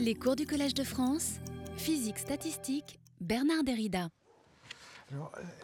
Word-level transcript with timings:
Les 0.00 0.14
cours 0.14 0.36
du 0.36 0.46
Collège 0.46 0.74
de 0.74 0.84
France, 0.84 1.34
physique 1.76 2.18
statistique, 2.18 2.98
Bernard 3.20 3.62
Derrida. 3.64 4.08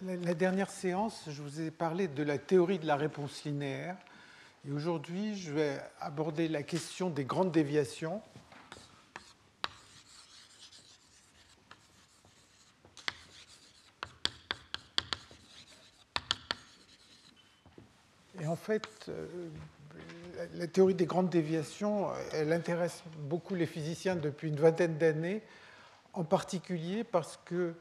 la, 0.02 0.34
dernière 0.34 0.70
séance, 0.70 1.24
je 1.28 1.40
vous 1.40 1.60
ai 1.60 1.70
parlé 1.70 2.08
de 2.08 2.22
la 2.22 2.38
théorie 2.38 2.78
de 2.78 2.86
la 2.86 2.96
réponse 2.96 3.44
linéaire. 3.44 3.96
Et 4.66 4.72
aujourd'hui, 4.72 5.36
je 5.36 5.52
vais 5.52 5.80
aborder 6.00 6.48
la 6.48 6.62
question 6.62 7.10
des 7.10 7.24
grandes 7.24 7.52
déviations. 7.52 8.22
Et 18.40 18.46
en 18.46 18.56
fait, 18.56 19.06
euh, 19.08 19.48
la 20.54 20.66
théorie 20.66 20.94
des 20.94 21.06
grandes 21.06 21.30
déviations, 21.30 22.08
elle 22.32 22.52
intéresse 22.52 23.02
beaucoup 23.18 23.54
les 23.54 23.66
physiciens 23.66 24.16
depuis 24.16 24.48
une 24.48 24.56
vingtaine 24.56 24.98
d'années, 24.98 25.42
en 26.12 26.24
particulier 26.24 27.04
parce 27.04 27.38
que 27.44 27.74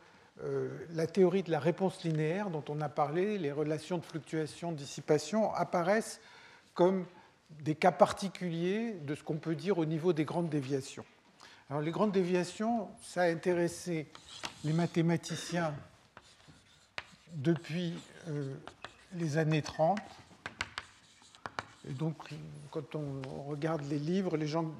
euh, 0.44 0.70
la 0.94 1.06
théorie 1.06 1.44
de 1.44 1.52
la 1.52 1.60
réponse 1.60 2.04
linéaire 2.04 2.50
dont 2.50 2.64
on 2.70 2.82
a 2.82 2.90
parlé, 2.90 3.38
les 3.38 3.52
relations 3.52 3.98
de 4.00 4.06
fluctuation-dissipation, 4.06 5.54
apparaissent 5.54 6.20
comme 6.74 7.06
des 7.62 7.76
cas 7.76 7.92
particuliers 7.92 8.94
de 8.94 9.14
ce 9.14 9.24
qu'on 9.24 9.38
peut 9.38 9.56
dire 9.56 9.78
au 9.78 9.86
niveau 9.86 10.12
des 10.12 10.26
grandes 10.26 10.50
déviations. 10.50 11.06
Alors 11.70 11.82
les 11.82 11.92
grandes 11.92 12.12
déviations, 12.12 12.90
ça 13.02 13.22
a 13.22 13.26
intéressé 13.28 14.08
les 14.64 14.74
mathématiciens 14.74 15.74
depuis 17.36 17.94
euh, 18.28 18.54
les 19.16 19.38
années 19.38 19.62
30 19.62 20.00
donc, 21.90 22.16
quand 22.72 22.96
on 22.96 23.22
regarde 23.48 23.84
les 23.90 24.00
livres, 24.00 24.38
les 24.38 24.48
gens 24.48 24.72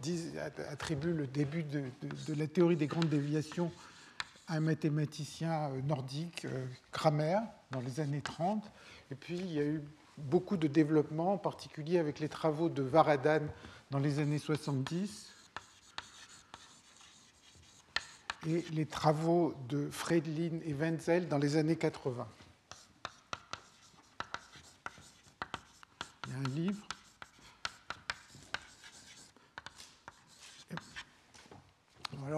attribuent 0.70 1.14
le 1.14 1.28
début 1.28 1.64
de, 1.64 1.84
la 2.36 2.48
théorie 2.48 2.78
des 2.78 2.88
grandes 2.88 3.10
déviations 3.10 3.72
à 4.48 4.56
un 4.56 4.62
mathématicien 4.62 5.70
euh, 5.70 5.82
nordique, 5.82 6.46
euh, 6.46 6.66
Kramer, 6.92 7.40
dans 7.72 7.82
les 7.82 8.00
années 8.00 8.22
30. 8.22 8.72
Et 9.12 9.16
puis, 9.16 9.38
il 9.38 9.54
y 9.54 9.60
a 9.60 9.64
eu 9.64 9.82
beaucoup 10.18 10.56
de 10.56 10.68
développement, 10.68 11.34
en 11.34 11.38
particulier 11.38 11.98
avec 11.98 12.20
les 12.20 12.30
travaux 12.30 12.70
de 12.70 12.82
Varadan 12.82 13.42
dans 13.92 14.00
les 14.00 14.20
années 14.20 14.40
70 14.40 15.30
et 18.48 18.66
les 18.72 18.86
travaux 18.86 19.56
de 19.68 19.90
Friedlin 19.90 20.60
et 20.66 20.74
Wenzel 20.74 21.28
dans 21.28 21.38
les 21.38 21.58
années 21.58 21.78
80. 21.78 22.28
Il 26.28 26.32
y 26.32 26.36
a 26.36 26.40
un 26.40 26.56
livre 26.56 26.88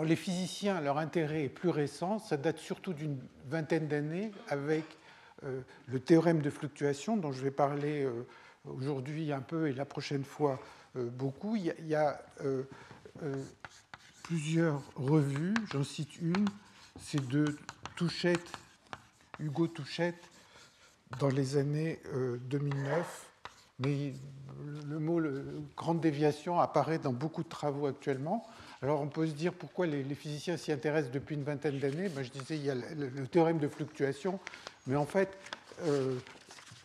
Les 0.04 0.16
physiciens, 0.16 0.82
leur 0.82 0.98
intérêt 0.98 1.44
est 1.44 1.50
plus 1.50 1.70
récent, 1.70 2.20
ça 2.20 2.38
date 2.38 2.58
surtout 2.58 2.94
d'une 2.94 3.20
vingtaine 3.48 3.88
d'années 3.88 4.32
avec 4.50 4.84
euh, 5.44 5.62
le 5.88 6.00
théorème 6.00 6.42
de 6.42 6.50
fluctuation 6.50 7.18
dont 7.18 7.32
je 7.32 7.42
vais 7.42 7.52
parler 7.52 8.04
euh, 8.04 8.26
aujourd'hui 8.66 9.32
un 9.32 9.42
peu 9.42 9.68
et 9.68 9.74
la 9.74 9.86
prochaine 9.86 10.24
fois 10.24 10.60
euh, 10.96 11.10
beaucoup. 11.10 11.56
Il 11.56 11.74
y 11.88 11.96
a, 11.96 12.22
plusieurs 14.24 14.82
revues, 14.96 15.54
j'en 15.72 15.84
cite 15.84 16.20
une, 16.20 16.48
c'est 17.00 17.26
de 17.28 17.58
Touchette, 17.96 18.52
Hugo 19.40 19.68
Touchette, 19.68 20.22
dans 21.20 21.30
les 21.30 21.58
années 21.58 22.02
2009. 22.50 23.28
Mais 23.80 24.14
le 24.88 25.00
mot 25.00 25.22
grande 25.78 26.02
déviation 26.02 26.60
apparaît 26.60 26.98
dans 26.98 27.14
beaucoup 27.14 27.44
de 27.44 27.50
travaux 27.50 27.86
actuellement. 27.86 28.46
Alors 28.86 29.02
on 29.02 29.08
peut 29.08 29.26
se 29.26 29.32
dire 29.32 29.52
pourquoi 29.52 29.88
les, 29.88 30.04
physiciens 30.14 30.58
s'y 30.58 30.72
intéressent 30.72 31.12
depuis 31.12 31.34
une 31.34 31.44
vingtaine 31.44 31.80
d'années. 31.80 32.08
Ben, 32.08 32.24
je 32.24 32.30
disais, 32.30 32.56
il 32.56 32.66
y 32.66 32.70
a 32.70 32.76
le, 32.76 33.28
théorème 33.28 33.58
de 33.58 33.68
fluctuation, 33.68 34.40
mais 34.86 34.96
en 34.96 35.08
fait, 35.08 35.40
euh, 35.88 36.20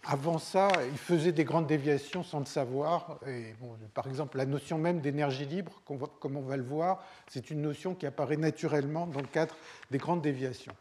avant 0.07 0.39
ça, 0.39 0.71
ils 0.91 0.97
faisaient 0.97 1.33
des 1.33 1.45
grandes 1.45 1.67
déviations 1.67 2.23
sans 2.23 2.39
le 2.39 2.47
savoir. 2.47 3.19
Et 3.27 3.55
par 3.93 4.07
exemple, 4.07 4.39
la 4.39 4.47
notion 4.47 4.79
même 4.79 5.03
d'énergie 5.03 5.45
libre, 5.45 5.83
comme 5.85 6.39
on 6.39 6.41
va 6.41 6.57
le 6.57 6.63
voir, 6.63 7.05
c'est 7.29 7.51
une 7.51 7.61
notion 7.61 7.95
qui 7.95 8.07
apparaît 8.07 8.39
naturellement 8.39 9.07
dans 9.07 9.21
le 9.21 9.27
cadre 9.27 9.55
des 9.91 9.99
grandes 9.99 10.23
déviations. 10.23 10.73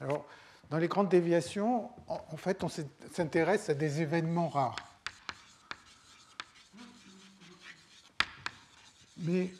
Alors, 0.00 0.24
dans 0.70 0.78
les 0.78 0.88
grandes 0.88 1.10
déviations, 1.10 1.90
en 2.08 2.36
fait, 2.38 2.64
on 2.64 2.70
s'intéresse 3.10 3.68
à 3.68 3.74
des 3.74 4.00
événements 4.00 4.48
rares. 4.48 4.76
Mais 9.18 9.50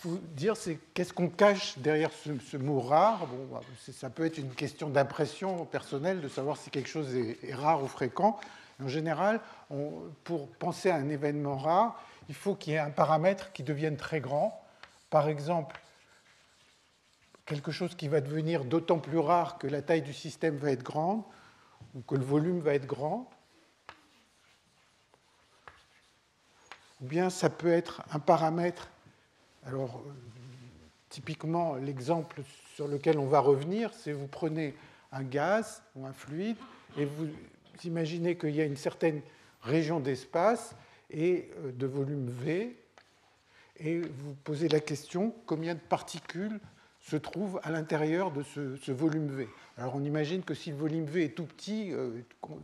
faut 0.00 0.18
dire, 0.34 0.56
c'est 0.56 0.78
qu'est-ce 0.94 1.12
qu'on 1.12 1.28
cache 1.28 1.76
derrière 1.78 2.10
ce, 2.12 2.56
mot 2.56 2.80
rare? 2.80 3.26
Bon, 3.26 3.46
bah, 3.52 3.60
Ça 3.92 4.08
peut 4.08 4.24
être 4.24 4.38
une 4.38 4.54
question 4.54 4.88
d'impression 4.88 5.66
personnelle 5.66 6.22
de 6.22 6.28
savoir 6.28 6.56
si 6.56 6.70
quelque 6.70 6.88
chose 6.88 7.14
est, 7.14 7.54
rare 7.54 7.82
ou 7.82 7.86
fréquent. 7.86 8.40
En 8.82 8.88
général, 8.88 9.40
pour 10.24 10.48
penser 10.52 10.88
à 10.88 10.96
un 10.96 11.10
événement 11.10 11.58
rare, 11.58 12.02
il 12.30 12.34
faut 12.34 12.54
qu'il 12.54 12.72
y 12.72 12.76
ait 12.76 12.78
un 12.78 12.90
paramètre 12.90 13.52
qui 13.52 13.62
devienne 13.62 13.98
très 13.98 14.20
grand. 14.20 14.64
Par 15.10 15.28
exemple, 15.28 15.78
quelque 17.44 17.70
chose 17.70 17.94
qui 17.94 18.08
va 18.08 18.22
devenir 18.22 18.64
d'autant 18.64 18.98
plus 18.98 19.18
rare 19.18 19.58
que 19.58 19.66
la 19.66 19.82
taille 19.82 20.00
du 20.00 20.14
système 20.14 20.56
va 20.56 20.70
être 20.70 20.82
grande 20.82 21.22
ou 21.94 22.00
que 22.00 22.14
le 22.14 22.24
volume 22.24 22.60
va 22.60 22.72
être 22.72 22.86
grand. 22.86 23.28
Ou 27.02 27.06
bien 27.06 27.28
ça 27.28 27.50
peut 27.50 27.72
être 27.72 28.02
un 28.12 28.18
paramètre 28.18 28.88
alors, 29.64 30.02
typiquement, 31.08 31.74
l'exemple 31.74 32.42
sur 32.74 32.88
lequel 32.88 33.18
on 33.18 33.26
va 33.26 33.40
revenir, 33.40 33.92
c'est 33.94 34.12
vous 34.12 34.28
prenez 34.28 34.74
un 35.12 35.22
gaz 35.22 35.82
ou 35.96 36.06
un 36.06 36.12
fluide 36.12 36.56
et 36.96 37.04
vous 37.04 37.28
imaginez 37.84 38.36
qu'il 38.36 38.54
y 38.54 38.60
a 38.60 38.64
une 38.64 38.76
certaine 38.76 39.20
région 39.62 40.00
d'espace 40.00 40.74
et 41.10 41.50
euh, 41.58 41.72
de 41.72 41.86
volume 41.86 42.28
V, 42.28 42.76
et 43.78 44.00
vous 44.00 44.34
posez 44.44 44.68
la 44.68 44.80
question 44.80 45.34
combien 45.46 45.74
de 45.74 45.80
particules 45.80 46.60
se 47.00 47.16
trouvent 47.16 47.60
à 47.62 47.70
l'intérieur 47.70 48.30
de 48.30 48.42
ce, 48.42 48.92
volume 48.92 49.28
V? 49.28 49.48
Alors 49.78 49.96
on 49.96 50.04
imagine 50.04 50.42
que 50.42 50.54
si 50.54 50.70
le 50.70 50.76
volume 50.76 51.06
V 51.06 51.24
est 51.24 51.34
tout 51.34 51.46
petit, 51.46 51.92
euh, 51.92 52.20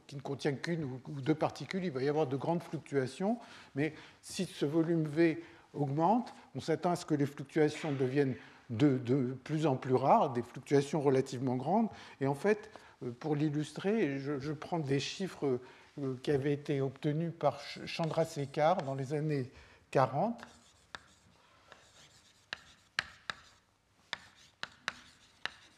qui 0.06 0.16
ne 0.16 0.20
contient 0.20 0.52
qu'une 0.52 0.84
ou 0.84 1.20
deux 1.20 1.34
particules, 1.34 1.84
il 1.84 1.90
va 1.90 2.02
y 2.02 2.08
avoir 2.08 2.26
de 2.26 2.36
grandes 2.36 2.62
fluctuations, 2.62 3.38
mais 3.74 3.94
si 4.20 4.44
ce 4.44 4.66
volume 4.66 5.04
V 5.04 5.42
on 5.78 6.60
s'attend 6.60 6.91
à 6.92 6.97
ce 6.97 7.04
que 7.04 7.14
les 7.14 7.26
fluctuations 7.26 7.92
deviennent 7.92 8.34
de, 8.70 9.37
plus 9.44 9.66
en 9.66 9.76
plus 9.76 9.94
rares, 9.94 10.32
des 10.32 10.42
fluctuations 10.42 11.00
relativement 11.00 11.56
grandes. 11.56 11.88
Et 12.20 12.26
en 12.26 12.34
fait, 12.34 12.70
euh, 13.04 13.10
pour 13.20 13.37
l'illustrer, 13.37 14.19
je, 14.19 14.53
prends 14.53 14.78
des 14.78 15.00
chiffres 15.00 15.60
euh, 15.98 16.16
qui 16.22 16.31
avaient 16.31 16.53
été 16.53 16.81
obtenus 16.81 17.32
par 17.38 17.60
Chandrasekhar 17.84 18.82
dans 18.82 18.94
les 18.94 19.15
années 19.15 19.50
40. 19.91 20.42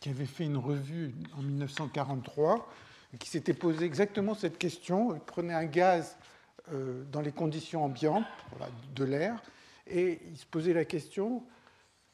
qui 0.01 0.11
avait 0.11 0.27
fait 0.27 0.45
une 0.45 0.57
revue 0.57 1.13
en 1.37 1.43
1943, 1.43 2.71
qui 3.19 3.29
s'était 3.29 3.53
posé 3.53 3.85
exactement 3.85 4.35
cette 4.35 4.57
question. 4.57 5.13
Il 5.13 5.21
prenait 5.21 5.55
un 5.55 5.65
gaz 5.65 6.17
euh, 6.73 7.03
dans 7.11 7.21
les 7.21 7.33
conditions 7.33 7.85
ambiantes, 7.85 8.25
de 8.95 9.05
l'air, 9.05 9.43
et 9.91 10.21
il 10.27 10.37
se 10.37 10.47
posait 10.47 10.73
la 10.73 10.85
question 10.85 11.43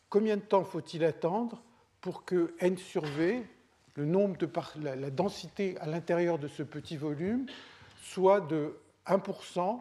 combien 0.09 0.37
de 0.37 0.43
temps 0.43 0.65
faut-il 0.65 1.05
attendre 1.05 1.62
pour 2.01 2.25
que 2.25 2.55
n 2.61 2.77
sur 2.77 3.05
v, 3.05 3.45
le 3.97 4.05
nombre 4.05 4.37
de 4.37 4.49
la, 4.81 5.11
densité 5.11 5.77
à 5.81 5.87
l'intérieur 5.87 6.39
de 6.39 6.49
ce 6.49 6.62
petit 6.62 6.97
volume, 6.97 7.47
soit 8.01 8.41
de 8.41 8.77
1%, 9.07 9.81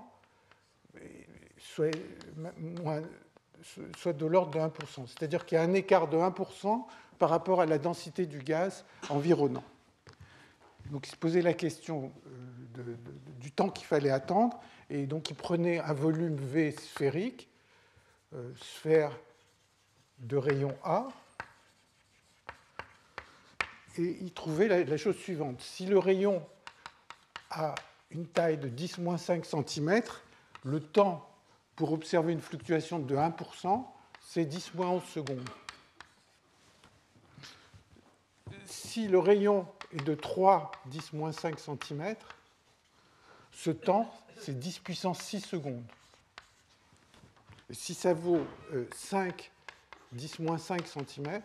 soit, 1.59 1.91
de 4.13 4.25
l'ordre 4.25 4.51
de 4.51 4.59
1%. 4.59 5.07
C'est-à-dire 5.07 5.45
qu'il 5.45 5.57
y 5.57 5.59
a 5.59 5.63
un 5.63 5.73
écart 5.73 6.07
de 6.07 6.17
1% 6.17 6.83
par 7.19 7.29
rapport 7.29 7.61
à 7.61 7.65
la 7.65 7.77
densité 7.77 8.25
du 8.25 8.39
gaz 8.39 8.85
environnant. 9.09 9.63
Donc 10.91 11.07
il 11.07 11.11
se 11.11 11.15
posait 11.15 11.41
la 11.41 11.53
question 11.53 12.11
euh, 12.27 12.95
du 13.39 13.51
temps 13.51 13.69
qu'il 13.69 13.85
fallait 13.85 14.09
attendre, 14.09 14.59
et 14.89 15.05
donc 15.05 15.29
il 15.29 15.35
prenait 15.35 15.79
un 15.79 15.93
volume 15.93 16.35
V 16.35 16.71
sphérique, 16.71 17.49
sphère 18.57 19.11
de 20.19 20.37
rayon 20.37 20.75
A. 20.83 21.07
Et 23.97 24.17
il 24.21 24.33
trouvait 24.33 24.67
la, 24.67 24.97
chose 24.97 25.17
suivante. 25.17 25.61
Si 25.61 25.85
le 25.85 25.99
rayon 25.99 26.43
a 27.51 27.75
une 28.09 28.25
taille 28.25 28.57
de 28.57 28.67
10-5 28.67 29.43
cm, 29.43 30.01
le 30.63 30.79
temps 30.79 31.29
pour 31.75 31.91
observer 31.91 32.33
une 32.33 32.41
fluctuation 32.41 32.99
de 32.99 33.15
1%, 33.15 33.85
c'est 34.21 34.45
10-11 34.45 35.03
secondes. 35.05 35.49
Si 38.65 39.07
le 39.07 39.19
rayon 39.19 39.67
est 39.91 40.03
de 40.03 40.15
3, 40.15 40.71
10-5 40.89 41.57
cm, 41.57 42.15
ce 43.51 43.69
temps, 43.69 44.11
c'est 44.39 44.57
10 44.57 44.79
puissance 44.79 45.19
6 45.19 45.41
secondes. 45.41 45.83
Si 47.73 47.93
ça 47.93 48.13
vaut 48.13 48.45
5, 48.95 49.51
10 50.13 50.39
moins 50.39 50.57
5 50.57 50.87
cm, 50.87 51.41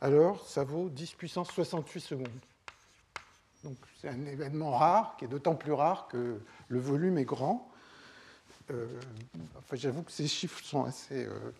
alors 0.00 0.46
ça 0.48 0.64
vaut 0.64 0.88
10 0.88 1.12
puissance 1.14 1.50
68 1.50 2.00
secondes. 2.00 2.28
Donc 3.64 3.76
c'est 4.00 4.08
un 4.08 4.26
événement 4.26 4.70
rare, 4.70 5.16
qui 5.18 5.26
est 5.26 5.28
d'autant 5.28 5.54
plus 5.54 5.72
rare 5.72 6.08
que 6.08 6.40
le 6.68 6.78
volume 6.78 7.18
est 7.18 7.24
grand. 7.24 7.70
Euh, 8.70 8.86
enfin, 9.58 9.76
J'avoue 9.76 10.02
que 10.02 10.12
ces 10.12 10.26
chiffres 10.26 10.62
sont 10.64 10.84
assez 10.84 11.26
euh, 11.26 11.52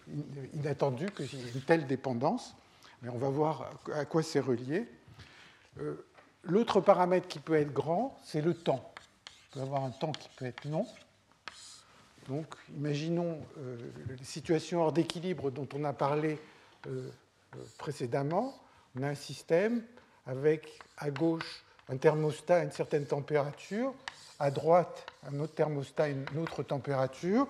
inattendus, 0.54 1.10
qu'il 1.10 1.26
y 1.34 1.48
ait 1.48 1.52
une 1.52 1.60
telle 1.60 1.86
dépendance, 1.86 2.54
mais 3.02 3.10
on 3.10 3.18
va 3.18 3.28
voir 3.28 3.70
à 3.94 4.04
quoi 4.04 4.22
c'est 4.22 4.40
relié. 4.40 4.88
Euh, 5.80 6.06
l'autre 6.44 6.80
paramètre 6.80 7.28
qui 7.28 7.38
peut 7.38 7.54
être 7.54 7.72
grand, 7.72 8.18
c'est 8.22 8.40
le 8.40 8.54
temps. 8.54 8.92
On 9.28 9.54
peut 9.54 9.60
avoir 9.60 9.84
un 9.84 9.90
temps 9.90 10.12
qui 10.12 10.28
peut 10.36 10.46
être 10.46 10.64
long. 10.64 10.86
Donc, 12.28 12.46
imaginons 12.76 13.40
les 14.08 14.24
situations 14.24 14.82
hors 14.82 14.92
d'équilibre 14.92 15.50
dont 15.50 15.68
on 15.74 15.84
a 15.84 15.92
parlé 15.92 16.38
précédemment. 17.78 18.54
On 18.96 19.02
a 19.02 19.08
un 19.08 19.14
système 19.14 19.82
avec 20.26 20.78
à 20.98 21.10
gauche 21.10 21.64
un 21.90 21.96
thermostat 21.96 22.56
à 22.56 22.62
une 22.62 22.70
certaine 22.70 23.04
température, 23.04 23.92
à 24.38 24.50
droite 24.50 25.06
un 25.26 25.38
autre 25.40 25.54
thermostat 25.54 26.04
à 26.04 26.08
une 26.08 26.24
autre 26.38 26.62
température, 26.62 27.48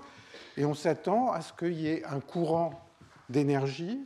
et 0.57 0.65
on 0.65 0.75
s'attend 0.75 1.31
à 1.31 1.43
ce 1.43 1.53
qu'il 1.53 1.75
y 1.75 1.89
ait 1.89 2.05
un 2.05 2.21
courant 2.21 2.83
d'énergie 3.29 4.01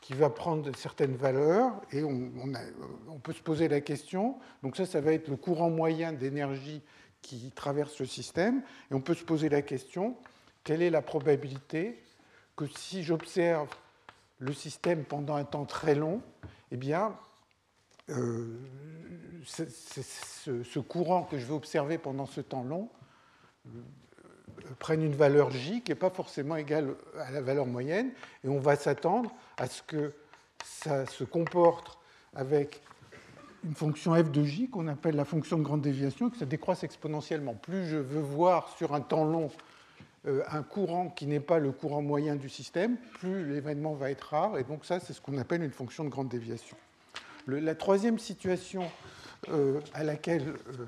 qui 0.00 0.14
va 0.14 0.30
prendre 0.30 0.74
certaines 0.74 1.16
valeurs, 1.16 1.72
et 1.92 2.02
on, 2.02 3.20
peut 3.22 3.34
se 3.34 3.42
poser 3.42 3.68
la 3.68 3.80
question, 3.80 4.38
donc 4.62 4.76
ça, 4.76 4.86
ça 4.86 5.00
va 5.00 5.12
être 5.12 5.28
le 5.28 5.36
courant 5.36 5.70
moyen 5.70 6.12
d'énergie 6.12 6.82
qui 7.22 7.50
traverse 7.54 7.98
le 8.00 8.06
système, 8.06 8.62
et 8.90 8.94
on 8.94 9.00
peut 9.00 9.14
se 9.14 9.24
poser 9.24 9.48
la 9.48 9.62
question, 9.62 10.16
quelle 10.64 10.82
est 10.82 10.90
la 10.90 11.02
probabilité 11.02 12.02
que 12.56 12.66
si 12.66 13.02
j'observe 13.02 13.68
le 14.38 14.52
système 14.52 15.04
pendant 15.04 15.36
un 15.36 15.44
temps 15.44 15.64
très 15.64 15.94
long, 15.94 16.22
eh 16.70 16.76
bien, 16.76 17.16
euh, 18.10 18.58
ce, 19.44 20.78
courant 20.78 21.24
que 21.24 21.38
je 21.38 21.44
vais 21.44 21.52
observer 21.52 21.98
pendant 21.98 22.26
ce 22.26 22.40
temps 22.40 22.64
long 22.64 22.88
euh, 23.66 23.70
prenne 24.78 25.02
une 25.02 25.14
valeur 25.14 25.50
J 25.50 25.82
qui 25.82 25.90
n'est 25.90 25.96
pas 25.96 26.10
forcément 26.10 26.56
égale 26.56 26.94
à 27.18 27.30
la 27.30 27.40
valeur 27.40 27.66
moyenne, 27.66 28.10
et 28.44 28.48
on 28.48 28.60
va 28.60 28.76
s'attendre 28.76 29.30
à 29.56 29.66
ce 29.66 29.82
que 29.82 30.14
ça 30.64 31.06
se 31.06 31.24
comporte 31.24 31.98
avec 32.34 32.80
une 33.64 33.74
fonction 33.74 34.14
f 34.14 34.30
de 34.30 34.44
j 34.44 34.68
qu'on 34.68 34.88
appelle 34.88 35.16
la 35.16 35.24
fonction 35.24 35.58
de 35.58 35.62
grande 35.62 35.82
déviation, 35.82 36.30
que 36.30 36.36
ça 36.36 36.46
décroisse 36.46 36.84
exponentiellement. 36.84 37.54
Plus 37.54 37.86
je 37.86 37.96
veux 37.96 38.20
voir 38.20 38.68
sur 38.76 38.94
un 38.94 39.00
temps 39.00 39.24
long 39.24 39.50
euh, 40.26 40.42
un 40.50 40.62
courant 40.62 41.08
qui 41.08 41.26
n'est 41.26 41.40
pas 41.40 41.58
le 41.58 41.72
courant 41.72 42.02
moyen 42.02 42.36
du 42.36 42.48
système, 42.48 42.96
plus 43.18 43.48
l'événement 43.48 43.94
va 43.94 44.10
être 44.10 44.30
rare, 44.30 44.58
et 44.58 44.64
donc 44.64 44.84
ça, 44.84 45.00
c'est 45.00 45.12
ce 45.12 45.20
qu'on 45.20 45.38
appelle 45.38 45.62
une 45.62 45.70
fonction 45.70 46.04
de 46.04 46.08
grande 46.08 46.28
déviation 46.28 46.76
la 47.48 47.74
troisième 47.74 48.18
situation 48.18 48.82
euh, 49.48 49.80
à 49.94 50.04
laquelle 50.04 50.48
euh, 50.48 50.86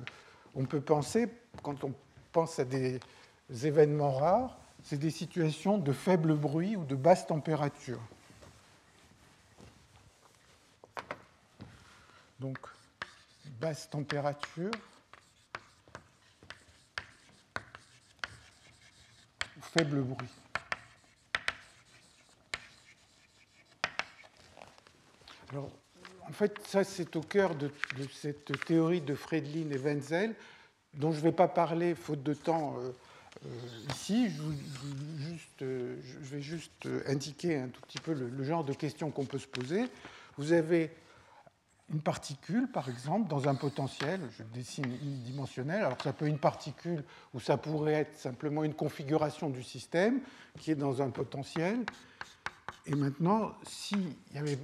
on 0.55 0.65
peut 0.65 0.81
penser 0.81 1.29
quand 1.63 1.85
on 1.85 1.93
pense 2.33 2.59
à 2.59 2.65
des 2.65 3.01
événements 3.65 4.13
rares, 4.13 4.59
c'est 4.83 4.99
des 4.99 5.11
situations 5.11 5.79
de 5.79 5.93
faible 5.93 6.35
bruit 6.35 6.77
ou 6.77 6.85
de 6.85 6.95
basse 6.95 7.27
température. 7.27 8.01
Donc, 12.41 12.59
basse 13.61 13.89
température 13.91 14.71
faible 19.61 20.03
bruit. 20.03 20.29
Alors, 25.53 25.71
en 26.29 26.33
fait, 26.33 26.59
ça, 26.67 26.85
c'est 26.85 27.15
au 27.17 27.21
cœur 27.21 27.55
de, 27.55 27.71
cette 28.13 28.65
théorie 28.65 29.01
de 29.01 29.15
Fredlin 29.15 29.71
et 29.71 29.79
Wenzel, 29.79 30.35
dont 30.95 31.13
je 31.13 31.19
ne 31.19 31.23
vais 31.23 31.33
pas 31.33 31.49
parler, 31.49 31.95
faute 31.95 32.23
de 32.23 32.35
temps, 32.35 32.79
euh, 32.79 32.91
euh, 33.45 33.49
ici. 33.91 34.31
Euh, 35.63 35.97
je, 36.03 36.35
vais 36.35 36.41
juste 36.41 36.89
indiquer 37.07 37.59
un 37.59 37.69
tout 37.69 37.81
petit 37.83 37.99
peu 37.99 38.13
le, 38.13 38.45
genre 38.45 38.65
de 38.65 38.73
questions 38.73 39.11
qu'on 39.11 39.25
peut 39.25 39.39
se 39.39 39.47
poser. 39.47 39.85
Vous 40.37 40.53
avez 40.53 40.91
une 41.93 42.01
particule, 42.01 42.69
par 42.69 42.89
exemple, 42.89 43.29
dans 43.29 43.49
un 43.49 43.55
potentiel, 43.55 44.21
je 44.39 44.43
dessine 44.55 44.87
unidimensionnel, 45.03 45.83
alors 45.83 46.01
ça 46.03 46.13
peut 46.13 46.27
être 46.27 46.31
une 46.31 46.39
particule 46.39 47.05
ou 47.35 47.41
ça 47.41 47.57
pourrait 47.57 47.95
être 47.95 48.17
simplement 48.17 48.63
une 48.63 48.75
configuration 48.75 49.51
du 49.51 49.63
système 49.63 50.21
qui 50.59 50.71
est 50.71 50.77
dans 50.77 51.03
un 51.03 51.11
potentiel. 51.11 51.85
Et 52.87 52.95
maintenant, 52.95 53.53
s'il 53.65 54.15
y 54.35 54.39
avait 54.39 54.59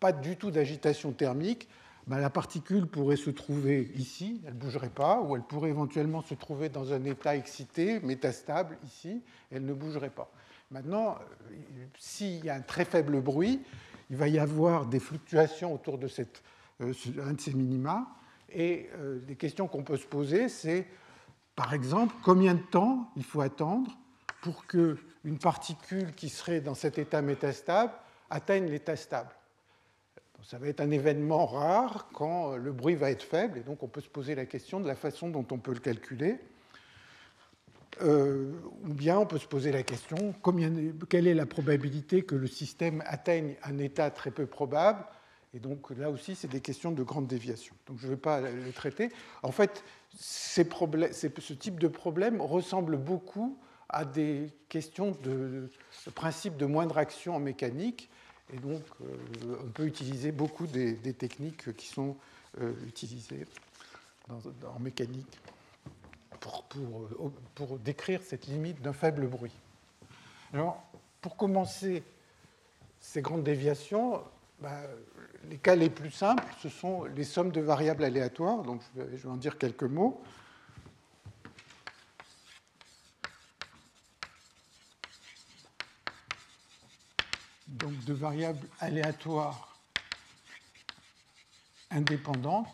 pas 0.00 0.12
du 0.12 0.36
tout 0.36 0.50
d'agitation 0.50 1.12
thermique, 1.12 1.68
ben, 2.08 2.18
la 2.18 2.30
particule 2.30 2.88
pourrait 2.88 3.16
se 3.16 3.30
trouver 3.30 3.92
ici, 3.94 4.40
elle 4.44 4.54
ne 4.54 4.58
bougerait 4.58 4.90
pas, 4.90 5.20
ou 5.20 5.36
elle 5.36 5.42
pourrait 5.42 5.70
éventuellement 5.70 6.22
se 6.22 6.34
trouver 6.34 6.68
dans 6.68 6.92
un 6.92 7.04
état 7.04 7.36
excité, 7.36 8.00
métastable, 8.00 8.76
ici, 8.84 9.22
elle 9.52 9.64
ne 9.64 9.72
bougerait 9.72 10.10
pas. 10.10 10.28
Maintenant, 10.72 11.16
euh, 11.50 11.54
s'il 11.98 12.44
y 12.44 12.50
a 12.50 12.54
un 12.54 12.60
très 12.60 12.84
faible 12.84 13.20
bruit, 13.20 13.60
il 14.10 14.16
va 14.16 14.26
y 14.26 14.40
avoir 14.40 14.86
des 14.86 14.98
fluctuations 14.98 15.72
autour 15.72 15.96
de 15.96 16.08
cette, 16.08 16.42
un 16.82 17.32
de 17.32 17.40
ces 17.40 17.54
minima, 17.54 18.06
et 18.50 18.88
euh, 18.94 19.20
les 19.26 19.36
questions 19.36 19.68
qu'on 19.68 19.82
peut 19.82 19.96
se 19.96 20.06
poser, 20.06 20.48
c'est, 20.48 20.86
par 21.56 21.72
exemple, 21.74 22.14
combien 22.22 22.54
de 22.54 22.62
temps 22.62 23.10
il 23.16 23.24
faut 23.24 23.40
attendre 23.40 23.90
pour 24.42 24.66
qu'une 24.66 25.38
particule 25.40 26.12
qui 26.14 26.28
serait 26.28 26.60
dans 26.60 26.74
cet 26.74 26.98
état 26.98 27.22
métastable 27.22 27.92
atteigne 28.30 28.66
l'état 28.66 28.96
stable 28.96 29.30
ça 30.42 30.58
va 30.58 30.68
être 30.68 30.80
un 30.80 30.90
événement 30.90 31.46
rare 31.46 32.08
quand 32.12 32.56
le 32.56 32.72
bruit 32.72 32.94
va 32.94 33.10
être 33.10 33.22
faible, 33.22 33.58
et 33.58 33.62
donc 33.62 33.82
on 33.82 33.88
peut 33.88 34.00
se 34.00 34.08
poser 34.08 34.34
la 34.34 34.46
question 34.46 34.80
de 34.80 34.86
la 34.86 34.96
façon 34.96 35.28
dont 35.28 35.46
on 35.50 35.58
peut 35.58 35.72
le 35.72 35.80
calculer. 35.80 36.38
Euh, 38.00 38.52
ou 38.84 38.94
bien 38.94 39.18
on 39.18 39.26
peut 39.26 39.38
se 39.38 39.46
poser 39.46 39.70
la 39.70 39.82
question 39.82 40.34
quelle 41.10 41.26
est 41.26 41.34
la 41.34 41.44
probabilité 41.44 42.22
que 42.22 42.34
le 42.34 42.46
système 42.46 43.02
atteigne 43.04 43.54
un 43.62 43.76
état 43.76 44.10
très 44.10 44.30
peu 44.30 44.46
probable 44.46 45.04
Et 45.54 45.60
donc 45.60 45.90
là 45.90 46.10
aussi, 46.10 46.34
c'est 46.34 46.48
des 46.48 46.60
questions 46.60 46.92
de 46.92 47.02
grande 47.02 47.26
déviation. 47.26 47.74
Donc 47.86 47.98
je 47.98 48.06
ne 48.06 48.12
vais 48.12 48.16
pas 48.16 48.40
les 48.40 48.72
traiter. 48.72 49.10
En 49.42 49.52
fait, 49.52 49.84
ce 50.18 51.52
type 51.52 51.78
de 51.78 51.88
problème 51.88 52.40
ressemble 52.40 52.96
beaucoup 52.96 53.58
à 53.88 54.06
des 54.06 54.50
questions 54.70 55.16
de, 55.22 55.70
principe 56.14 56.56
de 56.56 56.64
moindre 56.64 56.96
action 56.96 57.36
en 57.36 57.40
mécanique 57.40 58.08
et 58.52 58.58
donc, 58.58 58.82
euh, 59.00 59.56
on 59.64 59.68
peut 59.68 59.86
utiliser 59.86 60.30
beaucoup 60.30 60.66
des, 60.66 60.96
techniques 61.14 61.74
qui 61.74 61.86
sont 61.86 62.16
euh, 62.60 62.72
utilisées 62.86 63.46
en 64.28 64.78
mécanique 64.78 65.38
pour, 66.40 66.64
pour, 67.54 67.78
décrire 67.78 68.20
cette 68.22 68.46
limite 68.46 68.82
d'un 68.82 68.92
faible 68.92 69.26
bruit. 69.26 69.54
Alors, 70.52 70.82
pour 71.20 71.36
commencer 71.36 72.02
ces 73.00 73.22
grandes 73.22 73.44
déviations, 73.44 74.22
bah, 74.60 74.82
les 75.48 75.58
cas 75.58 75.74
les 75.74 75.90
plus 75.90 76.10
simples, 76.10 76.44
ce 76.62 76.68
sont 76.68 77.04
les 77.04 77.24
sommes 77.24 77.50
de 77.50 77.60
variables 77.60 78.04
aléatoires. 78.04 78.62
Donc, 78.62 78.80
je 78.96 79.02
vais, 79.02 79.28
en 79.28 79.36
dire 79.36 79.58
quelques 79.58 79.82
mots. 79.84 80.22
donc 87.68 88.04
de 88.04 88.12
variables 88.12 88.68
aléatoires 88.80 89.76
indépendantes. 91.90 92.68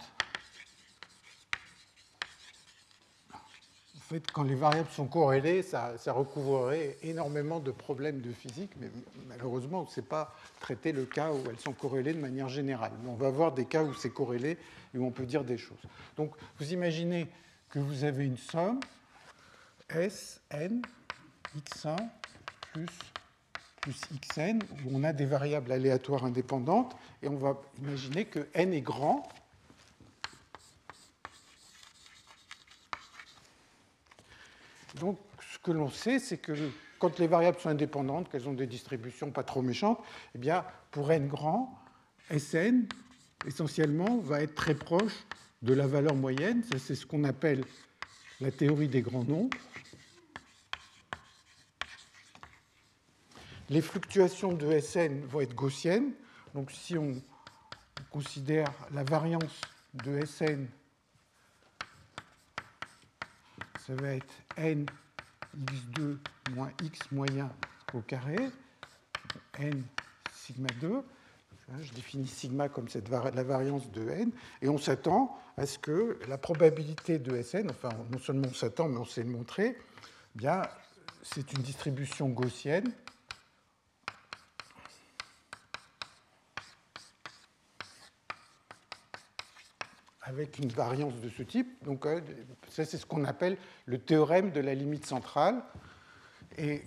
Fait, 4.09 4.31
quand 4.33 4.43
les 4.43 4.55
variables 4.55 4.89
sont 4.91 5.07
corrélées, 5.07 5.63
ça, 5.63 5.95
recouvrerait 6.07 6.97
énormément 7.03 7.61
de 7.61 7.71
problèmes 7.71 8.21
de 8.21 8.33
physique, 8.33 8.71
mais 8.81 8.91
malheureusement, 9.29 9.87
ce 9.87 10.01
n'est 10.01 10.07
pas 10.07 10.35
traité 10.61 10.93
le 10.93 11.05
cas 11.05 11.31
où 11.31 11.39
elles 11.49 11.59
sont 11.59 11.73
corrélées 11.73 12.15
de 12.15 12.21
manière 12.21 12.49
générale. 12.49 12.93
Mais 13.03 13.11
on 13.11 13.17
va 13.17 13.31
voir 13.31 13.53
des 13.53 13.67
cas 13.67 13.83
où 13.83 13.95
c'est 13.95 14.13
corrélé 14.13 14.57
et 14.95 14.99
où 14.99 15.05
on 15.05 15.11
peut 15.11 15.27
dire 15.27 15.45
des 15.45 15.59
choses. 15.59 15.83
Donc, 16.17 16.33
vous 16.59 16.73
imaginez 16.73 17.29
que 17.69 17.79
vous 17.79 18.05
avez 18.05 18.25
une 18.25 18.39
somme 18.39 18.81
S, 19.91 20.41
n, 20.51 20.83
x1 21.57 21.97
plus 22.73 22.87
plus 23.81 24.01
xn, 24.33 24.59
où 24.85 24.91
on 24.93 25.05
a 25.05 25.13
des 25.13 25.25
variables 25.25 25.71
aléatoires 25.73 26.25
indépendantes, 26.25 26.97
et 27.23 27.29
on 27.29 27.37
va 27.37 27.61
imaginer 27.79 28.25
que 28.25 28.49
n 28.55 28.73
est 28.73 28.81
grand. 28.81 29.29
Donc, 34.99 35.19
ce 35.53 35.59
que 35.59 35.71
l'on 35.71 35.91
sait, 35.91 36.19
c'est 36.19 36.39
que 36.39 36.53
quand 36.99 37.19
les 37.19 37.27
variables 37.27 37.59
sont 37.59 37.69
indépendantes, 37.69 38.29
qu'elles 38.31 38.49
ont 38.49 38.55
des 38.55 38.67
distributions 38.67 39.31
pas 39.31 39.45
trop 39.45 39.63
méchantes, 39.63 40.01
eh 40.35 40.39
bien, 40.39 40.65
pour 40.91 41.13
n 41.13 41.29
grand, 41.29 41.79
Sn, 42.31 42.87
essentiellement, 43.47 44.19
va 44.19 44.43
être 44.43 44.55
très 44.55 44.75
proche 44.75 45.25
de 45.63 45.73
la 45.73 45.87
valeur 45.87 46.15
moyenne. 46.15 46.63
C'est 46.79 46.95
ce 46.95 47.07
qu'on 47.07 47.25
appelle 47.25 47.65
la 48.41 48.51
théorie 48.51 48.89
des 48.89 49.03
grands 49.03 49.25
nombres. 49.25 49.57
Les 53.71 53.83
fluctuations 53.83 54.53
de 54.53 54.81
Sn 54.81 55.25
vont 55.27 55.41
être 55.41 55.55
gaussiennes. 55.55 56.13
Donc, 56.55 56.71
si 56.71 56.97
on 56.97 57.23
considère 58.11 58.73
la 58.93 59.05
variance 59.05 59.61
de 59.95 60.25
Sn 60.25 60.67
ça 63.89 63.95
va 63.95 64.11
être 64.11 64.35
n 64.59 64.85
x2 65.57 66.19
moins 66.55 66.71
x 66.85 67.11
moyen 67.11 67.51
au 67.95 68.01
carré, 68.01 68.37
n 69.59 69.83
sigma 70.31 70.69
2. 70.83 71.03
Je 71.81 71.93
définis 71.95 72.27
sigma 72.27 72.69
comme 72.69 72.87
la 73.35 73.43
variance 73.43 73.91
de 73.91 74.09
n, 74.11 74.31
et 74.61 74.69
on 74.69 74.77
s'attend 74.77 75.39
à 75.57 75.65
ce 75.65 75.79
que 75.79 76.19
la 76.29 76.37
probabilité 76.37 77.19
de 77.19 77.43
Sn, 77.43 77.69
enfin 77.71 77.91
non 78.11 78.19
seulement 78.19 78.49
on 78.51 78.55
s'attend, 78.55 78.89
mais 78.89 78.99
on 78.99 79.05
sait 79.05 79.23
le 79.23 79.31
montrer, 79.31 79.77
eh 80.43 80.47
c'est 81.23 81.53
une 81.53 81.63
distribution 81.63 82.29
gaussienne 82.29 82.91
avec 90.39 90.59
une 90.59 90.69
variance 90.69 91.15
de 91.21 91.29
ce 91.29 91.43
type. 91.43 91.85
Donc, 91.85 92.07
euh, 92.07 92.21
ça, 92.69 92.85
c'est 92.85 92.97
ce 92.97 93.07
qu'on 93.07 93.25
appelle 93.25 93.57
le 93.87 93.99
théorème 93.99 94.53
de 94.53 94.61
la 94.61 94.73
limite 94.73 95.05
centrale. 95.05 95.61
Et 96.57 96.83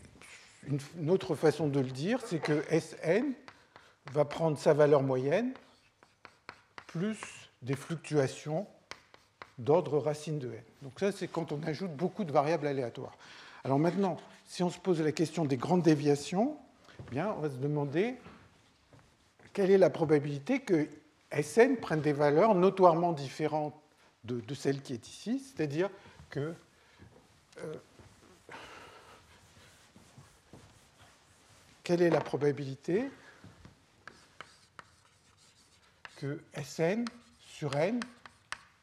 une 0.98 1.10
autre 1.10 1.36
façon 1.36 1.67
de 1.67 1.81
le 1.81 1.89
dire, 1.89 2.22
c'est 2.25 2.39
que 2.39 2.63
Sn 2.72 3.34
va 4.13 4.24
prendre 4.24 4.58
sa 4.58 4.74
valeur 4.74 5.03
moyenne 5.03 5.51
plus 6.88 7.20
des 7.62 7.75
fluctuations 7.75 8.67
d'ordre 9.58 9.98
racine 10.00 10.39
de 10.39 10.48
n. 10.48 10.63
Donc 10.81 10.93
ça, 10.98 11.12
c'est 11.12 11.27
quand 11.27 11.51
on 11.51 11.62
ajoute 11.63 11.93
beaucoup 11.93 12.24
de 12.24 12.31
variables 12.31 12.67
aléatoires. 12.67 13.17
Alors 13.65 13.79
maintenant, 13.79 14.17
si 14.48 14.63
on 14.63 14.70
se 14.70 14.79
pose 14.79 15.01
la 15.01 15.12
question 15.12 15.43
des 15.43 15.58
grandes 15.58 15.84
déviations, 15.84 16.58
eh 17.00 17.12
bien, 17.12 17.34
on 17.38 17.41
va 17.41 17.50
se 17.50 17.58
demander 17.58 18.15
quelle 19.53 19.72
est 19.72 19.77
la 19.77 19.89
probabilité 19.89 20.62
que 20.62 20.88
Sn 21.32 21.78
prenne 21.78 22.02
des 22.02 22.14
valeurs 22.14 22.56
notoirement 22.56 23.14
différentes 23.14 23.76
de, 24.24 24.54
celle 24.54 24.82
qui 24.82 24.94
est 24.94 25.08
ici, 25.08 25.40
c'est-à-dire 25.40 25.90
que 26.30 26.54
euh, 27.60 27.76
quelle 31.84 32.02
est 32.02 32.10
la 32.10 32.22
probabilité 32.22 33.10
que 36.18 36.40
Sn 36.64 37.06
sur 37.40 37.76
n 37.76 38.00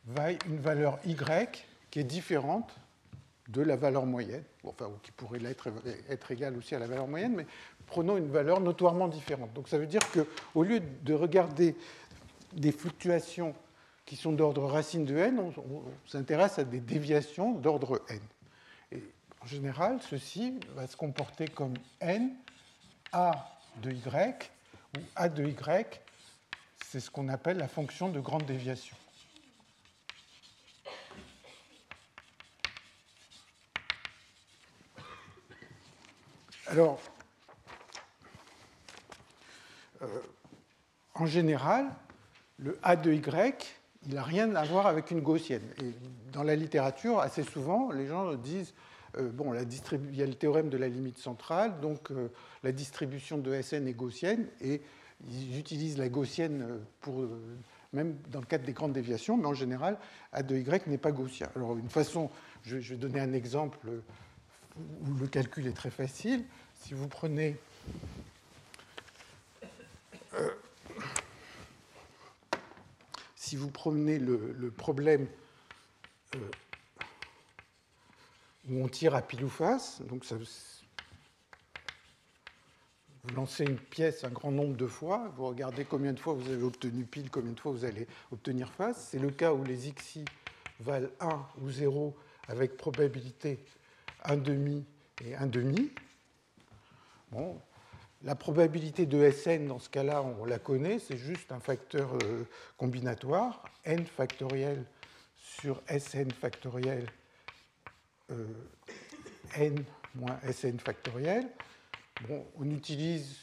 vaille 0.07 0.38
une 0.47 0.59
valeur 0.59 0.99
y 1.07 1.17
qui 1.90 2.00
est 2.00 2.05
différente 2.05 2.75
de 3.49 3.62
la 3.62 3.76
valeur 3.76 4.05
moyenne, 4.05 4.45
enfin, 4.64 4.90
qui 5.02 5.11
pourrait 5.12 5.43
être, 5.45 5.69
être 6.11 6.31
égale 6.31 6.57
aussi 6.57 6.75
à 6.75 6.78
la 6.78 6.87
valeur 6.87 7.09
moyenne, 7.09 7.35
mais 7.35 7.47
prenons 7.87 8.17
une 8.17 8.31
valeur 8.31 8.61
notoirement 8.61 9.09
différente. 9.09 9.52
Donc 9.55 9.69
ça 9.69 9.78
veut 9.78 9.87
dire 9.87 10.02
qu'au 10.12 10.62
lieu 10.62 10.81
de 10.81 11.14
regarder 11.14 11.75
des 12.52 12.73
fluctuations 12.73 13.55
qui 14.07 14.17
sont 14.17 14.33
d'ordre 14.33 14.64
racine 14.64 15.05
de 15.05 15.17
n, 15.17 15.38
on, 15.38 15.52
s'intéresse 16.07 16.59
à 16.59 16.64
des 16.64 16.81
déviations 16.81 17.52
d'ordre 17.52 18.02
n. 18.09 19.00
En 19.40 19.47
général, 19.47 20.00
ceci 20.02 20.59
va 20.75 20.87
se 20.87 20.97
comporter 20.97 21.47
comme 21.47 21.75
n 22.00 22.35
a 23.12 23.59
de 23.83 23.93
y, 23.93 24.02
où 24.97 25.00
a 25.14 25.28
de 25.28 25.45
y, 25.45 25.55
c'est 26.85 27.00
ce 27.00 27.11
qu'on 27.11 27.28
appelle 27.28 27.59
la 27.59 27.69
fonction 27.69 28.09
de 28.09 28.19
grande 28.19 28.47
déviation. 28.47 28.97
Alors, 36.67 37.00
euh, 40.02 40.21
en 41.14 41.25
général, 41.26 41.90
le 42.58 42.78
A 42.82 42.96
de 42.96 43.12
Y, 43.12 43.78
il 44.06 44.14
n'a 44.14 44.22
rien 44.22 44.54
à 44.54 44.64
voir 44.64 44.86
avec 44.86 45.10
une 45.10 45.20
gaussienne. 45.20 45.62
Et 45.82 45.92
dans 46.32 46.42
la 46.42 46.56
littérature, 46.56 47.20
assez 47.20 47.42
souvent, 47.42 47.90
les 47.90 48.06
gens 48.06 48.34
disent 48.34 48.74
euh, 49.16 49.30
bon, 49.30 49.54
il 49.54 50.16
y 50.16 50.22
a 50.22 50.26
le 50.26 50.34
théorème 50.34 50.68
de 50.68 50.76
la 50.76 50.88
limite 50.88 51.18
centrale, 51.18 51.80
donc 51.80 52.10
euh, 52.10 52.28
la 52.62 52.72
distribution 52.72 53.38
de 53.38 53.60
Sn 53.60 53.86
est 53.86 53.94
gaussienne, 53.94 54.46
et 54.60 54.82
ils 55.30 55.58
utilisent 55.58 55.98
la 55.98 56.08
gaussienne 56.08 56.80
euh, 57.08 57.26
même 57.92 58.16
dans 58.30 58.40
le 58.40 58.46
cadre 58.46 58.64
des 58.64 58.72
grandes 58.72 58.92
déviations, 58.92 59.36
mais 59.36 59.46
en 59.46 59.54
général, 59.54 59.98
A 60.32 60.42
de 60.42 60.56
Y 60.56 60.86
n'est 60.86 60.98
pas 60.98 61.10
gaussien. 61.12 61.48
Alors, 61.56 61.76
une 61.78 61.88
façon, 61.88 62.30
je 62.62 62.76
vais 62.76 62.96
donner 62.96 63.20
un 63.20 63.32
exemple 63.32 63.78
où 64.76 65.14
le 65.18 65.26
calcul 65.26 65.66
est 65.66 65.72
très 65.72 65.90
facile. 65.90 66.44
Si 66.74 66.92
vous 66.92 67.08
prenez 67.08 67.56
si 73.49 73.57
vous 73.57 73.71
prenez 73.71 74.19
le, 74.19 74.71
problème 74.71 75.26
euh, 76.35 76.50
où 78.69 78.85
on 78.85 78.88
tire 78.88 79.14
à 79.14 79.23
pile 79.23 79.43
ou 79.43 79.49
face, 79.49 80.02
donc 80.02 80.23
vous 83.23 83.35
lancez 83.35 83.64
une 83.64 83.78
pièce 83.78 84.25
un 84.25 84.28
grand 84.28 84.50
nombre 84.50 84.76
de 84.76 84.87
fois, 84.87 85.33
vous 85.35 85.47
regardez 85.47 85.87
combien 85.87 86.12
de 86.12 86.21
fois 86.21 86.35
vous 86.35 86.50
avez 86.50 86.62
obtenu 86.62 87.05
pile, 87.05 87.31
combien 87.31 87.52
de 87.52 87.59
fois 87.59 87.73
vous 87.73 87.87
allez 87.87 88.07
obtenir 88.33 88.71
face. 88.71 89.09
C'est 89.12 89.19
le 89.19 89.31
cas 89.31 89.55
où 89.55 89.64
les 89.64 89.93
xi 89.93 90.26
valent 90.81 91.09
1 91.21 91.47
ou 91.62 91.71
0 91.71 92.14
avec 92.49 92.76
probabilité 92.76 93.64
1 94.25 94.37
demi 94.37 94.85
et 95.25 95.35
1 95.37 95.47
demi. 95.47 95.90
Bon, 97.33 97.59
la 98.22 98.34
probabilité 98.34 99.06
de 99.06 99.30
Sn, 99.30 99.66
dans 99.66 99.78
ce 99.78 99.88
cas-là, 99.88 100.22
on 100.22 100.44
la 100.44 100.58
connaît, 100.58 100.98
c'est 100.98 101.16
juste 101.16 101.52
un 101.52 101.60
facteur 101.60 102.14
euh, 102.22 102.44
combinatoire, 102.76 103.62
n 103.84 104.04
factoriel 104.06 104.84
sur 105.37 105.80
Sn 105.88 106.30
factoriel 106.32 107.06
euh, 108.30 108.46
n 109.54 109.84
moins 110.16 110.38
Sn 110.52 110.78
factoriel. 110.78 111.48
on 112.56 112.70
utilise 112.70 113.37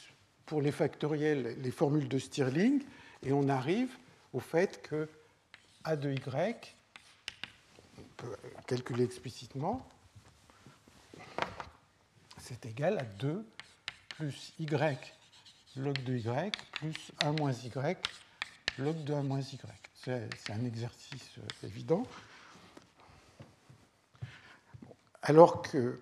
pour 0.44 0.60
les 0.60 0.72
factoriels 0.72 1.56
les 1.60 1.70
formules 1.70 2.08
de 2.08 2.18
Stirling 2.18 2.82
et 3.22 3.32
on 3.32 3.48
arrive 3.48 3.96
au 4.32 4.40
fait 4.40 4.82
que 4.82 5.08
A 5.84 5.96
de 5.96 6.10
Y, 6.12 6.76
on 7.98 8.02
peut 8.16 8.36
calculer 8.66 9.04
explicitement, 9.04 9.88
c'est 12.38 12.66
égal 12.66 12.98
à 12.98 13.04
2 13.04 13.44
plus 14.16 14.54
y 14.58 14.66
log 15.76 16.02
de 16.04 16.16
y 16.16 16.52
plus 16.72 17.12
1 17.20 17.32
moins 17.32 17.52
y 17.52 17.70
log 18.78 19.04
de 19.04 19.14
1 19.14 19.22
moins 19.22 19.40
y. 19.40 19.58
C'est 19.94 20.52
un 20.52 20.64
exercice 20.64 21.38
euh, 21.38 21.66
évident. 21.66 22.06
Alors 25.22 25.62
que 25.62 26.00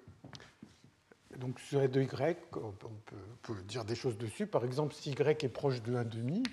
donc 1.36 1.58
sur 1.58 1.82
y, 1.82 2.38
on 2.56 2.72
peut, 2.72 3.62
dire 3.62 3.84
des 3.84 3.96
choses 3.96 4.16
dessus. 4.16 4.46
Par 4.46 4.64
exemple, 4.64 4.94
si 4.94 5.10
y 5.10 5.14
est 5.20 5.48
proche 5.48 5.82
de 5.82 5.96
1,5, 5.96 6.44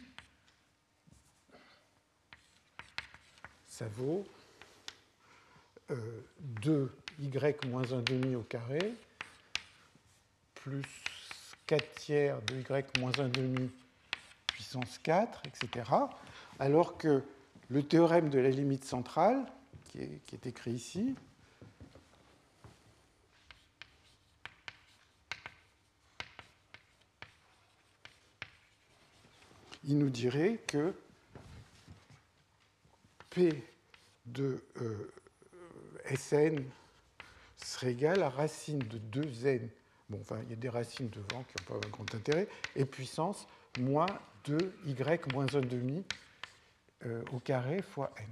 ça 3.67 3.87
vaut 3.89 4.25
2y 5.89 5.95
euh, 6.69 7.67
moins 7.67 7.83
1,5 7.83 8.35
au 8.35 8.43
carré 8.43 8.93
plus 10.55 10.85
4 11.71 11.95
tiers 11.95 12.41
de 12.47 12.55
y 12.59 12.99
moins 12.99 13.17
1 13.17 13.29
demi 13.29 13.71
puissance 14.47 14.97
4, 14.97 15.43
etc. 15.45 15.89
Alors 16.59 16.97
que 16.97 17.23
le 17.69 17.81
théorème 17.81 18.29
de 18.29 18.39
la 18.39 18.49
limite 18.49 18.83
centrale, 18.83 19.45
qui 19.85 19.99
est, 19.99 20.45
écrit 20.45 20.71
ici, 20.73 21.15
il 29.85 29.97
nous 29.97 30.09
dirait 30.09 30.59
que 30.67 30.93
P 33.29 33.63
de 34.25 34.61
euh, 34.81 35.09
Sn 36.17 36.65
serait 37.55 37.93
égal 37.93 38.21
à 38.23 38.29
racine 38.29 38.79
de 38.79 39.21
2n 39.21 39.69
Bon, 40.11 40.19
enfin, 40.19 40.39
il 40.43 40.49
y 40.49 40.53
a 40.53 40.57
des 40.57 40.67
racines 40.67 41.07
devant 41.07 41.43
qui 41.43 41.55
n'ont 41.57 41.79
pas 41.79 41.87
un 41.87 41.89
grand 41.89 42.15
intérêt, 42.15 42.49
et 42.75 42.83
puissance 42.83 43.47
moins 43.79 44.07
2y 44.45 45.33
moins 45.33 45.45
1 45.55 45.61
demi 45.61 46.03
euh, 47.05 47.23
au 47.31 47.39
carré 47.39 47.81
fois 47.81 48.11
n. 48.17 48.25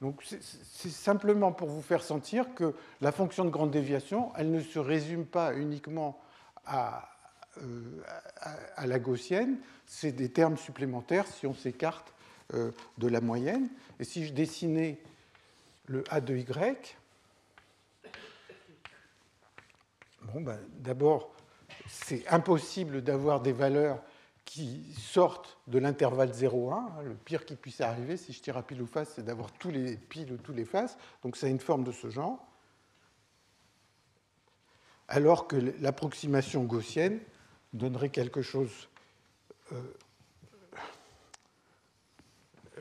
Donc 0.00 0.22
c'est 0.24 0.88
simplement 0.88 1.52
pour 1.52 1.68
vous 1.68 1.82
faire 1.82 2.02
sentir 2.02 2.54
que 2.54 2.74
la 3.02 3.12
fonction 3.12 3.44
de 3.44 3.50
grande 3.50 3.70
déviation, 3.70 4.32
elle 4.34 4.50
ne 4.50 4.60
se 4.60 4.78
résume 4.78 5.26
pas 5.26 5.54
uniquement 5.54 6.18
à, 6.64 7.10
euh, 7.58 8.02
la 8.82 8.98
gaussienne, 8.98 9.58
c'est 9.84 10.12
des 10.12 10.30
termes 10.30 10.56
supplémentaires 10.56 11.26
si 11.26 11.46
on 11.46 11.52
s'écarte 11.52 12.14
euh, 12.54 12.70
de 12.96 13.08
la 13.08 13.20
moyenne. 13.20 13.68
Et 13.98 14.04
si 14.04 14.24
je 14.24 14.32
dessinais 14.32 14.98
le 15.84 16.02
A 16.08 16.22
de 16.22 16.34
Y, 16.34 16.96
Bon, 20.22 20.40
ben, 20.40 20.58
D'abord, 20.78 21.32
c'est 21.86 22.26
impossible 22.28 23.02
d'avoir 23.02 23.40
des 23.40 23.52
valeurs 23.52 24.02
qui 24.44 24.92
sortent 24.94 25.58
de 25.68 25.78
l'intervalle 25.78 26.30
0,1. 26.30 27.04
Le 27.04 27.14
pire 27.14 27.44
qui 27.44 27.54
puisse 27.54 27.80
arriver, 27.80 28.16
si 28.16 28.32
je 28.32 28.40
tire 28.40 28.56
à 28.56 28.62
pile 28.62 28.82
ou 28.82 28.86
face, 28.86 29.12
c'est 29.14 29.24
d'avoir 29.24 29.52
tous 29.52 29.70
les 29.70 29.96
piles 29.96 30.32
ou 30.32 30.36
tous 30.36 30.52
les 30.52 30.64
faces. 30.64 30.96
Donc 31.22 31.36
c'est 31.36 31.50
une 31.50 31.60
forme 31.60 31.84
de 31.84 31.92
ce 31.92 32.10
genre. 32.10 32.44
Alors 35.08 35.46
que 35.48 35.56
l'approximation 35.80 36.64
gaussienne 36.64 37.20
donnerait 37.72 38.10
quelque 38.10 38.42
chose 38.42 38.88
euh, 39.72 39.80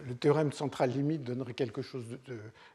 le 0.07 0.15
théorème 0.15 0.51
central 0.51 0.91
limite 0.91 1.23
donnerait 1.23 1.53
quelque 1.53 1.81
chose 1.81 2.17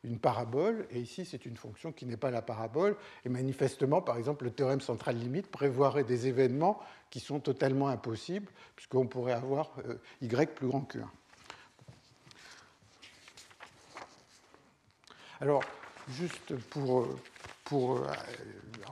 une 0.02 0.18
parabole, 0.18 0.86
et 0.90 1.00
ici 1.00 1.24
c'est 1.24 1.46
une 1.46 1.56
fonction 1.56 1.92
qui 1.92 2.06
n'est 2.06 2.16
pas 2.16 2.30
la 2.30 2.42
parabole, 2.42 2.96
et 3.24 3.28
manifestement, 3.28 4.02
par 4.02 4.16
exemple, 4.16 4.44
le 4.44 4.50
théorème 4.50 4.80
central 4.80 5.16
limite 5.16 5.48
prévoirait 5.48 6.04
des 6.04 6.26
événements 6.26 6.80
qui 7.10 7.20
sont 7.20 7.40
totalement 7.40 7.88
impossibles, 7.88 8.50
puisqu'on 8.76 9.06
pourrait 9.06 9.32
avoir 9.32 9.70
euh, 9.88 9.94
y 10.20 10.46
plus 10.46 10.68
grand 10.68 10.82
que 10.82 10.98
1. 10.98 11.10
Alors, 15.40 15.62
juste 16.08 16.56
pour, 16.70 17.06
pour 17.64 17.98
euh, 17.98 18.06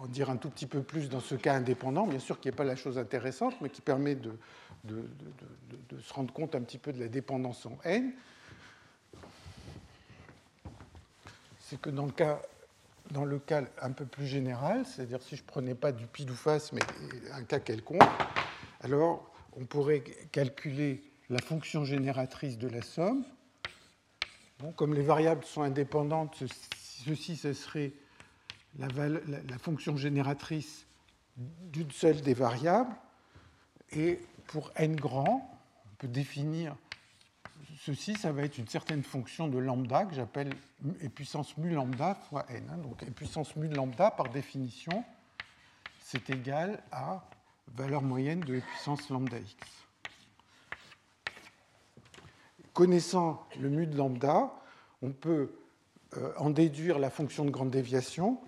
en 0.01 0.07
dire 0.07 0.31
un 0.31 0.37
tout 0.37 0.51
petit 0.51 0.67
peu 0.67 0.83
plus 0.83 1.09
dans 1.09 1.21
ce 1.21 1.35
cas 1.35 1.55
indépendant, 1.55 2.07
bien 2.07 2.19
sûr 2.19 2.41
qui 2.41 2.49
n'est 2.49 2.55
pas 2.55 2.65
la 2.65 2.77
chose 2.77 2.99
intéressante, 2.99 3.55
mais 3.61 3.71
qui 3.71 3.81
permet 3.81 4.15
de, 4.15 4.33
de, 4.85 5.05
se 6.01 6.13
rendre 6.13 6.33
compte 6.33 6.55
un 6.55 6.63
petit 6.63 6.79
peu 6.79 6.93
de 6.93 7.01
la 7.01 7.09
dépendance 7.09 7.67
en 7.67 7.79
n, 7.85 8.13
c'est 11.61 11.81
que 11.81 11.91
dans 11.91 12.07
le 12.07 12.13
cas 12.13 12.41
dans 13.11 13.25
le 13.25 13.39
cas 13.39 13.63
un 13.83 13.91
peu 13.91 14.07
plus 14.07 14.27
général, 14.27 14.87
c'est-à-dire 14.87 15.21
si 15.23 15.37
je 15.37 15.43
prenais 15.43 15.75
pas 15.75 15.93
du 15.93 16.07
pile 16.07 16.31
ou 16.31 16.35
face, 16.35 16.73
mais 16.73 16.81
un 17.33 17.43
cas 17.43 17.59
quelconque, 17.59 18.01
alors 18.81 19.31
on 19.57 19.65
pourrait 19.65 20.03
calculer 20.31 21.03
la 21.29 21.41
fonction 21.41 21.85
génératrice 21.85 22.59
de 22.59 22.69
la 22.69 22.81
somme. 22.81 23.25
Bon, 24.61 24.73
comme 24.73 24.95
les 24.95 25.03
variables 25.03 25.45
sont 25.45 25.63
indépendantes, 25.63 26.43
ceci, 27.05 27.37
ce 27.37 27.53
serait 27.53 27.93
la, 28.79 28.89
la 28.89 29.59
fonction 29.59 29.97
génératrice 29.97 30.87
d'une 31.37 31.91
seule 31.91 32.21
des 32.21 32.35
variables. 32.35 32.95
Et 33.95 34.21
pour 34.47 34.71
n 34.77 34.97
grand, 34.97 35.51
on 35.87 35.95
peut 35.99 36.09
définir 36.09 36.77
ceci, 37.85 38.15
ça 38.15 38.31
va 38.31 38.43
être 38.43 38.59
une 38.59 38.69
certaine 38.69 39.03
fonction 39.03 39.49
de 39.49 39.59
lambda 39.59 40.05
que 40.05 40.15
j'appelle 40.15 40.55
e 41.03 41.09
puissance 41.09 41.57
mu 41.57 41.71
lambda 41.71 42.15
fois 42.15 42.47
n. 42.49 42.63
Hein. 42.71 42.79
Donc 42.79 43.03
e 43.03 43.11
puissance 43.11 43.57
mu 43.57 43.69
lambda, 43.69 44.11
par 44.11 44.29
définition, 44.29 45.05
c'est 46.01 46.31
égal 46.31 46.83
à 46.93 47.25
valeur 47.75 48.03
moyenne 48.03 48.41
de 48.41 48.57
e 48.57 48.61
puissance 48.61 49.09
lambda 49.11 49.39
x. 49.39 49.57
Connaissant 52.73 53.47
le 53.61 53.69
mu 53.69 53.87
de 53.87 53.97
lambda, 53.97 54.53
on 55.03 55.11
peut 55.11 55.53
euh, 56.17 56.33
en 56.39 56.51
déduire 56.51 56.99
la 56.99 57.11
fonction 57.11 57.45
de 57.45 57.51
grande 57.51 57.71
déviation. 57.71 58.41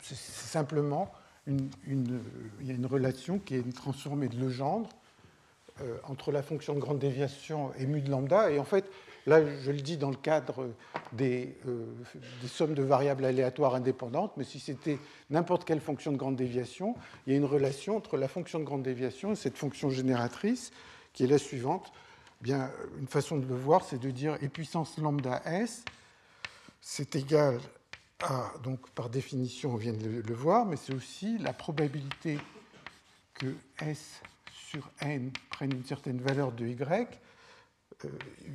C'est 0.00 0.16
simplement 0.16 1.12
il 1.48 2.66
y 2.66 2.70
a 2.70 2.74
une 2.74 2.86
relation 2.86 3.38
qui 3.38 3.54
est 3.54 3.74
transformée 3.74 4.28
de 4.28 4.38
Legendre 4.38 4.88
euh, 5.80 5.96
entre 6.04 6.32
la 6.32 6.42
fonction 6.42 6.74
de 6.74 6.80
grande 6.80 6.98
déviation 6.98 7.70
et 7.78 7.86
mu 7.86 8.00
de 8.00 8.10
lambda. 8.10 8.50
Et 8.50 8.58
en 8.58 8.64
fait, 8.64 8.90
là, 9.26 9.40
je 9.60 9.70
le 9.70 9.80
dis 9.80 9.96
dans 9.96 10.10
le 10.10 10.16
cadre 10.16 10.70
des, 11.12 11.56
euh, 11.68 11.86
des 12.42 12.48
sommes 12.48 12.74
de 12.74 12.82
variables 12.82 13.24
aléatoires 13.24 13.76
indépendantes, 13.76 14.32
mais 14.36 14.42
si 14.42 14.58
c'était 14.58 14.98
n'importe 15.30 15.64
quelle 15.64 15.80
fonction 15.80 16.10
de 16.10 16.16
grande 16.16 16.34
déviation, 16.34 16.96
il 17.26 17.32
y 17.32 17.36
a 17.36 17.38
une 17.38 17.44
relation 17.44 17.96
entre 17.96 18.16
la 18.16 18.26
fonction 18.26 18.58
de 18.58 18.64
grande 18.64 18.82
déviation 18.82 19.32
et 19.32 19.36
cette 19.36 19.56
fonction 19.56 19.88
génératrice 19.88 20.72
qui 21.12 21.22
est 21.22 21.28
la 21.28 21.38
suivante. 21.38 21.92
Bien, 22.40 22.72
une 22.98 23.08
façon 23.08 23.36
de 23.36 23.46
le 23.46 23.54
voir, 23.54 23.84
c'est 23.84 24.00
de 24.00 24.10
dire 24.10 24.36
et 24.42 24.48
puissance 24.48 24.98
lambda 24.98 25.42
s, 25.44 25.84
c'est 26.80 27.14
égal 27.14 27.58
ah, 28.20 28.52
donc 28.62 28.90
par 28.90 29.10
définition, 29.10 29.72
on 29.74 29.76
vient 29.76 29.92
de 29.92 30.22
le 30.26 30.34
voir, 30.34 30.66
mais 30.66 30.76
c'est 30.76 30.92
aussi 30.92 31.38
la 31.38 31.52
probabilité 31.52 32.38
que 33.34 33.54
S 33.80 34.20
sur 34.50 34.90
n 35.00 35.30
prenne 35.50 35.72
une 35.72 35.84
certaine 35.84 36.20
valeur 36.20 36.52
de 36.52 36.66
y, 36.66 36.76
euh, 38.04 38.08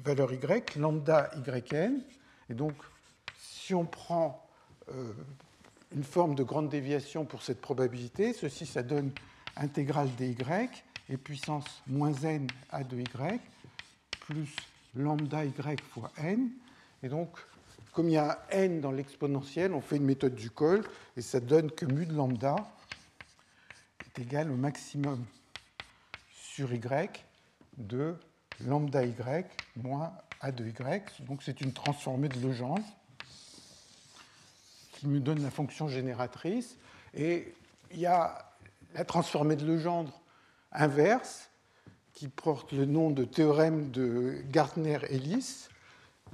valeur 0.04 0.34
y, 0.34 0.40
lambda 0.78 1.32
yn. 1.72 2.04
Et 2.50 2.54
donc, 2.54 2.76
si 3.38 3.74
on 3.74 3.86
prend 3.86 4.46
euh, 4.90 5.14
une 5.96 6.04
forme 6.04 6.36
de 6.36 6.44
grande 6.44 6.70
déviation 6.70 7.26
pour 7.26 7.42
cette 7.42 7.62
probabilité, 7.62 8.34
ceci, 8.34 8.66
ça 8.66 8.84
donne 8.84 9.12
intégrale 9.56 10.10
dy 10.18 10.36
et 11.10 11.18
puissance 11.18 11.82
moins 11.88 12.14
n 12.14 12.48
à 12.70 12.84
de 12.84 13.00
y 13.00 13.40
plus 14.20 14.56
lambda 14.96 15.46
y 15.46 15.54
fois 15.92 16.12
n. 16.18 16.50
Et 17.02 17.08
donc, 17.08 17.38
comme 17.94 18.10
il 18.10 18.14
y 18.14 18.18
a 18.18 18.44
n 18.50 18.82
dans 18.82 18.92
l'exponentiel, 18.92 19.74
on 19.74 19.82
fait 19.82 19.98
une 19.98 20.06
méthode 20.06 20.36
du 20.36 20.50
col 20.50 20.84
et 21.16 21.22
ça 21.22 21.40
donne 21.40 21.72
que 21.72 21.86
mu 21.86 22.06
de 22.06 22.14
lambda 22.14 22.56
est 24.06 24.20
égal 24.20 24.52
au 24.52 24.56
maximum 24.56 25.24
sur 26.32 26.74
y 26.74 27.26
de 27.78 28.16
lambda 28.66 29.06
y 29.06 29.14
moins 29.76 30.14
a 30.42 30.52
de 30.52 30.64
y. 30.64 31.22
Donc 31.22 31.44
c'est 31.44 31.62
une 31.62 31.72
transformée 31.72 32.30
de 32.30 32.40
Legendre 32.40 32.84
qui 34.94 35.08
me 35.08 35.20
donne 35.20 35.42
la 35.44 35.52
fonction 35.52 35.88
génératrice. 35.88 36.78
Et 37.14 37.54
il 37.92 38.00
y 38.00 38.08
a 38.08 38.54
la 38.96 39.06
transformée 39.06 39.56
de 39.56 39.66
Legendre 39.66 40.20
inverse 40.72 41.50
qui 42.14 42.28
porte 42.28 42.72
le 42.72 42.86
nom 42.86 43.12
de 43.12 43.24
théorème 43.24 43.92
de 43.92 44.44
Gartner-Ellis 44.50 45.70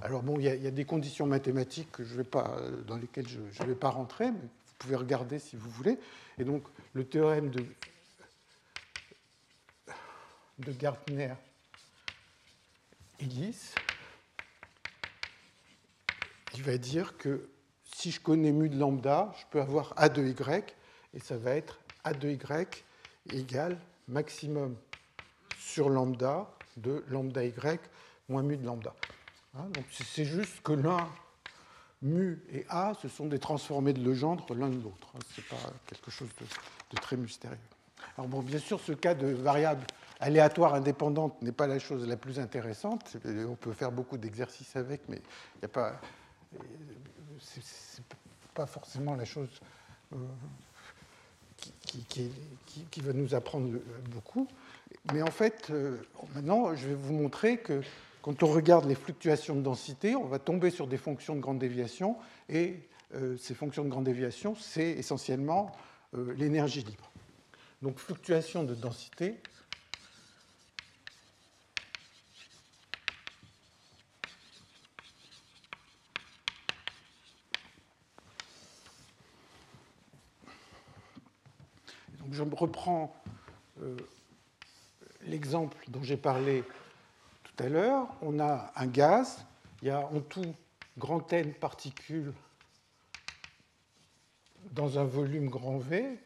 alors 0.01 0.23
bon, 0.23 0.39
il 0.39 0.45
y, 0.45 0.67
a, 0.67 0.71
des 0.71 0.85
conditions 0.85 1.25
mathématiques 1.25 2.01
pas, 2.31 2.57
dans 2.88 2.95
lesquelles 2.95 3.27
je 3.27 3.39
ne 3.39 3.67
vais 3.67 3.75
pas 3.75 3.89
rentrer, 3.89 4.31
mais 4.31 4.39
vous 4.39 4.73
pouvez 4.77 4.95
regarder 4.95 5.39
si 5.39 5.57
vous 5.57 5.69
voulez. 5.69 5.99
Et 6.38 6.45
donc 6.45 6.63
le 6.93 7.05
théorème 7.05 7.49
de, 7.49 7.65
Gartner-Ellis, 10.59 11.35
il 16.53 16.63
va 16.63 16.77
dire 16.77 17.17
que 17.17 17.49
si 17.83 18.12
je 18.12 18.19
connais 18.21 18.51
mu 18.51 18.69
de 18.69 18.77
lambda, 18.77 19.33
je 19.39 19.45
peux 19.51 19.62
avoir 19.62 19.93
A 19.97 20.09
de 20.09 20.23
Y, 20.23 20.75
et 21.13 21.19
ça 21.19 21.38
va 21.38 21.51
être 21.55 21.79
A 22.03 22.13
de 22.13 22.29
Y 22.29 22.85
égale 23.33 23.77
maximum 24.07 24.75
sur 25.59 25.89
lambda 25.89 26.49
de 26.77 27.03
lambda 27.09 27.43
Y 27.43 27.81
moins 28.29 28.43
mu 28.43 28.57
de 28.57 28.65
lambda. 28.65 28.93
Hein, 29.57 29.67
c'est 29.91 30.25
juste 30.25 30.62
que 30.62 30.73
l'un, 30.73 31.09
mu 32.01 32.39
et 32.51 32.65
a, 32.69 32.93
ce 33.01 33.07
sont 33.07 33.25
des 33.25 33.39
transformés 33.39 33.93
de 33.93 34.03
Legendre 34.03 34.53
l'un 34.53 34.69
de 34.69 34.81
l'autre. 34.81 35.12
Hein, 35.15 35.19
ce 35.33 35.41
n'est 35.41 35.47
pas 35.47 35.73
quelque 35.88 36.12
chose 36.12 36.29
de, 36.39 36.97
très 36.97 37.17
mystérieux. 37.17 37.57
Alors 38.17 38.27
bon, 38.27 38.41
bien 38.41 38.59
sûr, 38.59 38.79
ce 38.79 38.91
cas 38.91 39.15
de 39.15 39.27
variable 39.27 39.85
aléatoire 40.19 40.73
indépendante 40.73 41.41
n'est 41.41 41.51
pas 41.51 41.67
la 41.67 41.79
chose 41.79 42.07
la 42.07 42.17
plus 42.17 42.39
intéressante. 42.39 43.17
On 43.25 43.55
peut 43.55 43.73
faire 43.73 43.91
beaucoup 43.91 44.17
d'exercices 44.17 44.75
avec, 44.75 45.01
mais 45.09 45.17
il 45.55 45.59
n'y 45.59 45.65
a 45.65 45.69
pas. 45.69 45.99
C'est 47.39 48.03
pas 48.53 48.65
forcément 48.65 49.15
la 49.15 49.23
chose 49.23 49.62
euh, 50.13 50.17
qui, 51.81 52.31
qui, 52.89 53.01
va 53.01 53.13
nous 53.13 53.33
apprendre 53.35 53.79
beaucoup. 54.09 54.47
Mais 55.13 55.21
en 55.21 55.31
fait, 55.31 55.69
euh, 55.69 55.97
maintenant, 56.35 56.75
je 56.75 56.88
vais 56.88 56.95
vous 56.95 57.13
montrer 57.13 57.59
que 57.59 57.81
quand 58.21 58.43
on 58.43 58.47
regarde 58.47 58.86
les 58.86 58.95
fluctuations 58.95 59.55
de 59.55 59.62
densité, 59.62 60.15
on 60.15 60.25
va 60.25 60.39
tomber 60.39 60.71
sur 60.71 60.88
des 60.88 60.97
fonctions 60.97 61.36
de 61.36 61.41
grande 61.41 61.60
déviation, 61.60 62.17
et 62.49 62.88
euh, 63.15 63.38
ces 63.38 63.55
fonctions 63.55 63.84
de 63.84 63.89
grande 63.89 64.03
déviation, 64.03 64.55
c'est 64.55 64.91
essentiellement 64.91 65.71
euh, 66.15 66.34
l'énergie 66.34 66.84
libre. 66.84 67.12
Donc 67.82 67.97
fluctuation 67.97 68.63
de 68.63 68.75
densité. 68.75 69.38
Je 82.32 82.43
reprends 82.43 83.13
euh, 83.82 83.97
l'exemple 85.23 85.77
dont 85.89 86.03
j'ai 86.03 86.15
parlé 86.15 86.63
à 87.61 87.69
l'heure, 87.69 88.07
on 88.21 88.39
a 88.39 88.71
un 88.75 88.87
gaz, 88.87 89.45
il 89.81 89.87
y 89.87 89.91
a 89.91 89.99
en 89.99 90.21
tout 90.21 90.55
grand 90.97 91.31
N 91.33 91.53
particules 91.53 92.33
dans 94.71 94.99
un 94.99 95.05
volume 95.05 95.49
grand 95.49 95.77
V. 95.77 96.19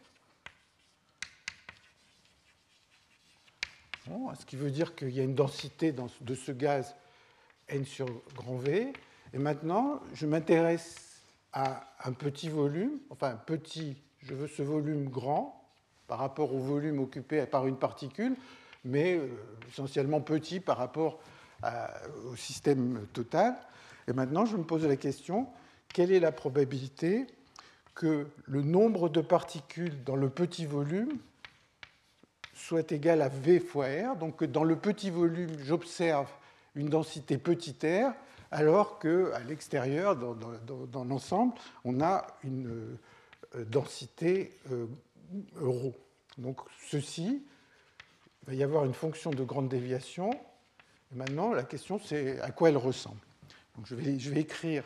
ce 4.39 4.45
qui 4.45 4.55
veut 4.55 4.71
dire 4.71 4.95
qu'il 4.95 5.11
y 5.11 5.19
a 5.19 5.23
une 5.23 5.35
densité 5.35 5.93
de 5.93 6.35
ce 6.35 6.51
gaz 6.51 6.95
N 7.69 7.85
sur 7.85 8.07
grand 8.35 8.57
V. 8.57 8.91
Et 9.33 9.37
maintenant, 9.37 10.01
je 10.13 10.25
m'intéresse 10.25 11.21
à 11.53 11.87
un 12.03 12.13
petit 12.13 12.49
volume, 12.49 12.99
enfin 13.09 13.35
petit, 13.35 13.95
je 14.19 14.33
veux 14.33 14.47
ce 14.47 14.61
volume 14.61 15.09
grand, 15.09 15.59
par 16.07 16.19
rapport 16.19 16.53
au 16.53 16.59
volume 16.59 16.99
occupé 16.99 17.45
par 17.45 17.67
une 17.67 17.77
particule, 17.77 18.35
mais 18.83 19.15
euh, 19.15 19.27
essentiellement 19.69 20.21
petit 20.21 20.59
par 20.59 20.77
rapport 20.77 21.19
au 22.29 22.35
système 22.35 23.07
total. 23.13 23.55
Et 24.09 24.11
maintenant, 24.11 24.45
je 24.45 24.57
me 24.57 24.63
pose 24.63 24.85
la 24.85 24.97
question, 24.97 25.47
quelle 25.93 26.11
est 26.11 26.19
la 26.19 26.33
probabilité 26.33 27.25
que 27.95 28.27
le 28.45 28.61
nombre 28.61 29.07
de 29.07 29.21
particules 29.21 30.03
dans 30.03 30.17
le 30.17 30.29
petit 30.29 30.65
volume 30.65 31.19
soit 32.53 32.91
égal 32.91 33.21
à 33.21 33.29
V 33.29 33.59
fois 33.59 33.87
R, 33.87 34.15
donc 34.15 34.37
que 34.37 34.45
dans 34.45 34.63
le 34.63 34.75
petit 34.75 35.09
volume, 35.09 35.51
j'observe 35.63 36.29
une 36.75 36.89
densité 36.89 37.37
petit 37.37 37.75
r, 37.83 38.13
alors 38.51 38.99
qu'à 38.99 39.39
l'extérieur, 39.47 40.15
dans, 40.15 41.03
l'ensemble, 41.03 41.53
on 41.83 42.01
a 42.01 42.27
une 42.43 42.97
euh, 43.55 43.65
densité 43.65 44.57
euh, 44.71 44.87
ρ. 45.59 45.91
Donc 46.37 46.61
ceci, 46.89 47.43
il 48.43 48.47
va 48.47 48.53
y 48.55 48.63
avoir 48.63 48.83
une 48.83 48.93
fonction 48.93 49.31
de 49.31 49.43
grande 49.43 49.69
déviation. 49.69 50.31
Et 51.11 51.15
maintenant, 51.15 51.53
la 51.53 51.63
question, 51.63 51.99
c'est 52.03 52.41
à 52.41 52.51
quoi 52.51 52.69
elle 52.69 52.77
ressemble. 52.77 53.19
Donc, 53.75 53.87
je, 53.87 53.95
vais, 53.95 54.39
écrire 54.39 54.83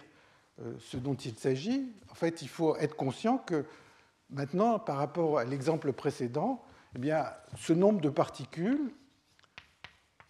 euh, 0.61 0.73
ce 0.79 0.97
dont 0.97 1.15
il 1.15 1.35
s'agit. 1.35 1.91
En 2.11 2.13
fait, 2.13 2.41
il 2.43 2.47
faut 2.47 2.75
être 2.77 2.95
conscient 2.95 3.39
que 3.39 3.65
maintenant, 4.29 4.77
par 4.77 4.97
rapport 4.97 5.39
à 5.39 5.43
l'exemple 5.43 5.91
précédent, 5.91 6.63
eh 6.95 6.99
bien, 6.99 7.25
ce 7.57 7.73
nombre 7.73 7.99
de 7.99 8.09
particules, 8.09 8.91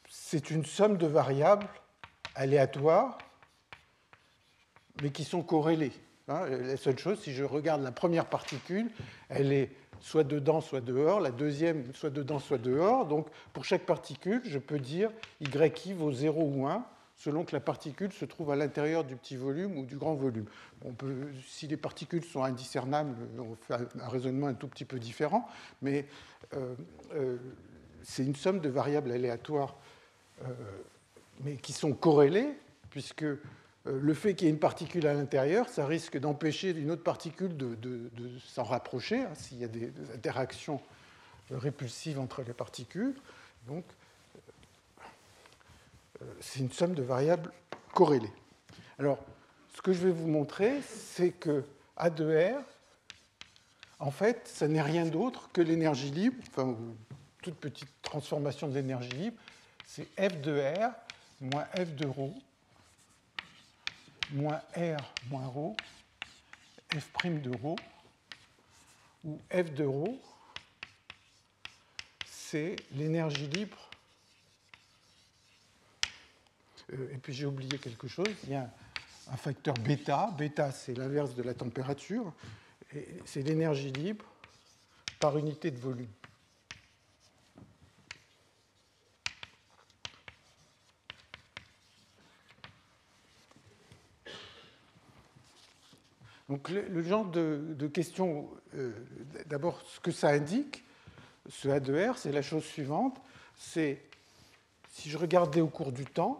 c'est 0.09 0.49
une 0.49 0.65
somme 0.65 0.97
de 0.97 1.05
variables 1.05 1.67
aléatoires, 2.33 3.17
mais 5.01 5.11
qui 5.11 5.25
sont 5.25 5.43
corrélées. 5.43 5.93
Hein. 6.29 6.45
la 6.47 6.77
seule 6.77 6.97
chose, 6.97 7.21
si 7.21 7.33
je 7.33 7.43
regarde 7.43 7.81
la 7.81 7.91
première 7.91 8.25
particule, 8.25 8.89
elle 9.29 9.51
est 9.51 9.71
soit 9.99 10.23
dedans, 10.23 10.61
soit 10.61 10.81
dehors, 10.81 11.19
la 11.19 11.31
deuxième, 11.31 11.93
soit 11.93 12.09
dedans, 12.09 12.39
soit 12.39 12.57
dehors. 12.57 13.05
Donc, 13.05 13.27
pour 13.53 13.65
chaque 13.65 13.85
particule, 13.85 14.41
je 14.45 14.59
peux 14.59 14.79
dire 14.79 15.09
y 15.41 15.93
vaut 15.93 16.11
0 16.11 16.41
ou 16.41 16.67
1 16.67 16.85
selon 17.17 17.43
que 17.43 17.53
la 17.53 17.59
particule 17.59 18.13
se 18.13 18.25
trouve 18.25 18.51
à 18.51 18.55
l'intérieur 18.55 19.03
du 19.03 19.15
petit 19.15 19.35
volume 19.35 19.77
ou 19.77 19.85
du 19.85 19.97
grand 19.97 20.13
volume. 20.13 20.45
Si 21.47 21.67
les 21.67 21.77
particules 21.77 22.23
sont 22.23 22.43
indiscernables, 22.43 23.15
on 23.39 23.55
fait 23.55 23.73
un 23.99 24.07
raisonnement 24.07 24.47
un 24.47 24.53
tout 24.53 24.67
petit 24.67 24.85
peu 24.85 24.99
différent, 24.99 25.47
mais 25.81 26.05
euh, 26.53 26.75
euh, 27.15 27.37
c'est 28.03 28.23
une 28.23 28.35
somme 28.35 28.59
de 28.59 28.69
variables 28.69 29.11
aléatoires, 29.11 29.75
euh, 30.43 30.53
mais 31.43 31.55
qui 31.57 31.73
sont 31.73 31.93
corrélées, 31.93 32.53
puisque 32.91 33.25
le 33.89 34.13
fait 34.13 34.35
qu'il 34.35 34.47
y 34.47 34.49
ait 34.49 34.53
une 34.53 34.59
particule 34.59 35.07
à 35.07 35.13
l'intérieur, 35.13 35.69
ça 35.69 35.85
risque 35.85 36.17
d'empêcher 36.17 36.71
une 36.71 36.91
autre 36.91 37.03
particule 37.03 37.55
de, 37.55 38.09
s'en 38.45 38.63
rapprocher, 38.63 39.21
hein, 39.21 39.33
s'il 39.35 39.59
y 39.59 39.63
a 39.63 39.67
des, 39.67 39.91
interactions 40.13 40.81
répulsives 41.51 42.19
entre 42.19 42.41
les 42.41 42.53
particules. 42.53 43.15
Donc, 43.67 43.85
c'est 46.39 46.59
une 46.59 46.71
somme 46.71 46.93
de 46.93 47.03
variables 47.03 47.51
corrélées. 47.93 48.33
Alors, 48.99 49.19
ce 49.75 49.81
que 49.81 49.93
je 49.93 49.99
vais 50.07 50.11
vous 50.11 50.27
montrer, 50.27 50.81
c'est 50.81 51.31
que 51.31 51.63
A 51.95 52.09
de 52.09 52.25
R, 52.25 52.63
en 53.99 54.11
fait, 54.11 54.47
ça 54.47 54.67
n'est 54.67 54.81
rien 54.81 55.05
d'autre 55.05 55.49
que 55.53 55.61
l'énergie 55.61 56.11
libre, 56.11 56.37
enfin, 56.49 56.75
toute 57.41 57.55
petite 57.55 57.89
transformation 58.01 58.67
de 58.67 58.73
l'énergie 58.73 59.09
libre, 59.11 59.37
c'est 59.85 60.07
F 60.17 60.41
de 60.41 60.59
R 60.59 60.91
moins 61.41 61.65
F 61.75 61.95
de 61.95 62.07
ρ 62.07 62.31
moins 64.32 64.60
R 64.76 65.14
moins 65.30 65.46
ρ, 65.46 65.76
F' 66.94 67.42
de 67.42 67.50
ρ, 67.50 67.76
où 69.24 69.38
F 69.50 69.72
de 69.72 69.84
ρ, 69.84 70.08
c'est 72.26 72.76
l'énergie 72.92 73.46
libre 73.48 73.90
Euh, 76.92 77.12
et 77.12 77.18
puis 77.18 77.32
j'ai 77.32 77.46
oublié 77.46 77.78
quelque 77.78 78.08
chose, 78.08 78.28
il 78.44 78.50
y 78.50 78.54
a 78.54 78.68
un 79.30 79.36
facteur 79.36 79.74
bêta. 79.74 80.30
Bêta, 80.36 80.72
c'est 80.72 80.94
l'inverse 80.94 81.34
de 81.34 81.42
la 81.42 81.54
température. 81.54 82.32
C'est 83.24 83.42
l'énergie 83.42 83.90
libre 83.90 84.24
par 85.18 85.38
unité 85.38 85.70
de 85.70 85.78
volume. 85.78 86.10
Donc 96.57 96.69
le, 96.69 97.03
genre 97.03 97.25
de, 97.25 97.87
questions, 97.87 98.49
euh, 98.73 98.91
d'abord 99.45 99.79
ce 99.85 99.99
que 99.99 100.09
ça 100.09 100.29
indique, 100.29 100.83
ce 101.47 101.69
A 101.69 101.79
de 101.79 101.93
R, 101.93 102.17
c'est 102.17 102.31
la 102.31 102.41
chose 102.41 102.63
suivante, 102.63 103.21
c'est 103.55 104.01
si 104.89 105.11
je 105.11 105.19
regardais 105.19 105.61
au 105.61 105.67
cours 105.67 105.91
du 105.91 106.03
temps, 106.03 106.39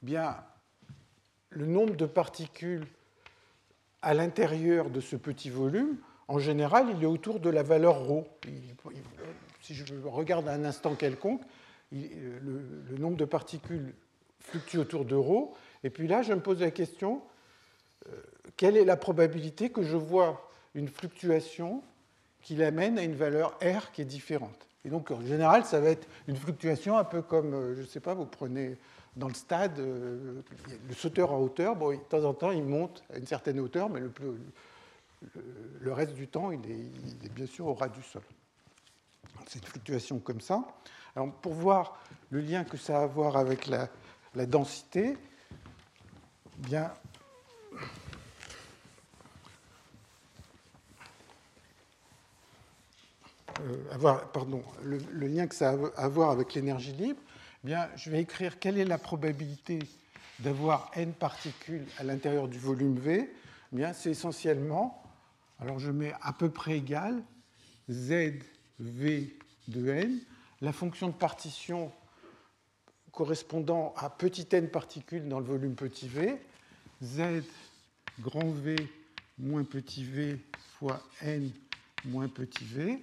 bien, 0.00 0.34
le 1.50 1.66
nombre 1.66 1.94
de 1.94 2.06
particules 2.06 2.86
à 4.00 4.14
l'intérieur 4.14 4.88
de 4.88 5.02
ce 5.02 5.16
petit 5.16 5.50
volume, 5.50 5.98
en 6.28 6.38
général, 6.38 6.86
il 6.96 7.02
est 7.02 7.06
autour 7.06 7.40
de 7.40 7.50
la 7.50 7.62
valeur 7.62 8.08
ρ. 8.08 8.24
Si 9.60 9.74
je 9.74 9.84
regarde 10.06 10.48
un 10.48 10.64
instant 10.64 10.94
quelconque, 10.94 11.42
le, 11.92 12.96
nombre 12.96 13.18
de 13.18 13.26
particules 13.26 13.92
fluctue 14.40 14.78
autour 14.78 15.04
de 15.04 15.16
ρ. 15.16 15.52
Et 15.82 15.90
puis 15.90 16.08
là, 16.08 16.22
je 16.22 16.32
me 16.32 16.40
pose 16.40 16.60
la 16.60 16.70
question, 16.70 17.20
euh, 18.08 18.22
quelle 18.56 18.76
est 18.76 18.84
la 18.84 18.96
probabilité 18.96 19.70
que 19.70 19.82
je 19.82 19.96
vois 19.96 20.48
une 20.74 20.88
fluctuation 20.88 21.82
qui 22.42 22.56
l'amène 22.56 22.98
à 22.98 23.02
une 23.02 23.14
valeur 23.14 23.58
R 23.62 23.90
qui 23.92 24.02
est 24.02 24.06
différente? 24.06 24.68
Et 24.84 24.90
donc, 24.90 25.10
en 25.10 25.24
général, 25.24 25.64
ça 25.64 25.80
va 25.80 25.88
être 25.88 26.06
une 26.28 26.36
fluctuation 26.36 26.98
un 26.98 27.04
peu 27.04 27.22
comme, 27.22 27.54
euh, 27.54 27.74
je 27.74 27.80
ne 27.80 27.86
sais 27.86 28.00
pas, 28.00 28.12
vous 28.14 28.26
prenez 28.26 28.76
dans 29.16 29.28
le 29.28 29.34
stade, 29.34 29.78
euh, 29.78 30.42
le 30.88 30.94
sauteur 30.94 31.32
en 31.32 31.38
hauteur, 31.38 31.76
bon, 31.76 31.92
de 31.92 31.96
temps 31.96 32.24
en 32.24 32.34
temps, 32.34 32.50
il 32.50 32.64
monte 32.64 33.02
à 33.12 33.18
une 33.18 33.26
certaine 33.26 33.60
hauteur, 33.60 33.88
mais 33.88 34.00
le, 34.00 34.12
le, 35.80 35.92
reste 35.92 36.14
du 36.14 36.26
temps, 36.26 36.50
il 36.50 36.60
est, 36.70 37.28
bien 37.30 37.46
sûr 37.46 37.66
au 37.66 37.74
ras 37.74 37.88
du 37.88 38.02
sol. 38.02 38.22
C'est 39.46 39.60
une 39.60 39.66
fluctuation 39.66 40.18
comme 40.18 40.40
ça. 40.40 40.64
Alors, 41.16 41.32
pour 41.32 41.52
voir 41.52 42.00
le 42.30 42.40
lien 42.40 42.64
que 42.64 42.76
ça 42.76 43.00
a 43.00 43.02
à 43.04 43.06
voir 43.06 43.36
avec 43.36 43.66
la, 43.66 43.88
densité, 44.46 45.16
bien, 46.58 46.92
avoir, 53.92 54.30
pardon, 54.32 54.62
le, 54.82 54.98
lien 55.26 55.46
que 55.46 55.54
ça 55.54 55.70
a 55.70 56.02
à 56.02 56.08
voir 56.08 56.30
avec 56.30 56.54
l'énergie 56.54 56.92
libre, 56.92 57.20
bien, 57.64 57.88
je 57.96 58.10
vais 58.10 58.20
écrire 58.20 58.58
quelle 58.58 58.78
est 58.78 58.84
la 58.84 58.98
probabilité 58.98 59.78
d'avoir 60.40 60.90
n 60.94 61.12
particules 61.12 61.86
à 61.98 62.04
l'intérieur 62.04 62.48
du 62.48 62.58
volume 62.58 62.98
V. 62.98 63.30
Eh 63.72 63.76
bien, 63.76 63.92
c'est 63.92 64.10
essentiellement, 64.10 65.02
alors 65.60 65.78
je 65.78 65.90
mets 65.90 66.12
à 66.20 66.32
peu 66.32 66.50
près 66.50 66.76
égal 66.76 67.22
ZV 67.90 69.36
de 69.68 69.88
n, 69.88 70.20
la 70.60 70.72
fonction 70.72 71.08
de 71.08 71.14
partition 71.14 71.92
correspondant 73.12 73.94
à 73.96 74.10
petit 74.10 74.46
n 74.52 74.68
particules 74.68 75.28
dans 75.28 75.38
le 75.38 75.46
volume 75.46 75.74
petit 75.74 76.08
v, 76.08 76.36
z 77.02 77.42
grand 78.20 78.50
V 78.50 78.76
moins 79.38 79.64
petit 79.64 80.04
v 80.04 80.38
fois 80.78 81.00
n 81.22 81.50
moins 82.04 82.28
petit 82.28 82.64
v, 82.64 82.98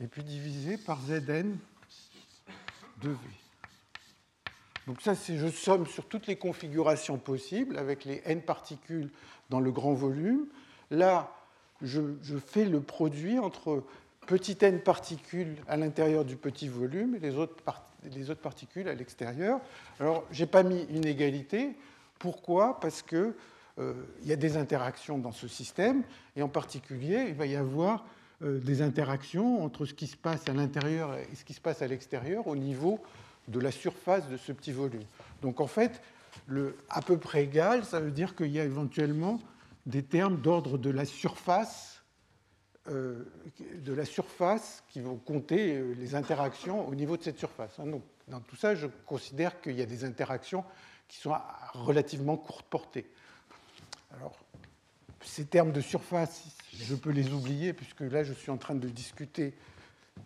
et 0.00 0.06
puis 0.06 0.22
divisé 0.22 0.76
par 0.76 1.00
Zn 1.02 1.56
de 3.02 3.10
V. 3.10 3.16
Donc 4.86 5.00
ça, 5.02 5.14
c'est 5.14 5.36
je 5.36 5.46
somme 5.48 5.86
sur 5.86 6.06
toutes 6.06 6.26
les 6.26 6.36
configurations 6.36 7.18
possibles 7.18 7.78
avec 7.78 8.04
les 8.04 8.22
n 8.24 8.42
particules 8.42 9.10
dans 9.50 9.60
le 9.60 9.70
grand 9.70 9.92
volume. 9.92 10.46
Là, 10.90 11.32
je, 11.82 12.00
fais 12.44 12.64
le 12.64 12.80
produit 12.80 13.38
entre 13.38 13.84
petit 14.26 14.56
n 14.60 14.80
particules 14.80 15.56
à 15.68 15.76
l'intérieur 15.76 16.24
du 16.24 16.36
petit 16.36 16.68
volume 16.68 17.14
et 17.14 17.18
les 17.18 17.36
autres, 17.36 17.54
les 18.04 18.30
autres 18.30 18.40
particules 18.40 18.88
à 18.88 18.94
l'extérieur. 18.94 19.60
Alors, 19.98 20.24
je 20.30 20.42
n'ai 20.42 20.50
pas 20.50 20.62
mis 20.62 20.82
une 20.90 21.06
égalité. 21.06 21.76
Pourquoi? 22.18 22.80
Parce 22.80 23.02
qu'il 23.02 23.34
euh, 23.78 23.94
y 24.24 24.32
a 24.32 24.36
des 24.36 24.56
interactions 24.56 25.18
dans 25.18 25.32
ce 25.32 25.48
système, 25.48 26.02
et 26.36 26.42
en 26.42 26.48
particulier, 26.48 27.26
il 27.28 27.34
va 27.34 27.46
y 27.46 27.56
avoir 27.56 28.04
euh, 28.04 28.19
des 28.40 28.82
interactions 28.82 29.62
entre 29.62 29.84
ce 29.84 29.92
qui 29.92 30.06
se 30.06 30.16
passe 30.16 30.48
à 30.48 30.52
l'intérieur 30.52 31.14
et 31.14 31.34
ce 31.34 31.44
qui 31.44 31.52
se 31.52 31.60
passe 31.60 31.82
à 31.82 31.86
l'extérieur 31.86 32.46
au 32.46 32.56
niveau 32.56 32.98
de 33.48 33.60
la 33.60 33.70
surface 33.70 34.28
de 34.28 34.36
ce 34.36 34.52
petit 34.52 34.72
volume. 34.72 35.04
Donc 35.42 35.60
en 35.60 35.66
fait, 35.66 36.00
le 36.46 36.76
à 36.88 37.02
peu 37.02 37.18
près 37.18 37.44
égal, 37.44 37.84
ça 37.84 38.00
veut 38.00 38.10
dire 38.10 38.34
qu'il 38.34 38.50
y 38.50 38.60
a 38.60 38.64
éventuellement 38.64 39.40
des 39.86 40.02
termes 40.02 40.40
d'ordre 40.40 40.78
de 40.78 40.90
la 40.90 41.04
surface, 41.04 42.02
euh, 42.88 43.24
de 43.74 43.92
la 43.92 44.04
surface 44.04 44.84
qui 44.88 45.00
vont 45.00 45.16
compter 45.16 45.76
euh, 45.76 45.94
les 45.98 46.14
interactions 46.14 46.86
au 46.86 46.94
niveau 46.94 47.16
de 47.16 47.22
cette 47.22 47.38
surface. 47.38 47.78
Hein. 47.78 47.86
Donc, 47.86 48.02
dans 48.28 48.40
tout 48.40 48.56
ça, 48.56 48.74
je 48.74 48.86
considère 49.06 49.60
qu'il 49.60 49.78
y 49.78 49.82
a 49.82 49.86
des 49.86 50.04
interactions 50.04 50.64
qui 51.08 51.18
sont 51.18 51.34
relativement 51.74 52.36
courte 52.36 52.66
portée. 52.66 53.10
Alors, 54.16 54.36
ces 55.22 55.44
termes 55.44 55.72
de 55.72 55.80
surface, 55.80 56.44
je 56.78 56.94
peux 56.94 57.10
les 57.10 57.32
oublier, 57.32 57.72
puisque 57.72 58.00
là, 58.00 58.24
je 58.24 58.32
suis 58.32 58.50
en 58.50 58.56
train 58.56 58.74
de 58.74 58.88
discuter 58.88 59.54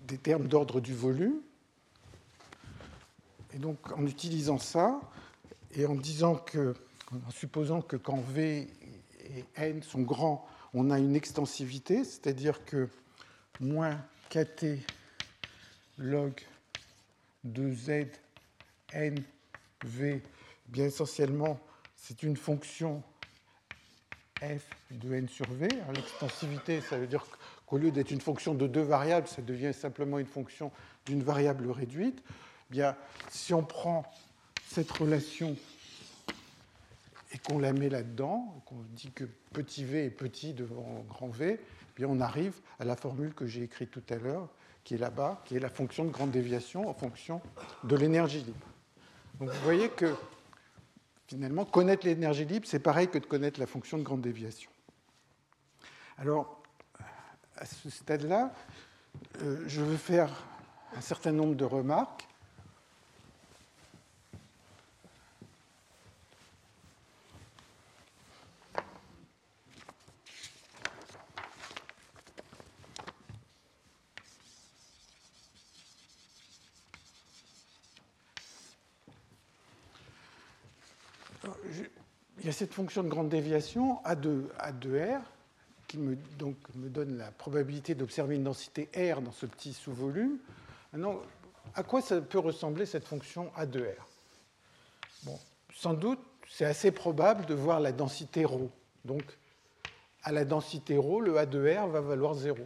des 0.07 0.19
termes 0.19 0.47
d'ordre 0.47 0.81
du 0.81 0.95
volume. 0.95 1.41
Et 3.53 3.59
donc, 3.59 3.93
en 3.93 4.07
utilisant 4.07 4.59
ça, 4.59 5.01
et 5.73 5.87
en 5.87 5.95
disant 5.95 6.37
que, 6.37 6.75
en 7.27 7.31
supposant 7.31 7.83
que 7.83 7.97
quand 7.97 8.21
V 8.21 8.69
et 9.21 9.45
N 9.57 9.83
sont 9.83 10.03
grands, 10.03 10.47
on 10.73 10.91
a 10.91 10.99
une 10.99 11.15
extensivité, 11.15 12.05
c'est-à-dire 12.05 12.65
que 12.65 12.89
moins 13.61 14.05
kt 14.29 14.67
log 15.99 16.41
de 17.45 17.73
z 17.73 18.09
n 18.93 19.23
v, 19.85 20.23
bien 20.67 20.87
essentiellement, 20.87 21.61
c'est 21.97 22.23
une 22.23 22.37
fonction 22.37 23.03
f 24.45 24.69
de 24.91 25.15
n 25.15 25.29
sur 25.29 25.47
v. 25.51 25.69
L'extensivité, 25.95 26.81
ça 26.81 26.99
veut 26.99 27.07
dire 27.07 27.25
qu'au 27.67 27.79
lieu 27.79 27.91
d'être 27.91 28.11
une 28.11 28.21
fonction 28.21 28.55
de 28.55 28.67
deux 28.67 28.83
variables, 28.83 29.27
ça 29.27 29.43
devient 29.43 29.75
simplement 29.75 30.19
une 30.19 30.27
fonction 30.27 30.71
d'une 31.07 31.23
variable 31.23 31.71
réduite. 31.71 32.23
Bien, 32.71 32.97
si 33.31 33.55
on 33.55 33.63
prend 33.63 34.05
cette 34.69 34.91
relation 34.91 35.57
et 37.33 37.39
qu'on 37.39 37.59
la 37.59 37.73
met 37.73 37.89
là-dedans, 37.89 38.63
qu'on 38.67 38.83
dit 38.91 39.11
que 39.13 39.25
petit 39.53 39.85
v 39.85 40.07
est 40.07 40.11
petit 40.11 40.53
devant 40.53 41.05
grand 41.09 41.29
v, 41.29 41.59
bien 41.97 42.07
on 42.09 42.21
arrive 42.21 42.55
à 42.79 42.85
la 42.85 42.97
formule 42.97 43.35
que 43.35 43.47
j'ai 43.47 43.63
écrite 43.63 43.91
tout 43.91 44.03
à 44.11 44.17
l'heure, 44.17 44.49
qui 44.85 44.95
est 44.95 44.99
là-bas, 44.99 45.43
qui 45.45 45.57
est 45.57 45.61
la 45.61 45.69
fonction 45.69 46.05
de 46.05 46.11
grande 46.11 46.31
déviation 46.31 46.89
en 46.89 46.95
fonction 46.95 47.41
de 47.85 47.97
l'énergie 47.97 48.43
libre. 48.43 48.67
Donc 49.41 49.51
vous 49.51 49.65
voyez 49.65 49.89
que 49.89 50.15
finalement, 51.27 51.65
connaître 51.65 52.07
l'énergie 52.07 52.45
libre, 52.45 52.67
c'est 52.67 52.81
pareil 52.81 53.09
que 53.09 53.19
de 53.19 53.27
connaître 53.27 53.61
la 53.61 53.67
fonction 53.67 53.99
de 53.99 54.03
grande 54.03 54.23
déviation. 54.23 54.71
Alors, 56.19 56.63
à 57.57 57.67
ce 57.67 57.91
stade-là, 57.91 58.53
euh, 59.43 59.65
je 59.67 59.81
veux 59.81 59.97
faire 59.97 60.31
un 60.97 61.01
certain 61.01 61.33
nombre 61.33 61.55
de 61.55 61.65
remarques. 61.65 62.27
il 82.44 82.44
y 82.44 82.44
a 82.44 82.44
cette 82.55 82.73
fonction 82.73 83.03
de 83.03 83.09
grande 83.09 83.29
déviation 83.29 84.01
A2, 84.05 84.47
A2R 84.59 85.21
qui 85.89 85.99
me, 85.99 86.17
donc, 86.39 86.57
me 86.75 86.89
donne 86.89 87.19
la 87.19 87.31
probabilité 87.31 87.95
d'observer 87.95 88.37
une 88.37 88.45
densité 88.45 88.89
R 88.97 89.21
dans 89.21 89.33
ce 89.33 89.45
petit 89.45 89.73
sous-volume. 89.73 90.39
Maintenant, 90.93 91.21
à 91.75 91.83
quoi 91.83 92.01
ça 92.01 92.21
peut 92.21 92.39
ressembler 92.39 92.87
cette 92.87 93.07
fonction 93.07 93.51
A2R 93.59 93.97
bon, 95.25 95.39
Sans 95.75 95.95
doute, 95.95 96.21
c'est 96.49 96.65
assez 96.65 96.93
probable 96.93 97.45
de 97.47 97.55
voir 97.55 97.81
la 97.81 97.93
densité 97.93 98.45
ρ. 98.45 98.61
Donc, 99.05 99.25
à 100.23 100.33
la 100.33 100.45
densité 100.45 100.97
ρ, 100.97 101.21
le 101.21 101.35
A2R 101.35 101.91
va 101.91 102.01
valoir 102.01 102.35
0. 102.35 102.57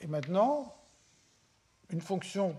Et 0.00 0.06
maintenant, 0.08 0.74
une 1.90 2.00
fonction 2.00 2.56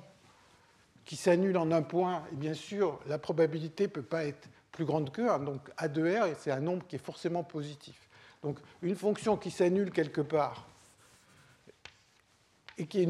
qui 1.03 1.17
s'annule 1.17 1.57
en 1.57 1.71
un 1.71 1.83
point, 1.83 2.23
et 2.31 2.35
bien 2.35 2.53
sûr, 2.53 2.99
la 3.05 3.19
probabilité 3.19 3.83
ne 3.83 3.89
peut 3.89 4.01
pas 4.01 4.25
être 4.25 4.47
plus 4.75 4.85
grande 4.85 5.11
que 5.11 5.21
1. 5.21 5.39
Donc 5.39 5.61
A2R, 5.77 6.35
c'est 6.37 6.51
un 6.51 6.59
nombre 6.59 6.85
qui 6.85 6.97
est 6.97 7.03
forcément 7.03 7.43
positif. 7.43 7.95
Donc 8.43 8.59
une 8.81 8.95
fonction 8.95 9.37
qui 9.37 9.49
s'annule 9.49 9.89
quelque 9.91 10.21
part 10.21 10.67
et 12.77 12.85
qui, 12.85 13.07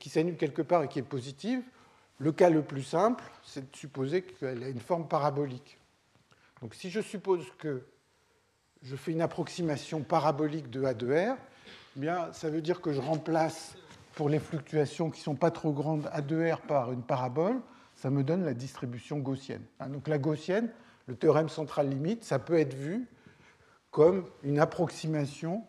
qui 0.00 0.08
s'annule 0.08 0.36
quelque 0.36 0.62
part 0.62 0.82
et 0.82 0.88
qui 0.88 0.98
est 0.98 1.02
positive, 1.02 1.62
le 2.18 2.32
cas 2.32 2.48
le 2.48 2.62
plus 2.62 2.82
simple, 2.82 3.22
c'est 3.44 3.70
de 3.70 3.76
supposer 3.76 4.22
qu'elle 4.22 4.62
a 4.62 4.68
une 4.68 4.80
forme 4.80 5.06
parabolique. 5.06 5.78
Donc 6.62 6.74
si 6.74 6.88
je 6.88 7.00
suppose 7.00 7.44
que 7.58 7.84
je 8.82 8.96
fais 8.96 9.12
une 9.12 9.20
approximation 9.20 10.02
parabolique 10.02 10.70
de 10.70 10.82
A2R, 10.82 11.36
eh 11.96 12.00
bien, 12.00 12.32
ça 12.32 12.48
veut 12.48 12.62
dire 12.62 12.80
que 12.80 12.92
je 12.92 13.00
remplace 13.00 13.76
pour 14.14 14.28
les 14.28 14.38
fluctuations 14.38 15.10
qui 15.10 15.20
ne 15.20 15.24
sont 15.24 15.34
pas 15.34 15.50
trop 15.50 15.72
grandes 15.72 16.06
A2R 16.06 16.60
par 16.66 16.92
une 16.92 17.02
parabole, 17.02 17.60
ça 18.04 18.10
me 18.10 18.22
donne 18.22 18.44
la 18.44 18.52
distribution 18.52 19.18
gaussienne. 19.18 19.62
Hein, 19.80 19.88
donc 19.88 20.08
la 20.08 20.18
gaussienne, 20.18 20.68
le 21.06 21.16
théorème 21.16 21.48
central 21.48 21.88
limite, 21.88 22.22
ça 22.22 22.38
peut 22.38 22.58
être 22.58 22.74
vu 22.74 23.06
comme 23.90 24.26
une 24.42 24.58
approximation 24.58 25.64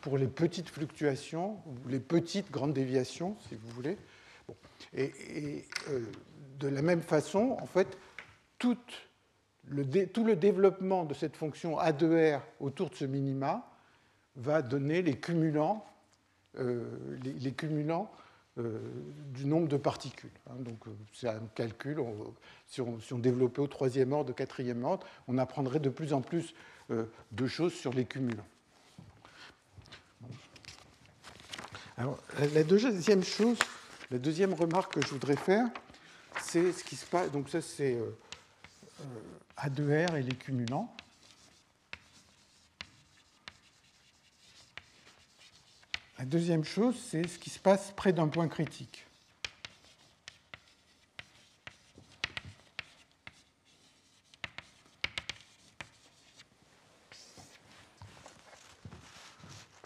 pour 0.00 0.18
les 0.18 0.26
petites 0.26 0.68
fluctuations, 0.68 1.60
ou 1.64 1.88
les 1.88 2.00
petites 2.00 2.50
grandes 2.50 2.72
déviations, 2.72 3.36
si 3.48 3.54
vous 3.54 3.68
voulez. 3.68 3.96
Et, 4.92 5.64
euh, 5.90 6.04
de 6.58 6.66
la 6.66 6.82
même 6.82 7.00
façon, 7.00 7.56
en 7.60 7.66
fait, 7.66 7.96
tout 8.58 8.76
le, 9.68 9.84
développement 9.84 11.04
de 11.04 11.14
cette 11.14 11.36
fonction 11.36 11.78
A2R 11.78 12.40
autour 12.58 12.90
de 12.90 12.96
ce 12.96 13.04
minima 13.04 13.70
va 14.34 14.62
donner 14.62 15.00
les 15.00 15.16
cumulants, 15.16 15.86
euh, 16.58 16.82
les 17.22 17.52
cumulants 17.52 18.10
euh, 18.58 18.80
du 19.32 19.46
nombre 19.46 19.66
de 19.66 19.78
particules. 19.78 20.30
Hein. 20.46 20.56
donc 20.58 20.86
euh, 20.86 20.90
c'est 21.14 21.28
un 21.28 21.40
calcul. 21.54 21.96
si, 22.66 22.82
on, 22.82 23.18
développait 23.18 23.62
au 23.62 23.66
troisième 23.66 24.12
ordre, 24.12 24.32
au 24.32 24.34
quatrième 24.34 24.84
ordre, 24.84 25.06
on 25.26 25.38
apprendrait 25.38 25.80
de 25.80 25.88
plus 25.88 26.12
en 26.12 26.20
plus 26.20 26.54
euh, 26.90 27.06
de 27.30 27.46
choses 27.46 27.72
sur 27.72 27.94
les 27.94 28.04
cumulants. 28.04 28.46
La 31.96 32.64
deuxième 32.64 33.24
chose, 33.24 33.58
la 34.10 34.18
deuxième 34.18 34.52
remarque 34.52 34.94
que 34.94 35.02
je 35.02 35.08
voudrais 35.12 35.36
faire, 35.36 35.68
c'est 36.42 36.72
ce 36.72 36.84
qui 36.84 36.96
se 36.96 37.06
passe. 37.06 37.30
Donc 37.30 37.48
ça, 37.48 37.62
c'est 37.62 37.96
A2R 39.56 40.16
et 40.16 40.22
les 40.22 40.34
cumulants. 40.34 40.94
La 46.22 46.26
deuxième 46.26 46.62
chose, 46.62 46.94
c'est 47.10 47.26
ce 47.26 47.36
qui 47.36 47.50
se 47.50 47.58
passe 47.58 47.90
près 47.96 48.12
d'un 48.12 48.28
point 48.28 48.46
critique. 48.46 49.04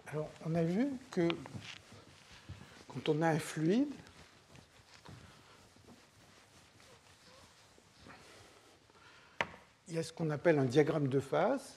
Alors, 0.08 0.28
on 0.44 0.54
a 0.54 0.62
vu 0.62 0.88
que 1.10 1.26
quand 2.86 3.08
on 3.08 3.22
a 3.22 3.28
un 3.28 3.38
fluide, 3.38 3.94
il 9.88 9.94
y 9.94 9.98
a 9.98 10.02
ce 10.02 10.12
qu'on 10.12 10.28
appelle 10.28 10.58
un 10.58 10.66
diagramme 10.66 11.08
de 11.08 11.18
phase 11.18 11.76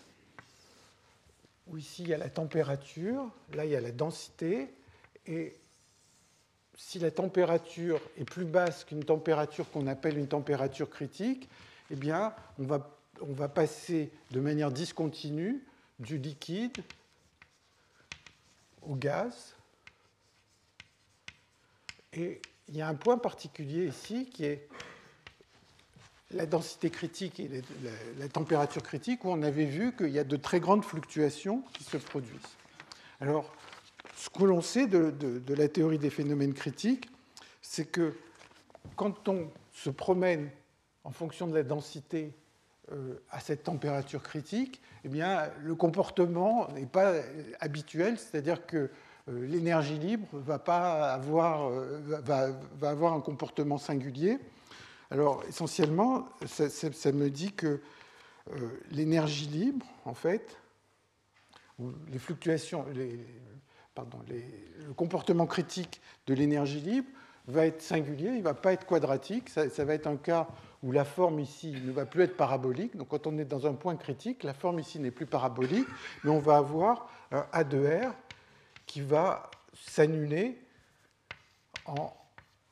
où 1.70 1.78
ici 1.78 2.04
il 2.04 2.10
y 2.10 2.14
a 2.14 2.18
la 2.18 2.30
température, 2.30 3.30
là 3.54 3.66
il 3.66 3.72
y 3.72 3.76
a 3.76 3.82
la 3.82 3.92
densité, 3.92 4.74
et 5.26 5.56
si 6.76 7.00
la 7.00 7.12
température 7.12 8.00
est 8.18 8.24
plus 8.24 8.46
basse 8.46 8.86
qu'une 8.86 9.04
température 9.04 9.70
qu'on 9.70 9.88
appelle 9.88 10.18
une 10.18 10.28
température 10.28 10.90
critique, 10.90 11.50
eh 11.92 11.96
bien 11.96 12.34
on 12.58 12.64
va, 12.64 12.90
on 13.22 13.34
va 13.34 13.50
passer 13.50 14.12
de 14.32 14.40
manière 14.40 14.72
discontinue 14.72 15.64
du 16.00 16.18
liquide 16.18 16.78
au 18.82 18.96
gaz. 18.96 19.56
Et 22.14 22.42
il 22.70 22.78
y 22.78 22.82
a 22.82 22.88
un 22.88 22.96
point 22.96 23.18
particulier 23.18 23.88
ici 23.88 24.30
qui 24.30 24.46
est 24.46 24.68
la 26.32 26.46
densité 26.46 26.90
critique 26.90 27.40
et 27.40 27.50
la, 28.20 28.28
température 28.28 28.84
critique, 28.84 29.26
où 29.26 29.30
on 29.30 29.42
avait 29.42 29.66
vu 29.66 29.96
qu'il 29.96 30.10
y 30.10 30.20
a 30.20 30.24
de 30.24 30.36
très 30.36 30.60
grandes 30.60 30.84
fluctuations 30.84 31.64
qui 31.74 31.84
se 31.84 31.98
produisent. 31.98 32.40
Alors, 33.20 33.52
ce 34.16 34.30
que 34.30 34.44
l'on 34.44 34.62
sait 34.62 34.88
de, 34.88 35.42
la 35.48 35.68
théorie 35.68 35.98
des 35.98 36.10
phénomènes 36.10 36.54
critiques, 36.54 37.10
c'est 37.62 37.86
que 37.86 38.14
quand 38.96 39.28
on 39.28 39.50
se 39.74 39.90
promène 39.90 40.50
en 41.04 41.12
fonction 41.12 41.48
de 41.48 41.56
la 41.56 41.64
densité 41.64 42.34
euh, 42.92 43.16
à 43.32 43.40
cette 43.40 43.64
température 43.64 44.22
critique, 44.22 44.82
eh 45.04 45.10
bien, 45.10 45.50
le 45.64 45.74
comportement 45.76 46.68
n'est 46.74 46.86
pas 46.86 47.14
habituel, 47.60 48.20
c'est-à-dire 48.20 48.66
que 48.66 48.78
euh, 49.30 49.48
l'énergie 49.48 49.98
libre 49.98 50.28
va, 50.34 50.60
pas 50.60 51.14
avoir, 51.14 51.70
euh, 51.70 52.00
va 52.22 52.90
avoir 52.90 53.14
un 53.14 53.22
comportement 53.22 53.78
singulier. 53.78 54.38
Alors, 55.12 55.44
essentiellement, 55.48 56.28
ça, 56.46 57.12
me 57.12 57.30
dit 57.30 57.52
que 57.52 57.82
euh, 58.52 58.70
l'énergie 58.92 59.48
libre, 59.48 59.86
en 60.06 60.14
fait, 60.14 60.58
les 62.10 62.20
fluctuations, 62.20 62.86
le 62.94 64.94
comportement 64.94 65.48
critique 65.48 66.02
de 66.28 66.34
l'énergie 66.34 66.82
libre 66.82 67.08
va 67.48 67.66
être 67.66 67.82
singulier, 67.82 68.30
il 68.30 68.40
ne 68.40 68.44
va 68.44 68.54
pas 68.54 68.74
être 68.74 68.86
quadratique. 68.86 69.50
Ça, 69.50 69.84
va 69.84 69.94
être 69.94 70.08
un 70.08 70.18
cas 70.18 70.48
où 70.84 70.92
la 70.92 71.06
forme 71.06 71.40
ici 71.40 71.72
ne 71.72 71.92
va 71.92 72.06
plus 72.06 72.24
être 72.24 72.38
parabolique. 72.38 72.96
Donc 72.96 73.10
quand 73.10 73.28
on 73.28 73.38
est 73.38 73.46
dans 73.46 73.66
un 73.66 73.74
point 73.74 73.96
critique, 73.96 74.44
la 74.44 74.54
forme 74.54 74.80
ici 74.80 75.00
n'est 75.00 75.12
plus 75.12 75.26
parabolique, 75.26 75.88
mais 76.24 76.30
on 76.30 76.40
va 76.40 76.58
avoir 76.58 77.10
un 77.32 77.46
A 77.52 77.64
de 77.64 77.86
R 77.86 78.14
qui 78.86 79.02
va 79.02 79.50
s'annuler 79.74 80.62
en 81.86 82.14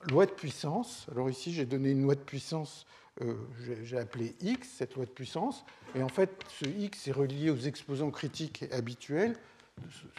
loi 0.09 0.25
de 0.25 0.31
puissance. 0.31 1.07
Alors 1.11 1.29
ici, 1.29 1.53
j'ai 1.53 1.65
donné 1.65 1.91
une 1.91 2.03
loi 2.03 2.15
de 2.15 2.21
puissance, 2.21 2.85
euh, 3.21 3.35
j'ai 3.83 3.97
appelé 3.97 4.35
X, 4.41 4.69
cette 4.77 4.95
loi 4.95 5.05
de 5.05 5.11
puissance, 5.11 5.65
et 5.95 6.03
en 6.03 6.09
fait, 6.09 6.43
ce 6.49 6.65
X 6.65 7.07
est 7.07 7.11
relié 7.11 7.49
aux 7.49 7.57
exposants 7.57 8.11
critiques 8.11 8.65
habituels 8.71 9.35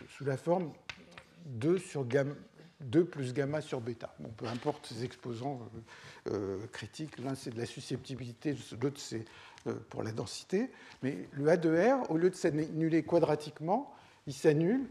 sous 0.08 0.24
la 0.24 0.36
forme 0.36 0.72
2 1.46 1.78
sur 1.78 2.04
gamma, 2.06 2.34
2 2.80 3.04
plus 3.04 3.32
gamma 3.32 3.60
sur 3.60 3.80
bêta. 3.80 4.14
Bon, 4.20 4.30
peu 4.30 4.46
importe 4.46 4.86
ces 4.86 5.04
exposants 5.04 5.60
euh, 6.28 6.32
euh, 6.32 6.66
critiques, 6.72 7.18
l'un 7.18 7.34
c'est 7.34 7.50
de 7.50 7.58
la 7.58 7.66
susceptibilité, 7.66 8.56
l'autre 8.80 9.00
c'est 9.00 9.24
pour 9.90 10.02
la 10.02 10.12
densité. 10.12 10.70
Mais 11.02 11.28
le 11.32 11.48
A 11.48 11.56
de 11.56 11.68
R, 11.68 12.10
au 12.10 12.16
lieu 12.16 12.30
de 12.30 12.34
s'annuler 12.34 13.02
quadratiquement, 13.02 13.92
il 14.26 14.32
s'annule 14.32 14.86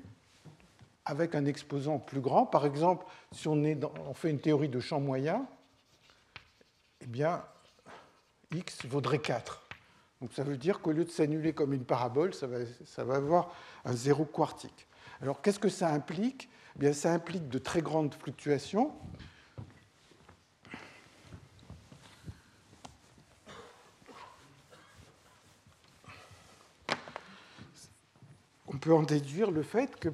avec 1.07 1.35
un 1.35 1.45
exposant 1.45 1.99
plus 1.99 2.19
grand. 2.19 2.45
Par 2.45 2.65
exemple, 2.65 3.05
si 3.31 3.47
on, 3.47 4.13
fait 4.13 4.29
une 4.29 4.39
théorie 4.39 4.67
de 4.67 4.81
champ 4.81 4.99
moyen, 4.99 5.47
eh 7.01 7.07
bien, 7.07 7.43
x 8.53 8.85
vaudrait 8.85 9.19
4. 9.19 9.63
Donc 10.21 10.33
ça 10.33 10.43
veut 10.43 10.57
dire 10.57 10.81
qu'au 10.81 10.91
lieu 10.91 11.05
de 11.05 11.09
s'annuler 11.09 11.53
comme 11.53 11.73
une 11.73 11.85
parabole, 11.85 12.33
ça 12.33 12.47
va, 12.47 13.15
avoir 13.15 13.53
un 13.85 13.93
zéro 13.93 14.25
quartique. 14.25 14.87
Alors 15.21 15.41
qu'est-ce 15.41 15.59
que 15.59 15.69
ça 15.69 15.89
implique? 15.89 16.49
Eh 16.75 16.79
bien, 16.79 16.93
Ça 16.93 17.13
implique 17.13 17.47
de 17.47 17.57
très 17.57 17.81
grandes 17.81 18.13
fluctuations. 18.13 18.91
On 28.67 28.77
peut 28.77 28.93
en 28.93 29.03
déduire 29.03 29.51
le 29.51 29.63
fait 29.63 29.97
que 29.97 30.09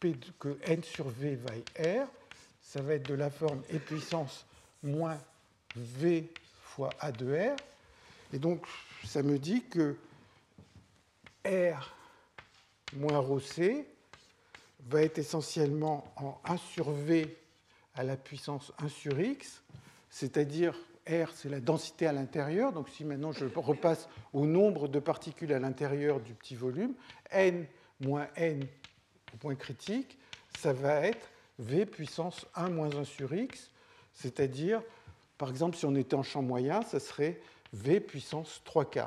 P2, 0.00 0.14
P2 0.14 0.32
que 0.38 0.58
n 0.64 0.82
sur 0.82 1.08
V 1.08 1.36
vaille 1.36 1.64
R, 1.78 2.06
ça 2.60 2.82
va 2.82 2.94
être 2.94 3.08
de 3.08 3.14
la 3.14 3.30
forme 3.30 3.62
e 3.72 3.78
puissance 3.78 4.46
moins 4.82 5.18
V 5.76 6.30
fois 6.62 6.90
A 7.00 7.12
de 7.12 7.34
R. 7.34 7.56
Et 8.32 8.38
donc, 8.38 8.66
ça 9.04 9.22
me 9.22 9.38
dit 9.38 9.62
que 9.62 9.96
R 11.46 11.94
moins 12.94 13.18
rho 13.18 13.40
c 13.40 13.86
va 14.88 15.02
être 15.02 15.18
essentiellement 15.18 16.10
en 16.16 16.38
1 16.44 16.56
sur 16.56 16.90
v 16.90 17.36
à 17.94 18.04
la 18.04 18.16
puissance 18.16 18.72
1 18.78 18.88
sur 18.88 19.20
x, 19.20 19.62
c'est-à-dire 20.10 20.74
R, 21.06 21.30
c'est 21.34 21.48
la 21.48 21.60
densité 21.60 22.06
à 22.06 22.12
l'intérieur. 22.12 22.72
Donc 22.72 22.88
si 22.88 23.04
maintenant 23.04 23.32
je 23.32 23.44
repasse 23.56 24.08
au 24.32 24.46
nombre 24.46 24.88
de 24.88 24.98
particules 24.98 25.52
à 25.52 25.58
l'intérieur 25.58 26.20
du 26.20 26.34
petit 26.34 26.54
volume, 26.54 26.94
n 27.30 27.66
moins 28.00 28.28
n 28.36 28.66
au 29.34 29.36
point 29.36 29.54
critique, 29.54 30.18
ça 30.58 30.72
va 30.72 31.00
être 31.06 31.28
v 31.58 31.86
puissance 31.86 32.46
1 32.54 32.70
moins 32.70 32.94
1 32.94 33.04
sur 33.04 33.32
x, 33.34 33.70
c'est-à-dire, 34.12 34.82
par 35.36 35.50
exemple, 35.50 35.76
si 35.76 35.86
on 35.86 35.94
était 35.94 36.14
en 36.14 36.22
champ 36.22 36.42
moyen, 36.42 36.82
ça 36.82 37.00
serait 37.00 37.40
v 37.72 38.00
puissance 38.00 38.62
3 38.64 38.84
k. 38.90 38.98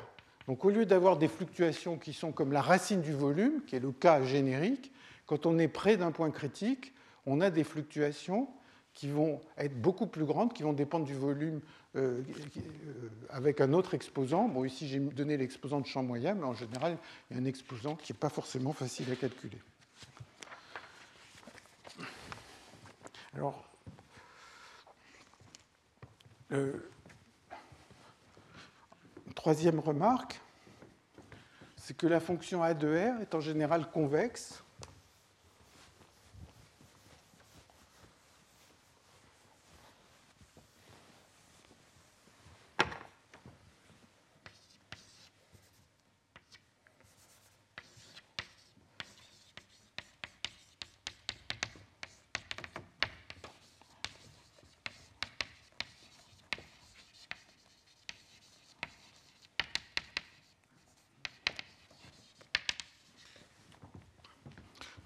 Donc 0.48 0.64
au 0.64 0.70
lieu 0.70 0.86
d'avoir 0.86 1.16
des 1.16 1.28
fluctuations 1.28 1.98
qui 1.98 2.12
sont 2.12 2.32
comme 2.32 2.52
la 2.52 2.62
racine 2.62 3.00
du 3.00 3.12
volume, 3.12 3.62
qui 3.66 3.76
est 3.76 3.80
le 3.80 3.92
cas 3.92 4.22
générique, 4.22 4.92
quand 5.26 5.46
on 5.46 5.58
est 5.58 5.68
près 5.68 5.96
d'un 5.96 6.10
point 6.10 6.30
critique, 6.30 6.92
on 7.26 7.40
a 7.40 7.50
des 7.50 7.64
fluctuations 7.64 8.48
qui 8.94 9.08
vont 9.08 9.40
être 9.56 9.80
beaucoup 9.80 10.06
plus 10.06 10.24
grandes, 10.24 10.52
qui 10.52 10.62
vont 10.62 10.72
dépendre 10.72 11.06
du 11.06 11.14
volume 11.14 11.60
euh, 11.96 12.22
euh, 12.56 13.08
avec 13.30 13.60
un 13.60 13.72
autre 13.72 13.94
exposant. 13.94 14.48
Bon, 14.48 14.64
ici 14.64 14.88
j'ai 14.88 14.98
donné 14.98 15.36
l'exposant 15.36 15.80
de 15.80 15.86
champ 15.86 16.02
moyen, 16.02 16.34
mais 16.34 16.44
en 16.44 16.54
général, 16.54 16.98
il 17.30 17.36
y 17.36 17.40
a 17.40 17.42
un 17.42 17.46
exposant 17.46 17.96
qui 17.96 18.12
n'est 18.12 18.18
pas 18.18 18.28
forcément 18.28 18.72
facile 18.72 19.10
à 19.10 19.16
calculer. 19.16 19.58
Alors, 23.34 23.64
euh, 26.52 26.92
Troisième 29.34 29.80
remarque, 29.80 30.40
c'est 31.76 31.96
que 31.96 32.06
la 32.06 32.20
fonction 32.20 32.62
A 32.62 32.74
de 32.74 32.86
R 32.88 33.20
est 33.20 33.34
en 33.34 33.40
général 33.40 33.90
convexe 33.90 34.62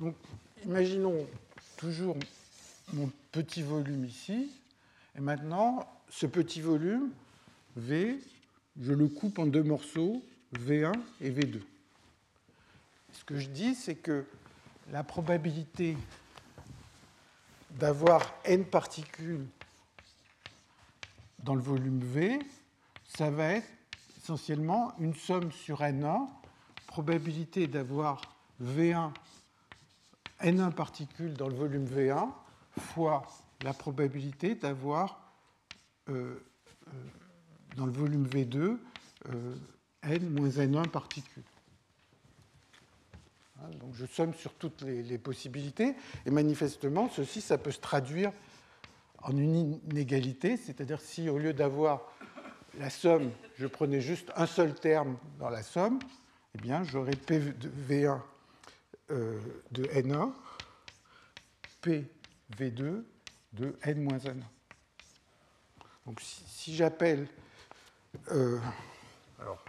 Donc, 0.01 0.15
imaginons 0.65 1.27
toujours 1.77 2.17
mon 2.93 3.11
petit 3.33 3.63
volume 3.63 4.05
ici. 4.05 4.51
Et 5.17 5.21
maintenant, 5.21 5.89
ce 6.11 6.27
petit 6.27 6.61
volume, 6.61 7.11
V, 7.77 8.19
je 8.81 8.93
le 8.93 9.09
coupe 9.09 9.39
en 9.39 9.47
deux 9.47 9.63
morceaux, 9.63 10.23
V1 10.55 10.93
et 11.21 11.31
V2. 11.31 11.61
Ce 13.13 13.25
que 13.25 13.39
je 13.39 13.49
dis, 13.49 13.75
c'est 13.75 13.95
que 13.95 14.25
la 14.93 15.03
probabilité 15.03 15.97
d'avoir 17.71 18.35
n 18.45 18.65
particules 18.65 19.47
dans 21.41 21.55
le 21.55 21.63
volume 21.63 22.01
V, 22.01 22.39
ça 23.17 23.31
va 23.31 23.55
être 23.55 23.69
essentiellement 24.19 24.93
une 24.99 25.15
somme 25.15 25.53
sur 25.53 25.81
N1, 25.81 26.29
probabilité 26.87 27.67
d'avoir 27.67 28.21
V1 28.63 29.13
N1 30.43 30.73
particules 30.73 31.35
dans 31.35 31.49
le 31.49 31.55
volume 31.55 31.87
V1 31.87 32.29
fois 32.79 33.27
la 33.63 33.73
probabilité 33.73 34.55
d'avoir 34.55 35.33
euh, 36.09 36.35
euh, 36.89 36.91
dans 37.77 37.87
le 37.87 37.93
volume 37.93 38.27
V2 38.27 38.57
euh, 38.59 38.79
N 40.03 40.31
moins 40.31 40.49
N1 40.49 40.89
particules. 40.89 41.43
Hein, 43.59 43.69
donc 43.81 43.95
je 43.95 44.07
somme 44.07 44.35
sur 44.35 44.53
toutes 44.55 44.83
les, 44.83 45.19
possibilités 45.19 45.95
et 46.27 46.31
manifestement 46.31 47.09
ceci 47.09 47.41
ça 47.41 47.59
peut 47.59 47.71
se 47.71 47.81
traduire 47.81 48.31
en 49.23 49.37
une 49.37 49.81
inégalité, 49.91 50.57
c'est-à-dire 50.57 51.01
si 51.01 51.29
au 51.29 51.39
lieu 51.39 51.53
d'avoir 51.53 52.03
la 52.79 52.91
somme, 52.91 53.31
je 53.59 53.67
prenais 53.67 54.01
juste 54.01 54.31
un 54.37 54.47
seul 54.47 54.75
terme 54.75 55.17
dans 55.39 55.49
la 55.49 55.63
somme, 55.63 55.99
eh 56.55 56.59
bien 56.59 56.85
j'aurais 56.85 57.17
P 57.17 57.41
de 57.41 57.71
V1 57.89 58.21
euh, 59.11 59.39
de 59.71 59.85
N1, 59.85 60.33
PV2 61.83 63.05
de 63.53 63.77
N-1. 63.83 64.43
Donc 66.07 66.21
si, 66.21 66.75
j'appelle, 66.75 67.29
euh, 68.33 68.59
alors 69.39 69.65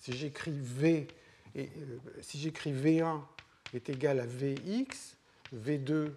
si 0.00 0.12
j'écris 0.12 0.58
V, 0.60 1.08
et, 1.54 1.70
euh, 1.76 1.98
si 2.20 2.38
j'écris 2.38 2.72
V1 2.72 3.20
est 3.74 3.88
égal 3.88 4.20
à 4.20 4.26
Vx, 4.26 5.16
V2 5.54 6.12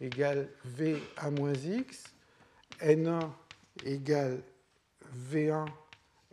égale 0.00 0.48
V1-X, 0.78 2.04
N1 2.80 3.30
égale 3.84 4.42
V1 5.30 5.66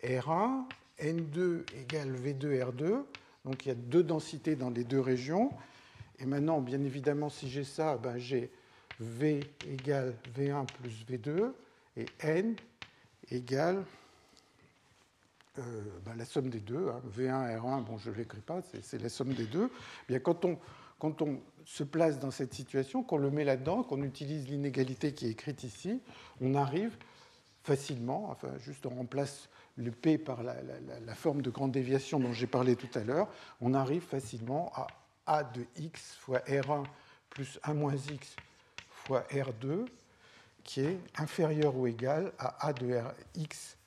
R1, 0.04 0.66
N2 1.00 1.64
égale 1.76 2.12
V2 2.12 2.60
R2, 2.64 3.06
donc 3.46 3.66
il 3.66 3.70
y 3.70 3.72
a 3.72 3.76
deux 3.76 4.04
densités 4.04 4.56
dans 4.56 4.70
les 4.70 4.84
deux 4.84 5.00
régions. 5.00 5.52
Et 6.20 6.26
maintenant, 6.26 6.62
bien 6.62 6.82
évidemment, 6.84 7.30
si 7.30 7.50
j'ai 7.50 7.64
ça, 7.64 7.98
ben 7.98 8.18
j'ai 8.18 8.52
V 9.00 9.42
égale 9.68 10.16
V1 10.38 10.66
plus 10.66 11.06
V2 11.10 11.52
et 11.98 12.06
N 12.20 12.56
égale 13.32 13.84
euh, 15.60 15.62
ben 16.06 16.16
la 16.16 16.26
somme 16.26 16.50
des 16.50 16.60
deux. 16.60 16.90
Hein. 16.90 17.02
V1, 17.16 17.60
R1, 17.60 17.84
bon, 17.84 17.98
je 17.98 18.10
ne 18.10 18.16
l'écris 18.16 18.42
pas, 18.42 18.62
c'est 18.82 19.02
la 19.02 19.10
somme 19.10 19.34
des 19.34 19.46
deux. 19.46 19.70
Bien, 20.08 20.20
quand, 20.20 20.46
on, 20.46 20.58
quand 21.00 21.22
on 21.22 21.40
se 21.66 21.84
place 21.84 22.20
dans 22.20 22.32
cette 22.32 22.54
situation, 22.54 23.04
qu'on 23.04 23.18
le 23.18 23.30
met 23.30 23.44
là-dedans, 23.44 23.84
qu'on 23.84 24.02
utilise 24.04 24.48
l'inégalité 24.48 25.14
qui 25.14 25.28
est 25.28 25.32
écrite 25.32 25.64
ici, 25.64 26.02
on 26.42 26.56
arrive 26.56 26.98
facilement, 27.64 28.30
enfin, 28.32 28.50
juste 28.58 28.86
on 28.86 28.96
remplace 28.96 29.48
le 29.76 29.92
P 29.92 30.18
par 30.18 30.44
la, 30.44 31.16
forme 31.16 31.42
de 31.42 31.50
grande 31.50 31.72
déviation 31.72 32.20
dont 32.20 32.34
j'ai 32.34 32.48
parlé 32.48 32.76
tout 32.76 32.90
à 32.98 33.04
l'heure, 33.04 33.28
on 33.62 33.74
arrive 33.74 34.04
facilement 34.04 34.72
à 34.76 34.88
A 35.26 35.44
de 35.44 35.66
x 35.78 36.16
fois 36.16 36.40
R1 36.40 36.84
plus 37.30 37.60
1 37.64 37.74
moins 37.74 37.96
x 37.96 38.36
fois 38.90 39.26
R2. 39.32 39.88
qui 40.64 40.82
est 40.82 41.00
inférieur 41.18 41.76
ou 41.76 41.88
égal 41.88 42.32
à 42.38 42.68
A 42.68 42.74
de 42.74 42.96
Rx 42.96 43.78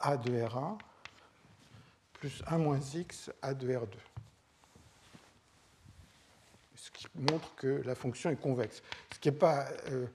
A 0.00 0.16
de 0.16 0.30
R1 0.30 0.78
plus 2.14 2.42
1 2.46 2.58
moins 2.58 2.80
X 2.80 3.30
A 3.42 3.52
de 3.54 3.68
R2 3.68 3.96
ce 6.82 6.90
qui 6.90 7.06
montre 7.14 7.54
que 7.54 7.82
la 7.84 7.94
fonction 7.94 8.30
est 8.30 8.36
convexe. 8.36 8.82
Ce 9.14 9.18
qui 9.20 9.30
n'est 9.30 9.36
pas. 9.36 9.68
Euh, 9.88 10.06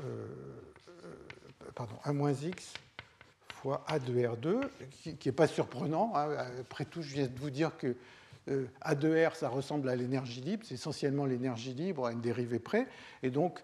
euh, 0.00 0.26
pardon, 1.74 1.96
1 2.04 2.12
moins 2.12 2.34
x 2.34 2.74
fois 3.66 3.84
A 3.88 3.98
de 3.98 4.12
R2, 4.12 4.60
qui 5.18 5.28
n'est 5.28 5.32
pas 5.32 5.48
surprenant. 5.48 6.12
Hein. 6.14 6.36
Après 6.60 6.84
tout, 6.84 7.02
je 7.02 7.14
viens 7.14 7.26
de 7.26 7.38
vous 7.38 7.50
dire 7.50 7.76
que 7.76 7.96
euh, 8.48 8.66
A 8.80 8.94
de 8.94 9.26
R, 9.26 9.34
ça 9.34 9.48
ressemble 9.48 9.88
à 9.88 9.96
l'énergie 9.96 10.40
libre, 10.40 10.64
c'est 10.64 10.74
essentiellement 10.74 11.26
l'énergie 11.26 11.74
libre 11.74 12.06
à 12.06 12.12
une 12.12 12.20
dérivée 12.20 12.60
près, 12.60 12.86
et 13.24 13.30
donc 13.30 13.62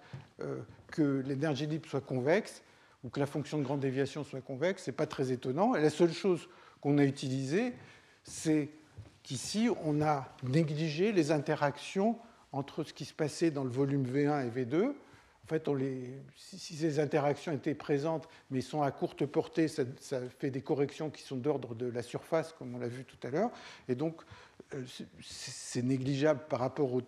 que 0.88 1.22
l'énergie 1.24 1.66
libre 1.68 1.88
soit 1.88 2.00
convexe 2.00 2.62
ou 3.04 3.10
que 3.10 3.20
la 3.20 3.26
fonction 3.26 3.58
de 3.58 3.62
grande 3.62 3.80
déviation 3.80 4.24
soit 4.24 4.40
convexe, 4.40 4.84
ce 4.84 4.90
n'est 4.90 4.96
pas 4.96 5.06
très 5.06 5.30
étonnant. 5.30 5.76
Et 5.76 5.80
la 5.80 5.90
seule 5.90 6.12
chose 6.12 6.48
qu'on 6.80 6.98
a 6.98 7.04
utilisée, 7.04 7.72
c'est 8.24 8.70
qu'ici, 9.22 9.68
on 9.84 10.02
a 10.02 10.28
négligé 10.42 11.12
les 11.12 11.30
interactions 11.30 12.18
entre 12.50 12.82
ce 12.82 12.92
qui 12.92 13.04
se 13.04 13.14
passait 13.14 13.50
dans 13.50 13.64
le 13.64 13.70
volume 13.70 14.04
V1 14.04 14.46
et 14.46 14.64
V2. 14.64 14.94
En 15.44 15.48
fait, 15.48 15.68
si 16.36 16.76
ces 16.76 17.00
interactions 17.00 17.52
étaient 17.52 17.74
présentes, 17.74 18.28
mais 18.50 18.60
sont 18.60 18.82
à 18.82 18.90
courte 18.92 19.26
portée, 19.26 19.66
ça, 19.66 19.84
fait 20.38 20.50
des 20.50 20.62
corrections 20.62 21.10
qui 21.10 21.22
sont 21.22 21.36
d'ordre 21.36 21.74
de 21.74 21.86
la 21.86 22.02
surface, 22.02 22.52
comme 22.52 22.76
on 22.76 22.78
l'a 22.78 22.88
vu 22.88 23.04
tout 23.04 23.18
à 23.26 23.30
l'heure. 23.30 23.50
Et 23.88 23.96
donc, 23.96 24.22
euh, 24.74 24.84
c'est 25.20 25.82
négligeable 25.82 26.44
par 26.48 26.60
rapport 26.60 27.00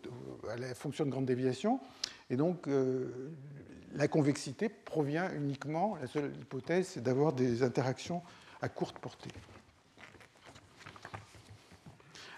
à 0.51 0.57
la 0.57 0.74
fonction 0.74 1.05
de 1.05 1.11
grande 1.11 1.26
déviation. 1.26 1.80
Et 2.28 2.37
donc, 2.37 2.66
euh, 2.66 3.30
la 3.95 4.09
convexité 4.09 4.68
provient 4.68 5.30
uniquement, 5.32 5.97
la 6.01 6.09
seule 6.09 6.35
hypothèse, 6.37 6.89
c'est 6.89 7.03
d'avoir 7.03 7.32
des 7.32 7.62
interactions 7.62 8.20
à 8.61 8.68
courte 8.68 8.99
portée. 8.99 9.30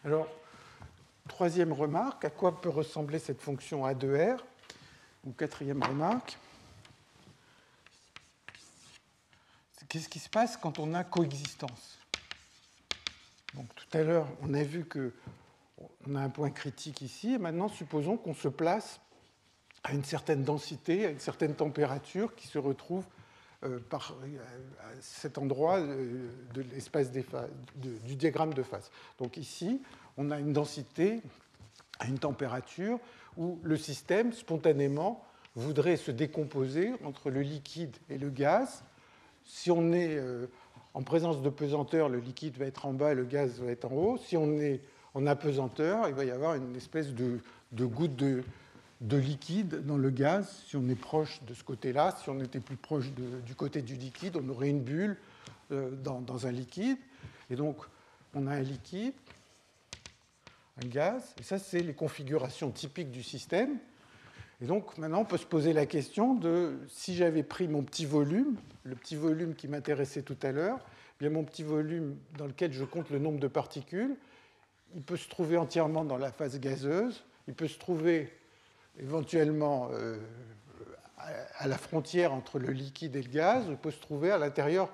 Alors, 0.04 0.28
troisième 1.26 1.72
remarque, 1.72 2.26
à 2.26 2.30
quoi 2.30 2.60
peut 2.60 2.68
ressembler 2.68 3.18
cette 3.18 3.40
fonction 3.40 3.86
A 3.86 3.94
de 3.94 4.14
R? 4.14 4.44
Quatrième 5.32 5.82
remarque, 5.82 6.38
qu'est-ce 9.88 10.08
qui 10.08 10.20
se 10.20 10.28
passe 10.28 10.56
quand 10.56 10.78
on 10.78 10.94
a 10.94 11.02
coexistence? 11.02 11.98
Donc, 13.54 13.66
Tout 13.74 13.98
à 13.98 14.02
l'heure, 14.02 14.28
on 14.42 14.54
a 14.54 14.62
vu 14.62 14.84
qu'on 14.84 16.14
a 16.14 16.20
un 16.20 16.28
point 16.28 16.50
critique 16.50 17.00
ici, 17.00 17.34
et 17.34 17.38
maintenant 17.38 17.68
supposons 17.68 18.16
qu'on 18.16 18.34
se 18.34 18.48
place 18.48 19.00
à 19.82 19.92
une 19.92 20.04
certaine 20.04 20.44
densité, 20.44 21.06
à 21.06 21.10
une 21.10 21.20
certaine 21.20 21.54
température 21.54 22.34
qui 22.34 22.46
se 22.46 22.58
retrouve 22.58 23.04
euh, 23.64 23.80
euh, 23.92 24.38
cet 25.00 25.38
endroit 25.38 25.78
euh, 25.78 26.28
de 26.54 26.62
l'espace 26.62 27.10
du 27.10 28.14
diagramme 28.16 28.54
de 28.54 28.62
phase. 28.62 28.90
Donc 29.18 29.36
ici, 29.38 29.80
on 30.16 30.30
a 30.30 30.38
une 30.38 30.52
densité 30.52 31.22
à 31.98 32.06
une 32.06 32.18
température 32.18 33.00
où 33.36 33.58
le 33.62 33.76
système, 33.76 34.32
spontanément, 34.32 35.22
voudrait 35.54 35.96
se 35.96 36.10
décomposer 36.10 36.92
entre 37.04 37.30
le 37.30 37.40
liquide 37.40 37.96
et 38.10 38.18
le 38.18 38.30
gaz. 38.30 38.82
Si 39.44 39.70
on 39.70 39.92
est 39.92 40.20
en 40.96 41.02
présence 41.02 41.42
de 41.42 41.50
pesanteur, 41.50 42.08
le 42.08 42.18
liquide 42.18 42.56
va 42.56 42.66
être 42.66 42.86
en 42.86 42.92
bas 42.92 43.12
et 43.12 43.14
le 43.14 43.24
gaz 43.24 43.60
va 43.60 43.70
être 43.70 43.92
en 43.92 43.94
haut. 43.94 44.18
Si 44.18 44.36
on 44.36 44.58
est 44.58 44.80
en 45.12 45.26
apesanteur, 45.26 46.08
il 46.08 46.14
va 46.14 46.24
y 46.24 46.30
avoir 46.30 46.54
une 46.54 46.74
espèce 46.76 47.14
de, 47.14 47.40
goutte 47.72 48.16
de, 48.16 48.42
de 49.02 49.16
liquide 49.16 49.84
dans 49.86 49.98
le 49.98 50.10
gaz. 50.10 50.62
Si 50.66 50.76
on 50.76 50.88
est 50.88 50.98
proche 50.98 51.42
de 51.46 51.54
ce 51.54 51.64
côté-là, 51.64 52.14
si 52.22 52.30
on 52.30 52.40
était 52.40 52.60
plus 52.60 52.76
proche 52.76 53.10
du 53.12 53.54
côté 53.54 53.82
du 53.82 53.94
liquide, 53.94 54.36
on 54.42 54.48
aurait 54.48 54.70
une 54.70 54.82
bulle 54.82 55.16
euh, 55.72 55.90
dans, 55.90 56.46
un 56.46 56.52
liquide. 56.52 56.98
Et 57.50 57.56
donc, 57.56 57.76
on 58.34 58.46
a 58.46 58.52
un 58.52 58.62
liquide, 58.62 59.14
un 60.82 60.86
gaz, 60.86 61.34
et 61.40 61.42
ça, 61.42 61.58
c'est 61.58 61.80
les 61.80 61.94
configurations 61.94 62.70
typiques 62.70 63.10
du 63.10 63.22
système. 63.22 63.78
Et 64.60 64.66
donc, 64.66 64.96
maintenant, 64.98 65.20
on 65.20 65.24
peut 65.24 65.36
se 65.36 65.46
poser 65.46 65.72
la 65.72 65.86
question 65.86 66.34
de 66.34 66.78
si 66.88 67.14
j'avais 67.14 67.42
pris 67.42 67.68
mon 67.68 67.82
petit 67.82 68.06
volume, 68.06 68.56
le 68.84 68.94
petit 68.94 69.16
volume 69.16 69.54
qui 69.54 69.68
m'intéressait 69.68 70.22
tout 70.22 70.38
à 70.42 70.52
l'heure, 70.52 70.78
eh 70.78 71.24
bien 71.24 71.30
mon 71.30 71.44
petit 71.44 71.62
volume 71.62 72.16
dans 72.38 72.46
lequel 72.46 72.72
je 72.72 72.84
compte 72.84 73.10
le 73.10 73.18
nombre 73.18 73.38
de 73.38 73.48
particules, 73.48 74.16
il 74.94 75.02
peut 75.02 75.16
se 75.16 75.28
trouver 75.28 75.56
entièrement 75.56 76.04
dans 76.04 76.18
la 76.18 76.32
phase 76.32 76.58
gazeuse, 76.58 77.24
il 77.48 77.54
peut 77.54 77.68
se 77.68 77.78
trouver 77.78 78.32
éventuellement 78.98 79.90
euh, 79.92 80.18
à 81.58 81.66
la 81.66 81.78
frontière 81.78 82.32
entre 82.32 82.58
le 82.58 82.72
liquide 82.72 83.16
et 83.16 83.22
le 83.22 83.30
gaz 83.30 83.64
peut 83.82 83.90
se 83.90 84.00
trouver 84.00 84.30
à 84.30 84.38
l'intérieur 84.38 84.90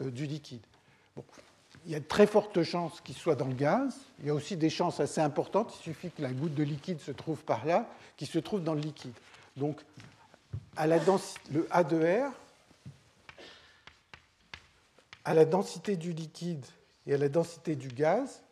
euh, 0.00 0.10
du 0.10 0.26
liquide. 0.26 0.64
Il 1.86 1.92
y 1.92 1.94
a 1.94 2.00
de 2.00 2.04
très 2.04 2.26
fortes 2.26 2.64
chances 2.64 3.00
qu'il 3.00 3.14
soit 3.14 3.36
dans 3.36 3.46
le 3.46 3.54
gaz. 3.54 3.96
Il 4.18 4.26
y 4.26 4.30
a 4.30 4.34
aussi 4.34 4.56
des 4.56 4.70
chances 4.70 4.98
assez 4.98 5.20
importantes, 5.20 5.72
il 5.78 5.82
suffit 5.82 6.10
que 6.10 6.20
la 6.20 6.32
goutte 6.32 6.54
de 6.54 6.64
liquide 6.64 7.00
se 7.00 7.12
trouve 7.12 7.44
par 7.44 7.64
là, 7.64 7.88
qu'il 8.16 8.26
se 8.26 8.40
trouve 8.40 8.62
dans 8.62 8.74
le 8.74 8.80
liquide. 8.80 9.14
Donc, 9.56 9.80
à 10.76 10.88
la 10.88 10.98
densité, 10.98 11.40
le 11.52 11.68
A 11.70 11.84
de 11.84 11.96
R, 11.96 12.32
à 15.24 15.32
la 15.32 15.44
densité 15.44 15.96
du 15.96 16.12
liquide 16.12 16.64
et 17.06 17.14
à 17.14 17.18
la 17.18 17.28
densité 17.28 17.76
du 17.76 17.88
gaz, 17.88 18.42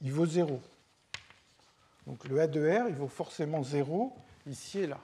il 0.00 0.12
vaut 0.12 0.26
zéro. 0.26 0.60
Donc 2.06 2.24
le 2.28 2.40
A 2.40 2.46
de 2.46 2.60
R, 2.60 2.88
il 2.88 2.94
vaut 2.94 3.08
forcément 3.08 3.62
0 3.62 4.14
ici 4.46 4.80
et 4.80 4.86
là. 4.86 5.00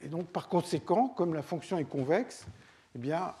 Et 0.00 0.08
donc 0.08 0.26
par 0.28 0.48
conséquent, 0.48 1.08
comme 1.08 1.34
la 1.34 1.42
fonction 1.42 1.78
est 1.78 1.84
convexe, 1.84 2.46
eh 2.94 2.98
bien, 2.98 3.34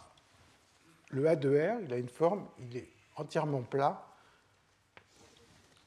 le 1.10 1.28
A 1.28 1.36
de 1.36 1.48
R, 1.48 1.80
il 1.82 1.92
a 1.92 1.96
une 1.96 2.08
forme, 2.08 2.46
il 2.58 2.76
est 2.76 2.88
entièrement 3.16 3.62
plat 3.62 4.04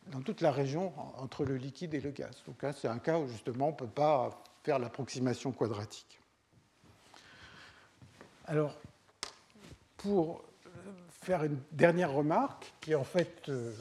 dans 0.07 0.21
toute 0.21 0.41
la 0.41 0.51
région 0.51 0.93
entre 1.17 1.45
le 1.45 1.55
liquide 1.55 1.93
et 1.93 2.01
le 2.01 2.11
gaz. 2.11 2.43
Donc 2.47 2.61
là, 2.63 2.73
c'est 2.73 2.87
un 2.87 2.99
cas 2.99 3.19
où 3.19 3.27
justement 3.27 3.67
on 3.67 3.71
ne 3.71 3.75
peut 3.75 3.87
pas 3.87 4.41
faire 4.63 4.79
l'approximation 4.79 5.51
quadratique. 5.51 6.19
Alors, 8.45 8.75
pour 9.97 10.43
faire 11.21 11.43
une 11.43 11.59
dernière 11.71 12.11
remarque, 12.11 12.73
qui 12.81 12.95
en 12.95 13.03
fait 13.03 13.47
euh, 13.49 13.71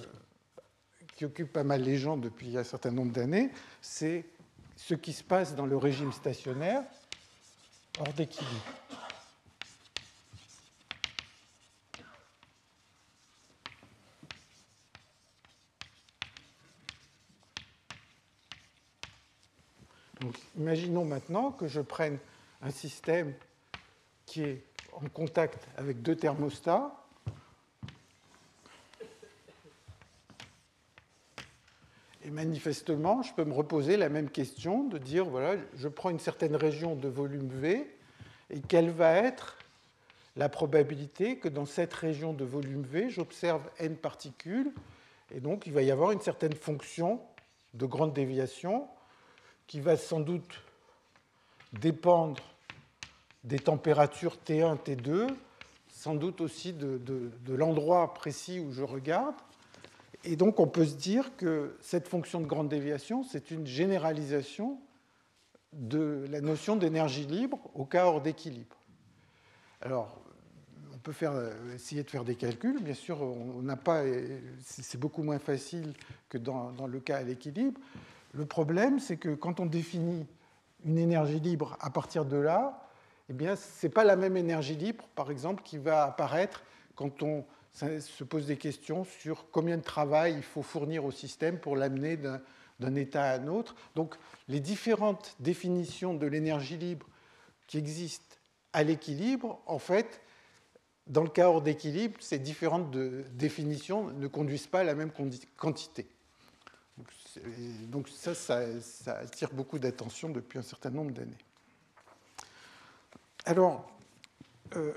qui 1.16 1.24
occupe 1.24 1.52
pas 1.52 1.64
mal 1.64 1.82
les 1.82 1.96
gens 1.96 2.16
depuis 2.16 2.56
un 2.56 2.64
certain 2.64 2.90
nombre 2.90 3.12
d'années, 3.12 3.50
c'est 3.80 4.24
ce 4.76 4.94
qui 4.94 5.12
se 5.12 5.24
passe 5.24 5.54
dans 5.54 5.66
le 5.66 5.76
régime 5.76 6.12
stationnaire 6.12 6.82
hors 7.98 8.12
d'équilibre. 8.12 8.99
Imaginons 20.60 21.06
maintenant 21.06 21.52
que 21.52 21.66
je 21.66 21.80
prenne 21.80 22.18
un 22.60 22.70
système 22.70 23.32
qui 24.26 24.42
est 24.42 24.62
en 24.92 25.08
contact 25.08 25.66
avec 25.78 26.02
deux 26.02 26.14
thermostats. 26.14 26.94
Et 32.22 32.30
manifestement, 32.30 33.22
je 33.22 33.32
peux 33.32 33.44
me 33.44 33.54
reposer 33.54 33.96
la 33.96 34.10
même 34.10 34.28
question 34.28 34.84
de 34.84 34.98
dire, 34.98 35.24
voilà, 35.24 35.58
je 35.76 35.88
prends 35.88 36.10
une 36.10 36.18
certaine 36.18 36.54
région 36.54 36.94
de 36.94 37.08
volume 37.08 37.48
V, 37.48 37.90
et 38.50 38.60
quelle 38.60 38.90
va 38.90 39.14
être 39.14 39.56
la 40.36 40.50
probabilité 40.50 41.38
que 41.38 41.48
dans 41.48 41.64
cette 41.64 41.94
région 41.94 42.34
de 42.34 42.44
volume 42.44 42.82
V, 42.82 43.08
j'observe 43.08 43.62
n 43.78 43.96
particules, 43.96 44.74
et 45.34 45.40
donc 45.40 45.66
il 45.66 45.72
va 45.72 45.80
y 45.80 45.90
avoir 45.90 46.12
une 46.12 46.20
certaine 46.20 46.54
fonction 46.54 47.22
de 47.72 47.86
grande 47.86 48.12
déviation 48.12 48.86
qui 49.70 49.80
va 49.80 49.96
sans 49.96 50.18
doute 50.18 50.64
dépendre 51.74 52.42
des 53.44 53.60
températures 53.60 54.36
T1, 54.44 54.76
T2, 54.78 55.28
sans 55.86 56.16
doute 56.16 56.40
aussi 56.40 56.72
de, 56.72 57.30
l'endroit 57.46 58.12
précis 58.12 58.58
où 58.58 58.72
je 58.72 58.82
regarde, 58.82 59.36
et 60.24 60.34
donc 60.34 60.58
on 60.58 60.66
peut 60.66 60.84
se 60.84 60.96
dire 60.96 61.36
que 61.36 61.76
cette 61.80 62.08
fonction 62.08 62.40
de 62.40 62.46
grande 62.46 62.68
déviation, 62.68 63.22
c'est 63.22 63.52
une 63.52 63.64
généralisation 63.64 64.80
de 65.72 66.26
la 66.28 66.40
notion 66.40 66.74
d'énergie 66.74 67.26
libre 67.26 67.60
au 67.74 67.84
cas 67.84 68.06
hors 68.06 68.20
d'équilibre. 68.20 68.76
Alors, 69.82 70.20
on 70.92 70.98
peut 70.98 71.12
faire, 71.12 71.34
essayer 71.72 72.02
de 72.02 72.10
faire 72.10 72.24
des 72.24 72.34
calculs. 72.34 72.82
Bien 72.82 72.94
sûr, 72.94 73.22
on 73.22 73.62
n'a 73.62 73.76
pas, 73.76 74.02
c'est 74.60 74.98
beaucoup 74.98 75.22
moins 75.22 75.38
facile 75.38 75.94
que 76.28 76.38
dans, 76.38 76.88
le 76.88 76.98
cas 76.98 77.18
à 77.18 77.22
l'équilibre. 77.22 77.80
Le 78.32 78.46
problème, 78.46 79.00
c'est 79.00 79.16
que 79.16 79.34
quand 79.34 79.60
on 79.60 79.66
définit 79.66 80.26
une 80.84 80.98
énergie 80.98 81.40
libre 81.40 81.76
à 81.80 81.90
partir 81.90 82.24
de 82.24 82.36
là, 82.36 82.86
eh 83.28 83.56
ce 83.56 83.86
n'est 83.86 83.92
pas 83.92 84.04
la 84.04 84.16
même 84.16 84.36
énergie 84.36 84.76
libre, 84.76 85.04
par 85.14 85.30
exemple, 85.30 85.62
qui 85.62 85.78
va 85.78 86.04
apparaître 86.04 86.62
quand 86.94 87.22
on 87.22 87.44
se 87.72 88.24
pose 88.24 88.46
des 88.46 88.56
questions 88.56 89.04
sur 89.04 89.50
combien 89.50 89.76
de 89.76 89.82
travail 89.82 90.34
il 90.36 90.42
faut 90.42 90.62
fournir 90.62 91.04
au 91.04 91.10
système 91.10 91.58
pour 91.58 91.76
l'amener 91.76 92.16
d'un 92.16 92.94
état 92.94 93.24
à 93.24 93.38
un 93.38 93.46
autre. 93.46 93.74
Donc 93.94 94.16
les 94.48 94.60
différentes 94.60 95.36
définitions 95.38 96.14
de 96.14 96.26
l'énergie 96.26 96.76
libre 96.76 97.06
qui 97.66 97.78
existent 97.78 98.36
à 98.72 98.82
l'équilibre, 98.82 99.60
en 99.66 99.78
fait, 99.78 100.20
dans 101.06 101.22
le 101.22 101.28
cas 101.28 101.48
hors 101.48 101.62
d'équilibre, 101.62 102.16
ces 102.20 102.38
différentes 102.38 102.90
définitions 102.90 104.10
ne 104.10 104.26
conduisent 104.26 104.66
pas 104.66 104.80
à 104.80 104.84
la 104.84 104.94
même 104.94 105.12
quantité. 105.56 106.08
Donc 107.88 108.08
ça, 108.08 108.34
ça, 108.34 108.62
attire 109.18 109.50
beaucoup 109.52 109.78
d'attention 109.78 110.28
depuis 110.30 110.58
un 110.58 110.62
certain 110.62 110.90
nombre 110.90 111.12
d'années. 111.12 111.38
Alors, 113.44 113.90
euh, 114.76 114.92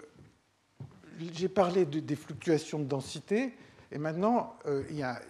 j'ai 1.34 1.49
parlé 1.49 1.86
des 1.86 2.15
fluctuations 2.15 2.79
de 2.79 2.86
densité, 2.86 3.53
et 3.91 3.97
maintenant, 3.97 4.57
euh, 4.65 4.84
il 4.89 4.97
y 4.97 5.03
a, 5.03 5.21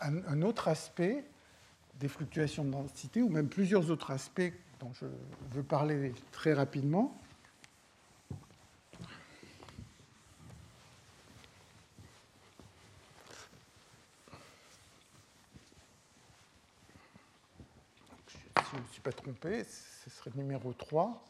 un, 0.00 0.42
autre 0.42 0.68
aspect 0.68 1.24
des 2.00 2.08
fluctuations 2.08 2.64
de 2.64 2.70
densité, 2.70 3.22
ou 3.22 3.28
même 3.28 3.48
plusieurs 3.48 3.90
autres 3.90 4.10
aspects 4.10 4.52
dont 4.80 4.92
je 4.94 5.06
veux 5.52 5.62
parler 5.62 6.14
très 6.32 6.52
rapidement. 6.52 7.20
Me 18.88 18.92
suis 18.92 19.02
pas 19.02 19.12
trompé, 19.12 19.64
ce 19.64 20.10
serait 20.10 20.30
le 20.34 20.42
numéro 20.42 20.72
3, 20.72 21.22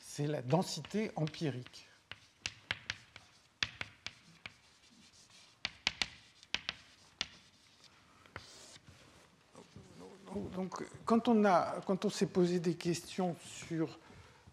c'est 0.00 0.26
la 0.26 0.42
densité 0.42 1.10
empirique. 1.16 1.86
donc, 10.54 10.84
quand 11.04 11.28
on, 11.28 11.42
quand 11.86 12.04
on 12.04 12.10
s'est 12.10 12.26
posé 12.26 12.60
des 12.60 12.74
questions 12.74 13.34
sur 13.44 13.98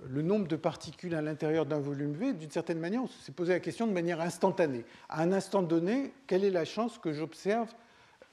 le 0.03 0.21
nombre 0.21 0.47
de 0.47 0.55
particules 0.55 1.15
à 1.15 1.21
l'intérieur 1.21 1.65
d'un 1.65 1.79
volume 1.79 2.13
V, 2.13 2.33
d'une 2.33 2.51
certaine 2.51 2.79
manière, 2.79 3.03
on 3.03 3.07
s'est 3.07 3.31
posé 3.31 3.53
la 3.53 3.59
question 3.59 3.87
de 3.87 3.91
manière 3.93 4.21
instantanée. 4.21 4.85
À 5.09 5.21
un 5.21 5.31
instant 5.31 5.63
donné, 5.63 6.13
quelle 6.27 6.43
est 6.43 6.51
la 6.51 6.65
chance 6.65 6.97
que 6.97 7.13
j'observe 7.13 7.73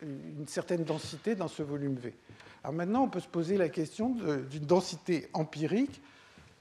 une 0.04 0.46
certaine 0.46 0.84
densité 0.84 1.34
dans 1.34 1.48
ce 1.48 1.62
volume 1.62 1.94
V 1.94 2.14
Alors 2.62 2.74
maintenant, 2.74 3.04
on 3.04 3.08
peut 3.08 3.20
se 3.20 3.28
poser 3.28 3.56
la 3.56 3.68
question 3.68 4.16
d'une 4.50 4.66
densité 4.66 5.28
empirique, 5.32 6.00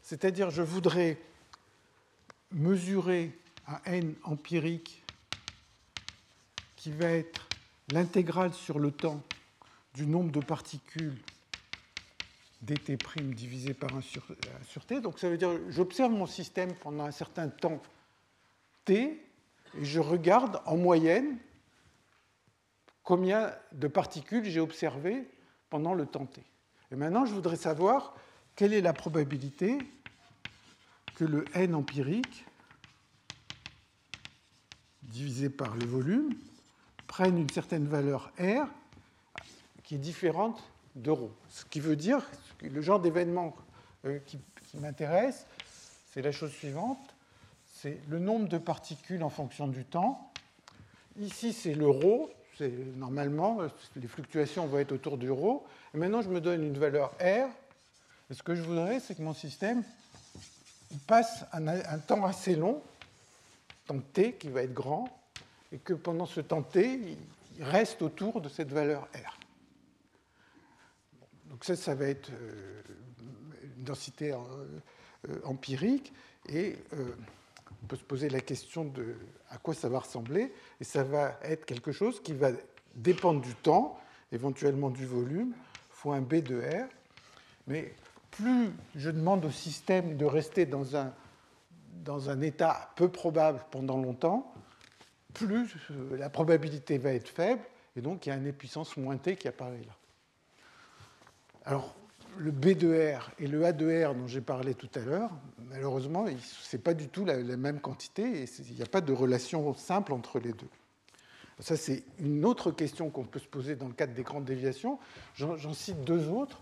c'est-à-dire 0.01 0.49
je 0.49 0.61
voudrais 0.61 1.17
mesurer 2.51 3.31
un 3.67 3.79
n 3.85 4.13
empirique 4.23 5.03
qui 6.75 6.91
va 6.91 7.09
être 7.09 7.47
l'intégrale 7.91 8.53
sur 8.53 8.79
le 8.79 8.91
temps 8.91 9.21
du 9.93 10.05
nombre 10.05 10.31
de 10.31 10.39
particules 10.39 11.17
dt' 12.63 13.33
divisé 13.33 13.73
par 13.73 13.95
1 13.95 14.01
sur, 14.01 14.85
t. 14.85 15.01
Donc 15.01 15.19
ça 15.19 15.29
veut 15.29 15.37
dire 15.37 15.51
j'observe 15.69 16.11
mon 16.11 16.25
système 16.25 16.73
pendant 16.75 17.05
un 17.05 17.11
certain 17.11 17.49
temps 17.49 17.81
t 18.85 19.21
et 19.77 19.85
je 19.85 19.99
regarde 19.99 20.61
en 20.65 20.77
moyenne 20.77 21.37
combien 23.03 23.53
de 23.73 23.87
particules 23.87 24.45
j'ai 24.45 24.59
observées 24.59 25.27
pendant 25.69 25.93
le 25.93 26.05
temps 26.05 26.25
t. 26.25 26.43
Et 26.91 26.95
maintenant, 26.95 27.25
je 27.25 27.33
voudrais 27.33 27.55
savoir 27.55 28.15
quelle 28.55 28.73
est 28.73 28.81
la 28.81 28.93
probabilité 28.93 29.77
que 31.15 31.25
le 31.25 31.45
n 31.53 31.75
empirique 31.75 32.45
divisé 35.03 35.49
par 35.49 35.75
le 35.75 35.85
volume 35.85 36.33
prenne 37.07 37.37
une 37.37 37.49
certaine 37.49 37.87
valeur 37.87 38.31
r 38.39 38.67
qui 39.83 39.95
est 39.95 39.99
différente 39.99 40.63
de 40.95 41.13
Ce 41.49 41.65
qui 41.65 41.79
veut 41.79 41.95
dire 41.95 42.25
le 42.61 42.81
genre 42.81 42.99
d'événement 42.99 43.55
euh, 44.05 44.19
qui, 44.25 44.39
m'intéresse, 44.75 45.45
c'est 46.11 46.21
la 46.21 46.31
chose 46.31 46.51
suivante, 46.51 47.15
c'est 47.65 47.99
le 48.07 48.19
nombre 48.19 48.47
de 48.47 48.57
particules 48.57 49.23
en 49.23 49.29
fonction 49.29 49.67
du 49.67 49.85
temps. 49.85 50.31
Ici, 51.19 51.53
c'est 51.53 51.75
le 51.75 51.87
normalement, 52.95 53.59
les 53.95 54.07
fluctuations 54.07 54.67
vont 54.67 54.79
être 54.79 54.91
autour 54.91 55.17
du 55.17 55.31
ρ. 55.31 55.61
Et 55.93 55.97
maintenant, 55.97 56.21
je 56.21 56.29
me 56.29 56.41
donne 56.41 56.63
une 56.63 56.77
valeur 56.77 57.11
R. 57.19 57.49
Et 58.29 58.33
ce 58.33 58.43
que 58.43 58.55
je 58.55 58.61
voudrais, 58.61 58.99
c'est 58.99 59.15
que 59.15 59.21
mon 59.21 59.33
système 59.33 59.83
passe 61.07 61.45
un, 61.51 61.99
temps 61.99 62.25
assez 62.25 62.55
long, 62.55 62.81
temps 63.87 63.99
t 64.13 64.33
qui 64.33 64.49
va 64.49 64.63
être 64.63 64.73
grand, 64.73 65.09
et 65.71 65.77
que 65.77 65.93
pendant 65.93 66.25
ce 66.25 66.41
temps 66.41 66.61
t, 66.61 67.17
il 67.57 67.63
reste 67.63 68.01
autour 68.01 68.41
de 68.41 68.49
cette 68.49 68.71
valeur 68.71 69.07
R. 69.13 69.39
Donc 71.49 71.65
ça, 71.65 71.75
ça 71.75 71.95
va 71.95 72.05
être 72.05 72.31
euh, 72.31 72.81
une 73.77 73.83
densité 73.83 74.31
euh, 74.31 75.39
empirique 75.43 76.13
et 76.49 76.75
euh, 76.93 77.15
on 77.81 77.87
peut 77.87 77.95
se 77.95 78.03
poser 78.03 78.29
la 78.29 78.41
question 78.41 78.85
de 78.85 79.15
à 79.49 79.57
quoi 79.57 79.73
ça 79.73 79.89
va 79.89 79.99
ressembler 79.99 80.53
et 80.79 80.83
ça 80.83 81.03
va 81.03 81.39
être 81.43 81.65
quelque 81.65 81.91
chose 81.91 82.21
qui 82.21 82.33
va 82.33 82.51
dépendre 82.95 83.41
du 83.41 83.55
temps, 83.55 83.99
éventuellement 84.31 84.89
du 84.89 85.05
volume, 85.05 85.53
fois 85.89 86.15
un 86.15 86.21
B 86.21 86.35
de 86.35 86.59
R. 86.59 86.87
Mais 87.67 87.93
plus 88.31 88.71
je 88.95 89.09
demande 89.09 89.45
au 89.45 89.51
système 89.51 90.17
de 90.17 90.25
rester 90.25 90.65
dans 90.65 90.95
un, 90.95 91.13
dans 92.03 92.29
un 92.29 92.41
état 92.41 92.91
peu 92.95 93.09
probable 93.09 93.63
pendant 93.71 93.97
longtemps, 93.97 94.53
plus 95.33 95.75
la 96.11 96.29
probabilité 96.29 96.97
va 96.97 97.13
être 97.13 97.29
faible, 97.29 97.61
et 97.95 98.01
donc 98.01 98.25
il 98.25 98.29
y 98.29 98.31
a 98.31 98.35
une 98.35 98.53
puissance 98.53 98.97
moins 98.97 99.17
t 99.17 99.35
qui 99.35 99.47
apparaît 99.47 99.83
là. 99.85 99.95
Alors, 101.65 101.95
le 102.37 102.51
B 102.51 102.69
de 102.69 103.13
R 103.15 103.31
et 103.39 103.47
le 103.47 103.65
A 103.65 103.71
de 103.71 104.05
R 104.05 104.15
dont 104.15 104.27
j'ai 104.27 104.41
parlé 104.41 104.73
tout 104.73 104.89
à 104.95 104.99
l'heure, 104.99 105.31
malheureusement, 105.69 106.25
ce 106.39 106.75
n'est 106.75 106.81
pas 106.81 106.93
du 106.93 107.07
tout 107.07 107.25
la, 107.25 107.37
même 107.57 107.79
quantité 107.79 108.43
et 108.43 108.45
il 108.69 108.75
n'y 108.75 108.81
a 108.81 108.87
pas 108.87 109.01
de 109.01 109.13
relation 109.13 109.73
simple 109.73 110.13
entre 110.13 110.39
les 110.39 110.53
deux. 110.53 110.69
Ça, 111.59 111.77
c'est 111.77 112.03
une 112.19 112.45
autre 112.45 112.71
question 112.71 113.09
qu'on 113.09 113.25
peut 113.25 113.39
se 113.39 113.47
poser 113.47 113.75
dans 113.75 113.87
le 113.87 113.93
cadre 113.93 114.13
des 114.13 114.23
grandes 114.23 114.45
déviations. 114.45 114.99
J'en 115.35 115.73
cite 115.73 116.03
deux 116.03 116.29
autres. 116.29 116.61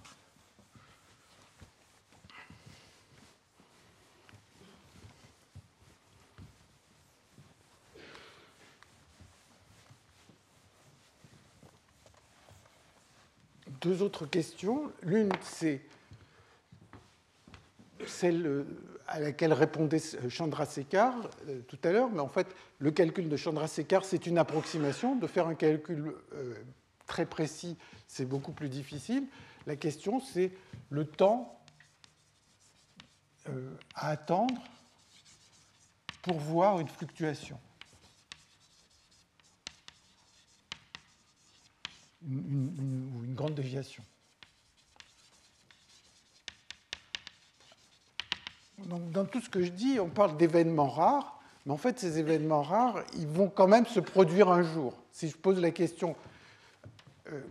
Deux 13.81 14.01
autres 14.01 14.25
questions. 14.25 14.91
L'une, 15.01 15.31
c'est 15.41 15.81
celle 18.07 18.45
euh, 18.45 18.63
à 19.07 19.19
laquelle 19.19 19.53
répondait 19.53 20.01
Chandrasekhar 20.29 21.15
euh, 21.47 21.61
tout 21.67 21.79
à 21.83 21.91
l'heure, 21.91 22.09
mais 22.09 22.19
en 22.19 22.27
fait, 22.27 22.47
le 22.79 22.91
calcul 22.91 23.27
de 23.27 23.35
Chandrasekhar, 23.35 24.05
c'est 24.05 24.25
une 24.25 24.37
approximation. 24.37 25.15
De 25.15 25.27
faire 25.27 25.47
un 25.47 25.55
calcul 25.55 26.13
euh, 26.33 26.55
très 27.07 27.25
précis, 27.25 27.77
c'est 28.07 28.25
beaucoup 28.25 28.51
plus 28.51 28.69
difficile. 28.69 29.25
La 29.67 29.75
question, 29.75 30.19
c'est 30.19 30.51
le 30.89 31.05
temps 31.05 31.57
à 33.95 34.09
attendre 34.09 34.53
pour 36.21 36.37
voir 36.37 36.79
une 36.79 36.87
fluctuation. 36.87 37.59
Une, 42.27 43.33
grande 43.35 43.55
déviation. 43.55 44.03
Dans 48.79 49.25
tout 49.25 49.41
ce 49.41 49.49
que 49.49 49.61
je 49.61 49.69
dis, 49.69 49.99
on 49.99 50.09
parle 50.09 50.37
d'événements 50.37 50.89
rares, 50.89 51.41
mais 51.65 51.73
en 51.73 51.77
fait, 51.77 51.99
ces 51.99 52.17
événements 52.17 52.63
rares, 52.63 53.03
ils 53.17 53.27
vont 53.27 53.47
quand 53.47 53.67
même 53.67 53.85
se 53.85 53.99
produire 53.99 54.49
un 54.49 54.63
jour. 54.63 54.93
Si 55.11 55.29
je 55.29 55.37
pose 55.37 55.59
la 55.59 55.71
question, 55.71 56.15
euh, 57.31 57.41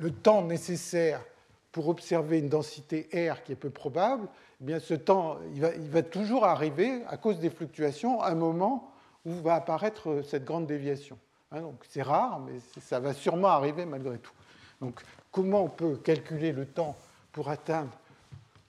le 0.00 0.10
temps 0.10 0.42
nécessaire 0.42 1.24
pour 1.70 1.88
observer 1.88 2.40
une 2.40 2.48
densité 2.48 3.08
R 3.30 3.42
qui 3.44 3.52
est 3.52 3.56
peu 3.56 3.70
probable, 3.70 4.28
eh 4.66 4.80
ce 4.80 4.94
temps, 4.94 5.38
il 5.54 5.90
va, 5.90 6.02
toujours 6.02 6.44
arriver, 6.44 7.02
à 7.08 7.16
cause 7.16 7.38
des 7.38 7.50
fluctuations, 7.50 8.22
un 8.22 8.34
moment 8.34 8.92
où 9.24 9.32
va 9.34 9.54
apparaître 9.54 10.22
cette 10.28 10.44
grande 10.44 10.66
déviation. 10.66 11.18
Donc 11.60 11.84
c'est 11.88 12.02
rare, 12.02 12.40
mais 12.40 12.58
ça 12.80 12.98
va 12.98 13.12
sûrement 13.12 13.48
arriver 13.48 13.84
malgré 13.84 14.18
tout. 14.18 14.32
Donc 14.80 15.02
comment 15.30 15.64
on 15.64 15.68
peut 15.68 15.96
calculer 15.96 16.52
le 16.52 16.66
temps 16.66 16.96
pour 17.32 17.50
atteindre, 17.50 17.92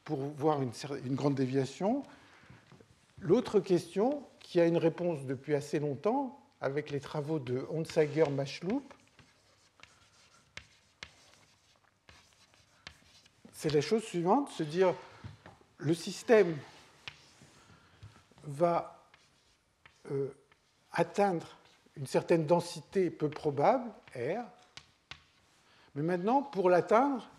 pour 0.03 0.19
voir 0.19 0.61
une, 0.61 1.15
grande 1.15 1.35
déviation? 1.35 2.03
L'autre 3.19 3.59
question, 3.61 4.23
qui 4.39 4.59
a 4.59 4.65
une 4.65 4.77
réponse 4.77 5.25
depuis 5.25 5.55
assez 5.55 5.79
longtemps, 5.79 6.39
avec 6.59 6.91
les 6.91 6.99
travaux 6.99 7.39
de 7.39 7.65
Onsager-Machloup, 7.71 8.83
c'est 13.53 13.73
la 13.73 13.81
chose 13.81 14.03
suivante, 14.03 14.49
se 14.49 14.63
dire 14.63 14.93
le 15.77 15.93
système 15.93 16.57
va 18.43 19.07
euh, 20.11 20.33
atteindre 20.91 21.47
une 21.97 22.07
certaine 22.07 22.45
densité 22.45 23.09
peu 23.09 23.29
probable, 23.29 23.89
R, 24.15 24.43
Mais 25.95 26.01
maintenant, 26.01 26.41
pour 26.41 26.69
l'atteindre, 26.69 27.29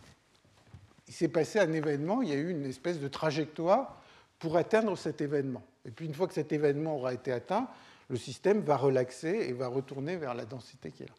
il 1.08 1.14
s'est 1.14 1.28
passé 1.28 1.58
un 1.58 1.72
événement, 1.72 2.22
il 2.22 2.28
y 2.28 2.32
a 2.32 2.36
eu 2.36 2.50
une 2.50 2.64
espèce 2.64 3.00
de 3.00 3.08
trajectoire 3.08 4.00
pour 4.38 4.56
atteindre 4.56 4.96
cet 4.96 5.20
événement. 5.20 5.62
Et 5.84 5.90
puis 5.90 6.06
une 6.06 6.14
fois 6.14 6.26
que 6.28 6.34
cet 6.34 6.52
événement 6.52 6.96
aura 6.96 7.12
été 7.12 7.32
atteint, 7.32 7.68
le 8.08 8.16
système 8.16 8.60
va 8.60 8.76
relaxer 8.76 9.46
et 9.48 9.52
va 9.52 9.66
retourner 9.66 10.16
vers 10.16 10.34
la 10.34 10.44
densité 10.44 10.90
qui 10.90 11.02
est 11.02 11.06
là. 11.06 11.14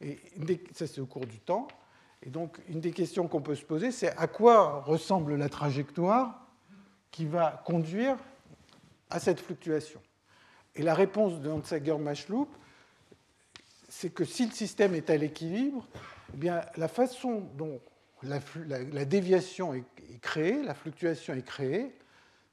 Et 0.00 0.18
ça, 0.72 0.86
c'est 0.86 1.00
au 1.00 1.06
cours 1.06 1.26
du 1.26 1.38
temps. 1.38 1.68
Et 2.22 2.30
donc, 2.30 2.58
une 2.68 2.80
des 2.80 2.90
questions 2.90 3.28
qu'on 3.28 3.40
peut 3.40 3.54
se 3.54 3.64
poser, 3.64 3.92
c'est 3.92 4.14
à 4.16 4.26
quoi 4.26 4.80
ressemble 4.80 5.36
la 5.36 5.48
trajectoire 5.48 6.46
qui 7.10 7.26
va 7.26 7.62
conduire 7.64 8.16
à 9.10 9.20
cette 9.20 9.40
fluctuation? 9.40 10.00
Et 10.74 10.82
la 10.82 10.94
réponse 10.94 11.40
de 11.40 11.50
Hansager-Machloup, 11.50 12.48
c'est 13.96 14.10
que 14.10 14.24
si 14.24 14.44
le 14.44 14.50
système 14.50 14.96
est 14.96 15.08
à 15.08 15.16
l'équilibre, 15.16 15.86
eh 16.32 16.36
bien, 16.36 16.62
la 16.76 16.88
façon 16.88 17.44
dont 17.56 17.80
la, 18.24 19.04
déviation 19.04 19.72
est, 19.72 19.84
créée, 20.20 20.64
la 20.64 20.74
fluctuation 20.74 21.32
est 21.34 21.46
créée, 21.46 21.94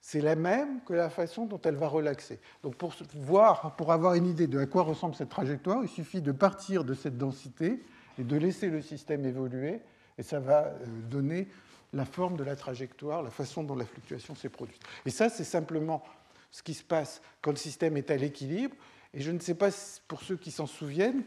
c'est 0.01 0.21
la 0.21 0.35
même 0.35 0.81
que 0.83 0.93
la 0.93 1.09
façon 1.09 1.47
dont 1.47 1.59
elle 1.63 1.75
va 1.75 1.87
relaxer. 1.87 2.39
Donc 2.61 2.75
pour 2.75 2.93
voir, 3.15 3.75
pour 3.75 3.91
avoir 3.91 4.13
une 4.13 4.27
idée 4.27 4.45
de 4.45 4.59
à 4.59 4.67
quoi 4.67 4.83
ressemble 4.83 5.15
cette 5.15 5.29
trajectoire, 5.29 5.79
il 5.81 5.89
suffit 5.89 6.21
de 6.21 6.31
partir 6.31 6.83
de 6.83 6.93
cette 6.93 7.17
densité 7.17 7.83
et 8.19 8.23
de 8.23 8.37
laisser 8.37 8.69
le 8.69 8.83
système 8.83 9.25
évoluer, 9.25 9.79
et 10.19 10.23
ça 10.23 10.39
va 10.39 10.65
euh, 10.65 10.85
donner 11.09 11.47
la 11.93 12.05
forme 12.05 12.37
de 12.37 12.43
la 12.43 12.55
trajectoire, 12.55 13.23
la 13.23 13.31
façon 13.31 13.63
dont 13.63 13.75
la 13.75 13.85
fluctuation 13.85 14.35
s'est 14.35 14.49
produite. 14.49 14.81
Et 15.07 15.09
ça, 15.09 15.27
c'est 15.27 15.43
simplement 15.43 16.03
ce 16.51 16.61
qui 16.61 16.75
se 16.75 16.83
passe 16.83 17.19
quand 17.41 17.51
le 17.51 17.57
système 17.57 17.97
est 17.97 18.11
à 18.11 18.15
l'équilibre. 18.15 18.75
Et 19.13 19.21
je 19.21 19.31
ne 19.31 19.39
sais 19.39 19.55
pas, 19.55 19.69
pour 20.07 20.21
ceux 20.21 20.37
qui 20.37 20.51
s'en 20.51 20.67
souviennent, 20.67 21.23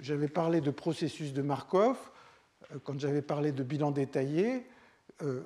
j'avais 0.00 0.28
parlé 0.28 0.60
de 0.60 0.70
processus 0.70 1.32
de 1.32 1.42
Markov. 1.42 1.96
Euh, 2.72 2.78
quand 2.82 2.98
j'avais 2.98 3.22
parlé 3.22 3.52
de 3.52 3.62
bilan 3.62 3.90
détaillé, 3.90 4.66
euh, 5.22 5.42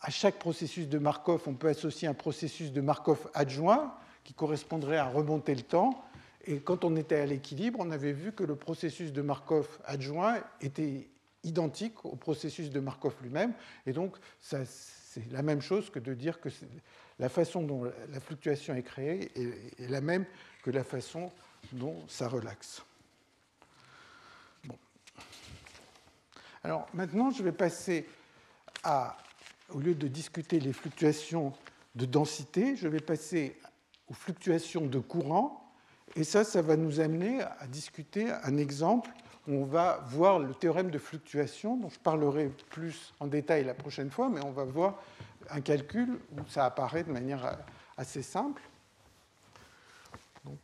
à 0.00 0.10
chaque 0.10 0.38
processus 0.38 0.88
de 0.88 0.98
Markov, 0.98 1.42
on 1.46 1.54
peut 1.54 1.68
associer 1.68 2.08
un 2.08 2.14
processus 2.14 2.72
de 2.72 2.80
Markov 2.80 3.30
adjoint 3.34 3.94
qui 4.24 4.34
correspondrait 4.34 4.98
à 4.98 5.06
remonter 5.06 5.54
le 5.54 5.62
temps. 5.62 6.04
Et 6.44 6.60
quand 6.60 6.84
on 6.84 6.96
était 6.96 7.20
à 7.20 7.26
l'équilibre, 7.26 7.78
on 7.80 7.90
avait 7.90 8.12
vu 8.12 8.32
que 8.32 8.42
le 8.42 8.56
processus 8.56 9.12
de 9.12 9.22
Markov 9.22 9.78
adjoint 9.84 10.40
était 10.60 11.08
identique 11.44 12.04
au 12.04 12.16
processus 12.16 12.70
de 12.70 12.80
Markov 12.80 13.14
lui-même. 13.22 13.52
Et 13.86 13.92
donc, 13.92 14.16
c'est 14.40 15.30
la 15.30 15.42
même 15.42 15.60
chose 15.60 15.90
que 15.90 15.98
de 15.98 16.14
dire 16.14 16.40
que 16.40 16.48
la 17.18 17.28
façon 17.28 17.62
dont 17.62 17.84
la 17.84 18.20
fluctuation 18.20 18.74
est 18.74 18.82
créée 18.82 19.30
est, 19.36 19.88
la 19.88 20.00
même 20.00 20.24
que 20.62 20.70
la 20.70 20.84
façon 20.84 21.30
dont 21.72 21.96
ça 22.08 22.28
relaxe. 22.28 22.82
Alors 26.64 26.86
maintenant, 26.94 27.30
je 27.30 27.42
vais 27.42 27.52
passer 27.52 28.08
à, 28.84 29.16
au 29.70 29.80
lieu 29.80 29.94
de 29.94 30.06
discuter 30.06 30.60
les 30.60 30.72
fluctuations 30.72 31.52
de 31.94 32.06
densité, 32.06 32.76
je 32.76 32.88
vais 32.88 33.00
passer 33.00 33.58
aux 34.08 34.14
fluctuations 34.14 34.86
de 34.86 34.98
courant. 34.98 35.58
Et 36.14 36.24
ça, 36.24 36.44
ça 36.44 36.62
va 36.62 36.76
nous 36.76 37.00
amener 37.00 37.42
à 37.42 37.66
discuter 37.66 38.30
un 38.30 38.58
exemple 38.58 39.10
où 39.48 39.54
on 39.54 39.64
va 39.64 40.04
voir 40.06 40.38
le 40.38 40.54
théorème 40.54 40.90
de 40.90 40.98
fluctuation, 40.98 41.76
dont 41.76 41.88
je 41.88 41.98
parlerai 41.98 42.48
plus 42.70 43.12
en 43.18 43.26
détail 43.26 43.64
la 43.64 43.74
prochaine 43.74 44.10
fois, 44.10 44.28
mais 44.28 44.40
on 44.44 44.52
va 44.52 44.64
voir 44.64 45.02
un 45.50 45.60
calcul 45.60 46.20
où 46.32 46.48
ça 46.48 46.64
apparaît 46.66 47.02
de 47.02 47.10
manière 47.10 47.58
assez 47.96 48.22
simple. 48.22 48.62
Donc, 50.44 50.58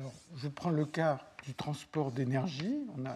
Alors, 0.00 0.14
je 0.36 0.48
prends 0.48 0.70
le 0.70 0.86
cas 0.86 1.20
du 1.44 1.52
transport 1.52 2.10
d'énergie. 2.10 2.86
On 2.96 3.04
a 3.04 3.14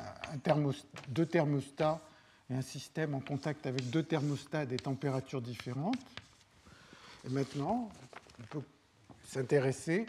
deux 1.08 1.24
thermostats 1.24 2.02
et 2.50 2.54
un 2.54 2.60
système 2.60 3.14
en 3.14 3.20
contact 3.20 3.64
avec 3.64 3.88
deux 3.88 4.02
thermostats 4.02 4.66
des 4.66 4.76
températures 4.76 5.40
différentes. 5.40 5.96
Et 7.24 7.30
maintenant, 7.30 7.88
on 8.38 8.42
peut 8.50 8.62
s'intéresser 9.26 10.04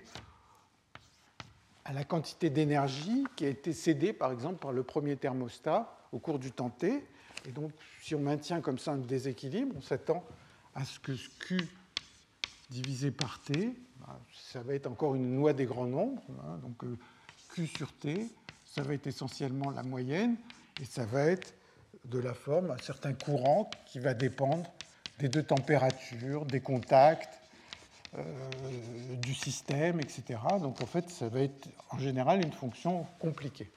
à 1.85 1.93
la 1.93 2.03
quantité 2.03 2.49
d'énergie 2.49 3.23
qui 3.37 3.45
a 3.45 3.49
été 3.49 3.71
cédée, 3.71 4.11
par 4.11 4.33
exemple, 4.33 4.57
par 4.57 4.73
le 4.73 4.83
premier 4.83 5.15
thermostat 5.15 5.97
au 6.11 6.19
cours 6.19 6.39
du 6.39 6.51
temps 6.51 6.71
t. 6.71 7.07
Et 7.47 7.53
donc, 7.53 7.71
si 8.01 8.15
on 8.15 8.19
maintient 8.19 8.59
comme 8.59 8.79
ça 8.79 8.91
un 8.91 8.97
déséquilibre, 8.97 9.73
on 9.77 9.81
s'attend 9.81 10.25
à 10.73 10.83
ce 10.83 10.99
que 10.99 11.13
Q 11.39 11.57
divisé 12.69 13.11
par 13.11 13.39
T, 13.43 13.73
ça 14.31 14.61
va 14.61 14.73
être 14.73 14.87
encore 14.87 15.15
une 15.15 15.35
loi 15.35 15.53
des 15.53 15.65
grands 15.65 15.85
nombres. 15.85 16.21
Hein. 16.43 16.59
donc, 16.61 16.83
euh, 16.83 16.97
Q 17.49 17.67
sur 17.67 17.93
T, 17.93 18.29
ça 18.65 18.81
va 18.81 18.93
être 18.93 19.07
essentiellement 19.07 19.71
la 19.71 19.83
moyenne, 19.83 20.35
et 20.81 20.85
ça 20.85 21.05
va 21.05 21.23
être 21.23 21.53
de 22.05 22.19
la 22.19 22.33
forme 22.33 22.71
un 22.71 22.77
certain 22.77 23.13
courant 23.13 23.69
qui 23.85 23.99
va 23.99 24.13
dépendre 24.13 24.65
des 25.19 25.29
deux 25.29 25.43
températures, 25.43 26.45
des 26.45 26.59
contacts, 26.59 27.39
euh, 28.17 28.23
du 29.17 29.33
système, 29.33 29.99
etc. 29.99 30.39
Donc 30.61 30.81
en 30.81 30.85
fait, 30.85 31.09
ça 31.09 31.27
va 31.29 31.41
être 31.41 31.67
en 31.89 31.97
général 31.97 32.41
une 32.41 32.51
fonction 32.51 33.05
compliquée. 33.19 33.69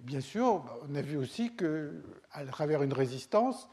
Bien 0.00 0.20
sûr, 0.20 0.64
on 0.88 0.94
a 0.94 1.00
vu 1.00 1.16
aussi 1.16 1.54
qu'à 1.54 2.44
travers 2.50 2.82
une 2.82 2.92
résistance, 2.92 3.68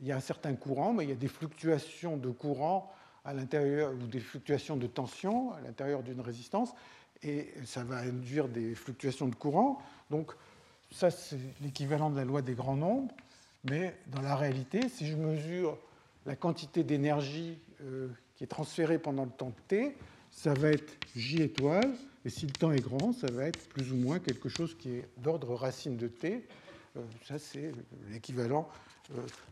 il 0.00 0.06
y 0.06 0.12
a 0.12 0.16
un 0.16 0.20
certain 0.20 0.54
courant, 0.54 0.92
mais 0.92 1.04
il 1.04 1.10
y 1.10 1.12
a 1.12 1.16
des 1.16 1.28
fluctuations 1.28 2.16
de 2.16 2.30
courant 2.30 2.90
à 3.24 3.32
l'intérieur 3.32 3.92
ou 3.92 4.06
des 4.06 4.20
fluctuations 4.20 4.76
de 4.76 4.86
tension 4.86 5.52
à 5.52 5.60
l'intérieur 5.60 6.02
d'une 6.02 6.20
résistance, 6.20 6.74
et 7.22 7.52
ça 7.64 7.84
va 7.84 7.98
induire 7.98 8.48
des 8.48 8.74
fluctuations 8.74 9.28
de 9.28 9.34
courant. 9.34 9.80
Donc 10.10 10.32
ça, 10.90 11.10
c'est 11.10 11.38
l'équivalent 11.62 12.10
de 12.10 12.16
la 12.16 12.24
loi 12.24 12.42
des 12.42 12.54
grands 12.54 12.76
nombres, 12.76 13.12
mais 13.64 13.96
dans 14.08 14.20
la 14.20 14.36
réalité, 14.36 14.88
si 14.88 15.06
je 15.06 15.16
mesure 15.16 15.78
la 16.26 16.36
quantité 16.36 16.84
d'énergie 16.84 17.58
euh, 17.82 18.08
qui 18.36 18.44
est 18.44 18.48
transféré 18.48 18.98
pendant 18.98 19.24
le 19.24 19.30
temps 19.30 19.52
t, 19.68 19.96
ça 20.30 20.52
va 20.52 20.70
être 20.70 20.96
j 21.16 21.42
étoile, 21.42 21.94
et 22.24 22.30
si 22.30 22.46
le 22.46 22.52
temps 22.52 22.72
est 22.72 22.80
grand, 22.80 23.12
ça 23.12 23.30
va 23.30 23.44
être 23.44 23.68
plus 23.68 23.92
ou 23.92 23.96
moins 23.96 24.18
quelque 24.18 24.48
chose 24.48 24.76
qui 24.76 24.90
est 24.90 25.08
d'ordre 25.18 25.54
racine 25.54 25.96
de 25.96 26.08
t. 26.08 26.46
Euh, 26.96 27.00
ça, 27.26 27.38
c'est 27.38 27.72
l'équivalent 28.10 28.68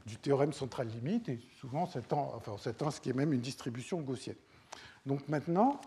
du 0.07 0.17
théorème 0.17 0.53
central 0.53 0.89
limite, 0.89 1.29
et 1.29 1.39
souvent, 1.61 1.87
ça 1.87 2.01
tend, 2.01 2.33
enfin, 2.35 2.57
ce 2.91 3.01
qui 3.01 3.11
est 3.11 3.15
même 3.15 3.33
une 3.33 3.41
distribution 3.41 4.01
gaussienne. 4.01 4.37
Donc 5.07 5.29
maintenant, 5.29 5.81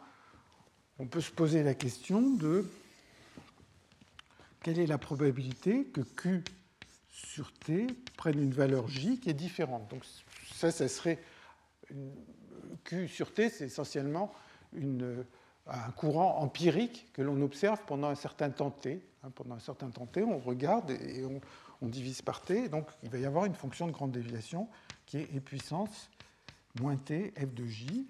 on 0.99 1.07
peut 1.07 1.21
se 1.21 1.31
poser 1.31 1.63
la 1.63 1.73
question 1.73 2.21
de 2.21 2.69
quelle 4.61 4.79
est 4.79 4.87
la 4.87 4.97
probabilité 4.97 5.85
que 5.85 6.01
Q 6.01 6.43
sur 7.09 7.51
T 7.53 7.87
prenne 8.17 8.41
une 8.41 8.51
valeur 8.51 8.87
J 8.87 9.19
qui 9.19 9.29
est 9.29 9.33
différente. 9.33 9.89
Donc 9.89 10.03
ça, 10.53 10.71
ça 10.71 10.87
serait 10.87 11.19
Q 12.83 13.07
sur 13.07 13.33
T, 13.33 13.49
c'est 13.49 13.65
essentiellement 13.65 14.33
un 15.67 15.91
courant 15.91 16.39
empirique 16.39 17.07
que 17.13 17.21
l'on 17.21 17.41
observe 17.41 17.79
pendant 17.87 18.09
un 18.09 18.15
certain 18.15 18.49
temps 18.49 18.71
T. 18.71 19.01
Hein, 19.23 19.31
pendant 19.33 19.55
un 19.55 19.59
certain 19.59 19.89
temps 19.89 20.05
T, 20.05 20.23
on 20.23 20.39
regarde 20.39 20.91
et 20.91 21.25
on, 21.25 21.41
divise 21.81 22.21
par 22.21 22.41
T. 22.41 22.69
donc, 22.69 22.87
il 23.03 23.09
va 23.09 23.17
y 23.17 23.25
avoir 23.25 23.45
une 23.45 23.55
fonction 23.55 23.87
de 23.87 23.91
grande 23.91 24.11
déviation 24.11 24.67
qui 25.05 25.17
est 25.17 25.35
e 25.35 25.39
puissance 25.39 26.09
moins 26.79 26.95
T 26.95 27.33
f 27.37 27.53
de 27.53 27.65
J. 27.65 28.07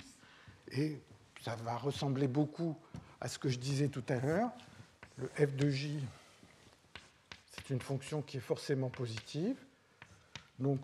Et 0.72 1.00
ça 1.44 1.56
va 1.58 1.78
ressembler 1.78 2.28
beaucoup 2.28 2.76
à 3.22 3.28
ce 3.28 3.38
que 3.38 3.50
je 3.50 3.60
disais 3.60 3.88
tout 3.88 4.04
à 4.10 4.16
l'heure. 4.16 4.52
Le 5.18 5.28
f 5.28 5.56
de 5.56 5.70
J, 5.70 6.00
c'est 7.52 7.70
une 7.74 7.82
fonction 7.82 8.22
qui 8.22 8.38
est 8.38 8.42
forcément 8.42 8.90
positive. 8.90 9.58
Donc, 10.60 10.80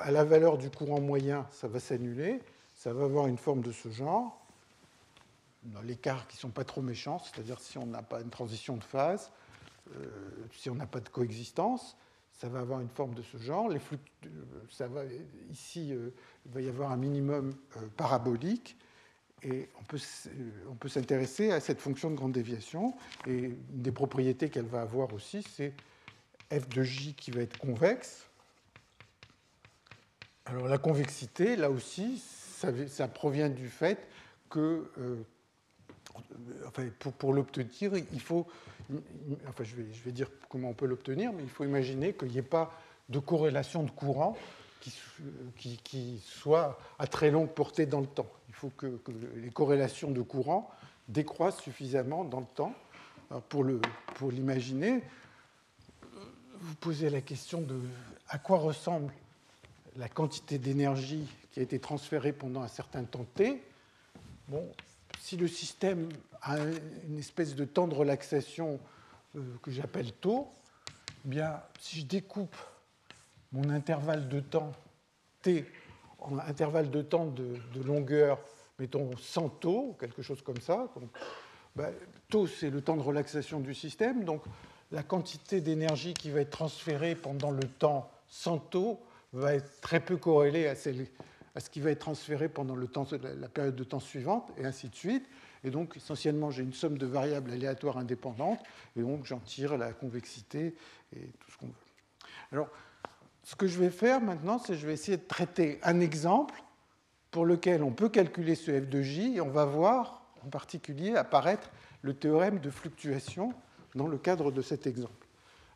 à 0.00 0.10
la 0.10 0.24
valeur 0.24 0.58
du 0.58 0.70
courant 0.70 1.00
moyen, 1.00 1.46
ça 1.52 1.68
va 1.68 1.80
s'annuler 1.80 2.40
ça 2.82 2.92
va 2.92 3.04
avoir 3.04 3.28
une 3.28 3.38
forme 3.38 3.60
de 3.60 3.70
ce 3.70 3.90
genre, 3.90 4.44
dans 5.62 5.82
les 5.82 5.94
cas 5.94 6.18
qui 6.28 6.36
ne 6.36 6.40
sont 6.40 6.50
pas 6.50 6.64
trop 6.64 6.82
méchants, 6.82 7.20
c'est-à-dire 7.20 7.60
si 7.60 7.78
on 7.78 7.86
n'a 7.86 8.02
pas 8.02 8.20
une 8.20 8.30
transition 8.30 8.76
de 8.76 8.82
phase, 8.82 9.30
euh, 9.94 10.08
si 10.52 10.68
on 10.68 10.74
n'a 10.74 10.88
pas 10.88 10.98
de 10.98 11.08
coexistence, 11.08 11.96
ça 12.42 12.48
va 12.48 12.58
avoir 12.58 12.80
une 12.80 12.88
forme 12.88 13.14
de 13.14 13.22
ce 13.22 13.36
genre. 13.36 13.68
Les 13.68 13.78
euh, 13.78 14.28
ça 14.68 14.88
va, 14.88 15.02
ici, 15.52 15.92
euh, 15.92 16.10
il 16.44 16.52
va 16.52 16.60
y 16.60 16.68
avoir 16.68 16.90
un 16.90 16.96
minimum 16.96 17.54
parabolique, 17.96 18.76
et 19.44 19.68
on 19.80 19.84
peut, 19.84 19.98
peut 20.80 20.88
s'intéresser 20.88 21.52
à 21.52 21.60
cette 21.60 21.80
fonction 21.80 22.10
de 22.10 22.16
grande 22.16 22.32
déviation. 22.32 22.96
Et 23.28 23.38
une 23.38 23.82
des 23.82 23.92
propriétés 23.92 24.50
qu'elle 24.50 24.66
va 24.66 24.82
avoir 24.82 25.12
aussi, 25.14 25.44
c'est 25.44 25.72
f 26.52 26.68
de 26.68 26.82
j 26.82 27.14
qui 27.14 27.30
va 27.30 27.42
être 27.42 27.56
convexe. 27.58 28.28
Alors 30.46 30.66
la 30.66 30.78
convexité, 30.78 31.54
là 31.54 31.70
aussi, 31.70 32.20
ça, 32.88 33.06
provient 33.06 33.50
du 33.50 33.68
fait 33.68 34.08
que, 34.50 34.90
euh, 34.98 35.22
enfin, 36.66 36.86
pour, 37.18 37.32
l'obtenir, 37.32 37.92
il 38.12 38.20
faut, 38.20 38.48
je 39.62 39.76
vais, 40.04 40.12
dire 40.12 40.28
comment 40.48 40.70
on 40.70 40.74
peut 40.74 40.86
l'obtenir, 40.86 41.32
mais 41.32 41.42
il 41.42 41.48
faut 41.48 41.64
imaginer 41.64 42.12
qu'il 42.12 42.28
n'y 42.28 42.38
ait 42.38 42.42
pas 42.42 42.70
de 43.08 43.18
corrélation 43.18 43.82
de 43.82 43.90
courant 43.90 44.36
qui, 45.56 46.20
soit 46.24 46.78
à 46.98 47.06
très 47.06 47.30
longue 47.30 47.50
portée 47.50 47.86
dans 47.86 48.00
le 48.00 48.06
temps. 48.06 48.30
Il 48.48 48.54
faut 48.54 48.70
que, 48.70 49.00
les 49.36 49.50
corrélations 49.50 50.10
de 50.10 50.22
courant 50.22 50.70
décroissent 51.08 51.60
suffisamment 51.60 52.24
dans 52.24 52.40
le 52.40 52.46
temps. 52.46 52.74
pour 53.48 53.64
l'imaginer, 54.30 55.00
pour 55.00 56.20
vous 56.60 56.74
posez 56.76 57.10
la 57.10 57.20
question 57.20 57.60
de 57.60 57.80
à 58.28 58.38
quoi 58.38 58.58
ressemble 58.58 59.12
la 59.96 60.08
quantité 60.08 60.58
d'énergie 60.58 61.26
qui 61.50 61.60
a 61.60 61.62
été 61.62 61.78
transférée 61.78 62.32
pendant 62.32 62.62
un 62.62 62.68
certain 62.68 63.04
temps 63.04 63.26
t. 63.34 63.62
Bon, 64.48 64.66
si 65.22 65.36
le 65.36 65.46
système 65.46 66.08
a 66.42 66.56
une 66.58 67.16
espèce 67.16 67.54
de 67.54 67.64
temps 67.64 67.86
de 67.86 67.94
relaxation 67.94 68.80
euh, 69.36 69.40
que 69.62 69.70
j'appelle 69.70 70.10
taux, 70.14 70.48
eh 71.30 71.38
si 71.78 72.00
je 72.00 72.06
découpe 72.06 72.56
mon 73.52 73.70
intervalle 73.70 74.28
de 74.28 74.40
temps 74.40 74.72
t 75.40 75.64
en 76.18 76.38
intervalle 76.40 76.90
de 76.90 77.02
temps 77.02 77.26
de, 77.26 77.56
longueur, 77.84 78.40
mettons 78.80 79.16
100 79.16 79.48
taux, 79.60 79.96
quelque 80.00 80.22
chose 80.22 80.42
comme 80.42 80.60
ça, 80.60 80.88
ben, 81.76 81.94
taux 82.28 82.48
c'est 82.48 82.70
le 82.70 82.80
temps 82.80 82.96
de 82.96 83.02
relaxation 83.02 83.60
du 83.60 83.74
système, 83.74 84.24
donc 84.24 84.42
la 84.90 85.04
quantité 85.04 85.60
d'énergie 85.60 86.14
qui 86.14 86.30
va 86.30 86.40
être 86.40 86.50
transférée 86.50 87.14
pendant 87.14 87.52
le 87.52 87.62
temps 87.62 88.10
100 88.26 88.58
taux 88.58 89.00
va 89.32 89.54
être 89.54 89.80
très 89.80 90.00
peu 90.00 90.16
corrélée 90.16 90.66
à, 90.66 90.74
à 91.54 91.60
ce 91.60 91.68
qui 91.68 91.80
va 91.80 91.90
être 91.90 91.98
transféré 91.98 92.48
pendant 92.48 92.76
la 92.76 93.48
période 93.48 93.76
de 93.76 93.84
temps 93.84 94.00
suivante, 94.00 94.50
et 94.56 94.64
ainsi 94.64 94.88
de 94.88 94.94
suite. 94.94 95.28
Et 95.64 95.70
donc, 95.70 95.96
essentiellement, 95.96 96.50
j'ai 96.50 96.62
une 96.62 96.72
somme 96.72 96.98
de 96.98 97.06
variables 97.06 97.50
aléatoires 97.50 97.98
indépendantes, 97.98 98.60
et 98.96 99.02
donc 99.02 99.26
j'en 99.26 99.38
tire 99.38 99.76
la 99.76 99.92
convexité 99.92 100.74
et 101.14 101.20
tout 101.40 101.50
ce 101.50 101.56
qu'on 101.58 101.66
veut. 101.66 101.72
Alors, 102.52 102.68
ce 103.44 103.54
que 103.54 103.66
je 103.66 103.78
vais 103.78 103.90
faire 103.90 104.20
maintenant, 104.20 104.58
c'est 104.58 104.72
que 104.72 104.78
je 104.78 104.86
vais 104.86 104.94
essayer 104.94 105.16
de 105.16 105.26
traiter 105.26 105.78
un 105.82 106.00
exemple 106.00 106.62
pour 107.30 107.44
lequel 107.44 107.82
on 107.82 107.92
peut 107.92 108.08
calculer 108.08 108.54
ce 108.54 108.80
f 108.80 108.88
de 108.88 109.02
j, 109.02 109.36
et 109.36 109.40
on 109.40 109.50
va 109.50 109.64
voir 109.64 110.22
en 110.44 110.48
particulier 110.48 111.16
apparaître 111.16 111.70
le 112.02 112.14
théorème 112.14 112.58
de 112.58 112.70
fluctuation 112.70 113.52
dans 113.94 114.08
le 114.08 114.18
cadre 114.18 114.50
de 114.50 114.62
cet 114.62 114.86
exemple. 114.86 115.26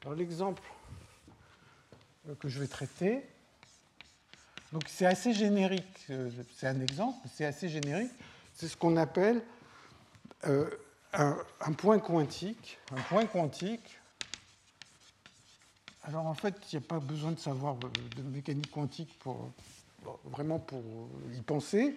Alors 0.02 0.14
l'exemple 0.16 0.62
que 2.40 2.48
je 2.48 2.60
vais 2.60 2.66
traiter, 2.66 3.22
donc 4.72 4.84
c'est 4.88 5.06
assez 5.06 5.32
générique, 5.32 6.06
euh, 6.10 6.30
c'est 6.56 6.66
un 6.66 6.80
exemple, 6.80 7.18
c'est 7.32 7.44
assez 7.44 7.68
générique, 7.68 8.10
c'est 8.54 8.68
ce 8.68 8.76
qu'on 8.76 8.96
appelle 8.96 9.42
euh, 10.46 10.68
un, 11.12 11.36
un, 11.60 11.72
point 11.72 11.98
quantique. 11.98 12.78
Un 12.92 13.00
point 13.02 13.26
quantique, 13.26 13.98
alors 16.02 16.26
en 16.26 16.34
fait, 16.34 16.54
il 16.72 16.78
n'y 16.78 16.84
a 16.84 16.88
pas 16.88 16.98
besoin 16.98 17.32
de 17.32 17.38
savoir 17.38 17.76
de 17.76 18.22
mécanique 18.22 18.70
quantique 18.70 19.16
pour 19.20 19.50
vraiment 20.24 20.58
pour 20.58 20.82
y 21.34 21.40
penser. 21.42 21.96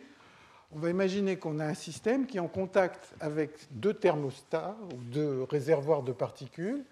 On 0.71 0.79
va 0.79 0.89
imaginer 0.89 1.37
qu'on 1.37 1.59
a 1.59 1.65
un 1.65 1.73
système 1.73 2.27
qui 2.27 2.37
est 2.37 2.41
en 2.41 2.47
contact 2.47 3.13
avec 3.19 3.51
deux 3.71 3.93
thermostats 3.93 4.77
ou 4.93 4.97
deux 4.97 5.43
réservoirs 5.43 6.03
de 6.03 6.11
particules, 6.11 6.83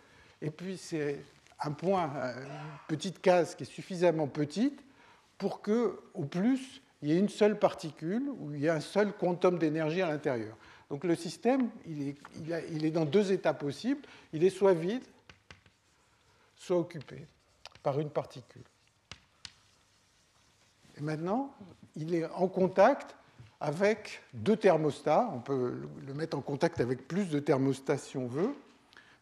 et 0.41 0.49
puis 0.49 0.78
c'est 0.78 1.23
un 1.59 1.71
point, 1.71 2.11
une 2.36 2.88
petite 2.88 3.21
case 3.21 3.53
qui 3.55 3.63
est 3.63 3.67
suffisamment 3.71 4.28
petite 4.28 4.82
pour 5.38 5.62
que, 5.62 6.00
au 6.14 6.26
plus, 6.26 6.82
il 7.02 7.10
y 7.10 7.14
ait 7.14 7.20
une 7.20 7.30
seule 7.30 7.60
particule 7.60 8.30
ou 8.40 8.54
il 8.54 8.62
y 8.62 8.66
ait 8.66 8.72
un 8.72 8.80
seul 8.80 9.14
quantum 9.14 9.60
d'énergie 9.60 10.02
à 10.02 10.08
l'intérieur. 10.08 10.58
Donc 10.90 11.04
le 11.04 11.16
système, 11.16 11.70
il 11.86 12.10
est, 12.10 12.16
il 12.72 12.86
est 12.86 12.92
dans 12.92 13.06
deux 13.06 13.32
états 13.32 13.54
possibles. 13.54 14.02
Il 14.34 14.44
est 14.44 14.50
soit 14.50 14.74
vide, 14.74 15.04
soit 16.56 16.78
occupé 16.78 17.28
par 17.84 18.00
une 18.00 18.10
particule. 18.10 18.64
Et 20.98 21.02
maintenant, 21.02 21.54
il 21.96 22.16
est 22.16 22.26
en 22.26 22.48
contact 22.48 23.16
avec 23.60 24.22
deux 24.34 24.56
thermostats. 24.56 25.30
On 25.34 25.40
peut 25.40 25.82
le 26.06 26.14
mettre 26.14 26.38
en 26.38 26.42
contact 26.42 26.80
avec 26.80 27.08
plus 27.08 27.30
de 27.30 27.40
thermostats 27.40 27.98
si 27.98 28.18
on 28.18 28.28
veut. 28.28 28.56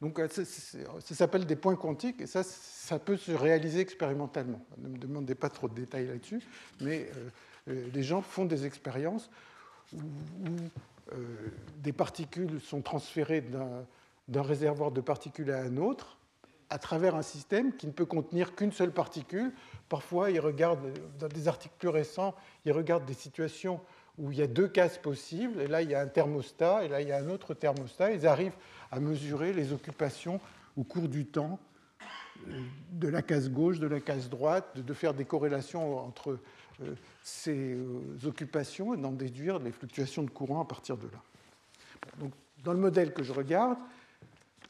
Donc 0.06 0.22
ça, 0.30 1.16
s'appelle 1.16 1.48
des 1.48 1.56
points 1.56 1.76
quantiques 1.76 2.22
et 2.22 2.28
ça, 2.28 2.44
ça 2.44 3.00
peut 3.00 3.18
se 3.18 3.32
réaliser 3.32 3.80
expérimentalement. 3.80 4.64
Ne 4.78 4.90
me 4.90 4.98
demandez 5.00 5.34
pas 5.34 5.50
trop 5.50 5.68
de 5.68 5.74
détails 5.74 6.06
là-dessus, 6.06 6.44
mais 6.80 7.10
euh, 7.16 7.30
euh, 7.72 7.88
les 7.92 8.04
gens 8.04 8.22
font 8.22 8.46
des 8.46 8.68
expériences 8.68 9.32
où, 9.96 9.98
euh, 11.12 11.16
des 11.82 11.92
particules 11.92 12.62
sont 12.62 12.82
transférées 12.82 13.44
d'un 14.28 14.44
réservoir 14.44 14.92
de 14.92 15.02
particules 15.02 15.50
à 15.50 15.62
un 15.62 15.78
autre 15.78 16.20
à 16.70 16.78
travers 16.78 17.16
un 17.16 17.24
système 17.24 17.76
qui 17.76 17.88
ne 17.88 17.92
peut 17.92 18.06
contenir 18.06 18.56
qu'une 18.56 18.72
seule 18.72 18.92
particule. 18.92 19.54
Parfois, 19.90 20.30
ils 20.30 20.40
regardent, 20.40 20.94
dans 21.20 21.28
des 21.28 21.48
articles 21.48 21.76
plus 21.80 21.90
récents, 21.90 22.36
ils 22.66 22.72
regardent 22.72 23.06
des 23.06 23.14
situations 23.14 23.82
où 24.18 24.32
il 24.32 24.38
y 24.38 24.42
a 24.42 24.48
deux 24.48 24.68
cases 24.68 24.98
possibles, 24.98 25.62
et 25.62 25.68
là 25.68 25.82
il 25.82 25.90
y 25.90 25.96
a 25.96 26.02
un 26.02 26.08
thermostat, 26.08 26.86
et 26.86 26.88
là 26.88 27.02
il 27.02 27.08
y 27.08 27.12
a 27.12 27.18
un 27.18 27.30
autre 27.30 27.54
thermostat. 27.54 28.12
Ils 28.12 28.28
arrivent 28.28 28.56
à 28.96 29.00
mesurer 29.00 29.52
les 29.52 29.74
occupations 29.74 30.40
au 30.78 30.84
cours 30.84 31.10
du 31.10 31.26
temps 31.26 31.60
euh, 32.48 32.62
de 32.92 33.08
la 33.10 33.22
case 33.22 33.50
gauche, 33.50 33.80
de 33.80 33.88
la 33.88 34.00
case 34.00 34.30
droite, 34.30 34.80
de 34.80 34.94
faire 34.94 35.14
des 35.14 35.26
corrélations 35.26 36.00
entre 36.00 36.40
euh, 36.82 36.96
ces 37.22 37.74
euh, 37.74 38.02
occupations 38.26 38.94
et 38.94 38.98
d'en 38.98 39.12
déduire 39.12 39.60
les 39.60 39.72
fluctuations 39.72 40.24
de 40.24 40.30
courant 40.30 40.62
à 40.62 40.66
partir 40.66 40.98
de 40.98 41.08
là. 41.08 41.22
Donc, 42.20 42.32
dans 42.64 42.72
le 42.72 42.80
modèle 42.80 43.14
que 43.14 43.24
je 43.24 43.34
regarde, 43.34 43.78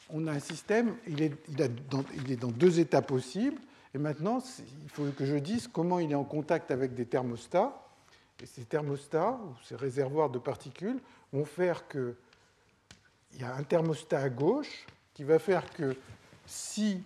on 0.09 0.25
a 0.27 0.31
un 0.31 0.39
système, 0.39 0.95
il 1.07 1.21
est, 1.21 1.33
dans, 1.89 2.03
il 2.15 2.31
est 2.31 2.35
dans 2.35 2.51
deux 2.51 2.79
états 2.79 3.01
possibles, 3.01 3.59
et 3.93 3.97
maintenant 3.97 4.39
il 4.83 4.89
faut 4.89 5.05
que 5.15 5.25
je 5.25 5.35
dise 5.35 5.67
comment 5.67 5.99
il 5.99 6.11
est 6.11 6.15
en 6.15 6.23
contact 6.23 6.71
avec 6.71 6.95
des 6.95 7.05
thermostats. 7.05 7.81
Et 8.41 8.45
ces 8.45 8.65
thermostats, 8.65 9.39
ou 9.43 9.55
ces 9.63 9.75
réservoirs 9.75 10.29
de 10.29 10.39
particules, 10.39 10.99
vont 11.31 11.45
faire 11.45 11.87
que 11.87 12.15
il 13.35 13.41
y 13.41 13.43
a 13.43 13.53
un 13.53 13.63
thermostat 13.63 14.21
à 14.21 14.29
gauche 14.29 14.85
qui 15.13 15.23
va 15.23 15.39
faire 15.39 15.69
que 15.73 15.95
si 16.45 17.03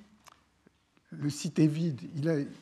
le 1.11 1.29
site 1.29 1.57
est 1.57 1.67
vide, 1.67 2.01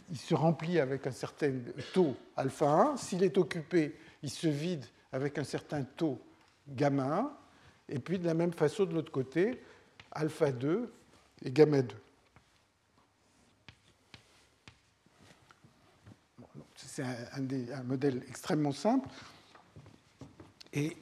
il, 0.10 0.18
se 0.18 0.34
remplit 0.34 0.80
avec 0.80 1.06
un 1.06 1.12
certain 1.12 1.52
taux 1.94 2.16
alpha 2.38 2.66
1. 2.66 2.98
S'il 2.98 3.24
est 3.24 3.38
occupé, 3.38 3.96
il 4.24 4.30
se 4.30 4.48
vide 4.48 4.86
avec 5.12 5.38
un 5.38 5.44
certain 5.44 5.84
taux 5.84 6.20
gamma 6.68 7.04
1. 7.04 7.38
Et 7.90 8.00
puis 8.00 8.20
de 8.20 8.26
la 8.26 8.34
même 8.34 8.54
façon, 8.54 8.86
de 8.86 8.94
l'autre 8.94 9.12
côté, 9.12 9.62
alpha 10.12 10.52
2 10.52 10.92
et 11.44 11.52
gamma 11.52 11.82
2. 11.82 11.96
C'est 16.76 17.04
un, 17.04 17.84
modèle 17.84 18.24
extrêmement 18.30 18.72
simple. 18.72 19.10
Et 20.72 20.96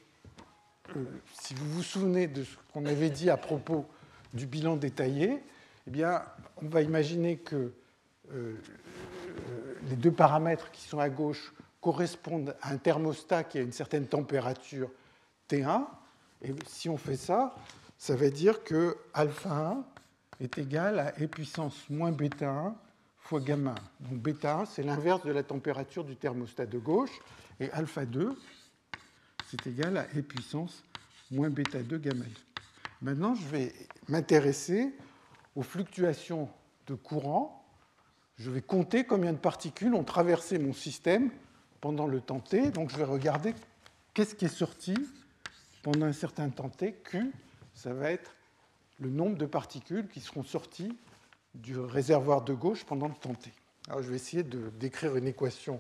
euh, 0.96 1.04
si 1.42 1.54
vous 1.54 1.70
vous 1.70 1.84
souvenez 1.84 2.28
de 2.28 2.44
ce 2.44 2.56
qu'on 2.74 2.86
avait 2.86 3.10
dit 3.10 3.30
à 3.30 3.38
propos 3.38 3.86
du 4.34 4.46
bilan 4.46 4.76
détaillé, 4.76 5.42
eh 5.88 5.92
bien, 5.92 6.24
on 6.62 6.68
va 6.68 6.82
imaginer 6.82 7.38
que 7.38 7.74
euh, 8.34 8.56
les 9.90 9.96
deux 9.96 10.12
paramètres 10.12 10.72
qui 10.72 10.82
sont 10.82 11.00
à 11.00 11.10
gauche 11.10 11.54
correspondent 11.82 12.56
à 12.62 12.72
un 12.72 12.78
thermostat 12.78 13.44
qui 13.44 13.60
a 13.60 13.62
une 13.62 13.72
certaine 13.72 14.08
température 14.08 14.90
T1. 15.50 15.86
Et 16.42 16.54
si 16.68 16.90
on 16.90 16.98
fait 16.98 17.18
ça, 17.18 17.56
ça 17.98 18.16
veut 18.16 18.32
dire 18.32 18.64
que 18.64 18.98
alpha 19.14 19.50
1 19.50 20.44
est 20.44 20.58
égal 20.58 21.00
à 21.00 21.14
e 21.22 21.28
puissance 21.28 21.90
moins 21.90 22.12
bêta 22.12 22.50
1 22.50 22.76
fois 23.20 23.40
gamma 23.40 23.76
1. 24.02 24.10
Donc 24.10 24.22
bêta 24.22 24.60
1, 24.60 24.66
c'est 24.66 24.84
l'inverse 24.84 25.24
de 25.24 25.32
la 25.32 25.44
température 25.44 26.04
du 26.04 26.16
thermostat 26.16 26.66
de 26.66 26.78
gauche, 26.78 27.12
et 27.60 27.72
alpha 27.72 28.06
2, 28.06 28.36
c'est 29.50 29.68
égal 29.68 29.98
à 29.98 30.08
e 30.16 30.22
puissance 30.22 30.84
moins 31.32 31.50
bêta 31.50 31.82
2 31.82 31.98
gamma 31.98 32.26
2. 32.26 32.32
Maintenant, 33.02 33.36
je 33.36 33.46
vais 33.48 33.74
m'intéresser 34.08 34.94
aux 35.56 35.64
fluctuations 35.64 36.50
de 36.88 36.96
courant. 36.96 37.66
Je 38.38 38.52
vais 38.52 38.62
compter 38.62 39.06
combien 39.06 39.34
de 39.34 39.38
particules 39.38 39.94
ont 39.94 40.04
traversé 40.04 40.60
mon 40.60 40.74
système 40.74 41.32
pendant 41.82 42.08
le 42.08 42.22
temps 42.22 42.40
t. 42.40 42.72
Donc 42.72 42.90
je 42.90 42.98
vais 42.98 43.04
regarder 43.04 43.54
qu'est-ce 44.14 44.36
qui 44.36 44.46
est 44.46 44.50
sorti 44.50 44.96
pendant 45.84 46.06
un 46.06 46.14
certain 46.14 46.50
temps 46.50 46.70
t. 46.70 46.94
Q, 46.94 47.32
ça 47.74 47.94
va 47.94 48.12
être 48.12 48.36
le 49.00 49.10
nombre 49.10 49.38
de 49.38 49.46
particules 49.46 50.08
qui 50.08 50.20
seront 50.20 50.44
sorties 50.44 50.98
du 51.54 51.78
réservoir 51.78 52.42
de 52.42 52.54
gauche 52.54 52.86
pendant 52.86 53.08
le 53.08 53.14
temps 53.14 53.36
t. 53.36 53.52
Alors 53.88 54.02
je 54.02 54.10
vais 54.10 54.16
essayer 54.16 54.44
de 54.44 54.70
décrire 54.80 55.16
une 55.16 55.28
équation 55.28 55.80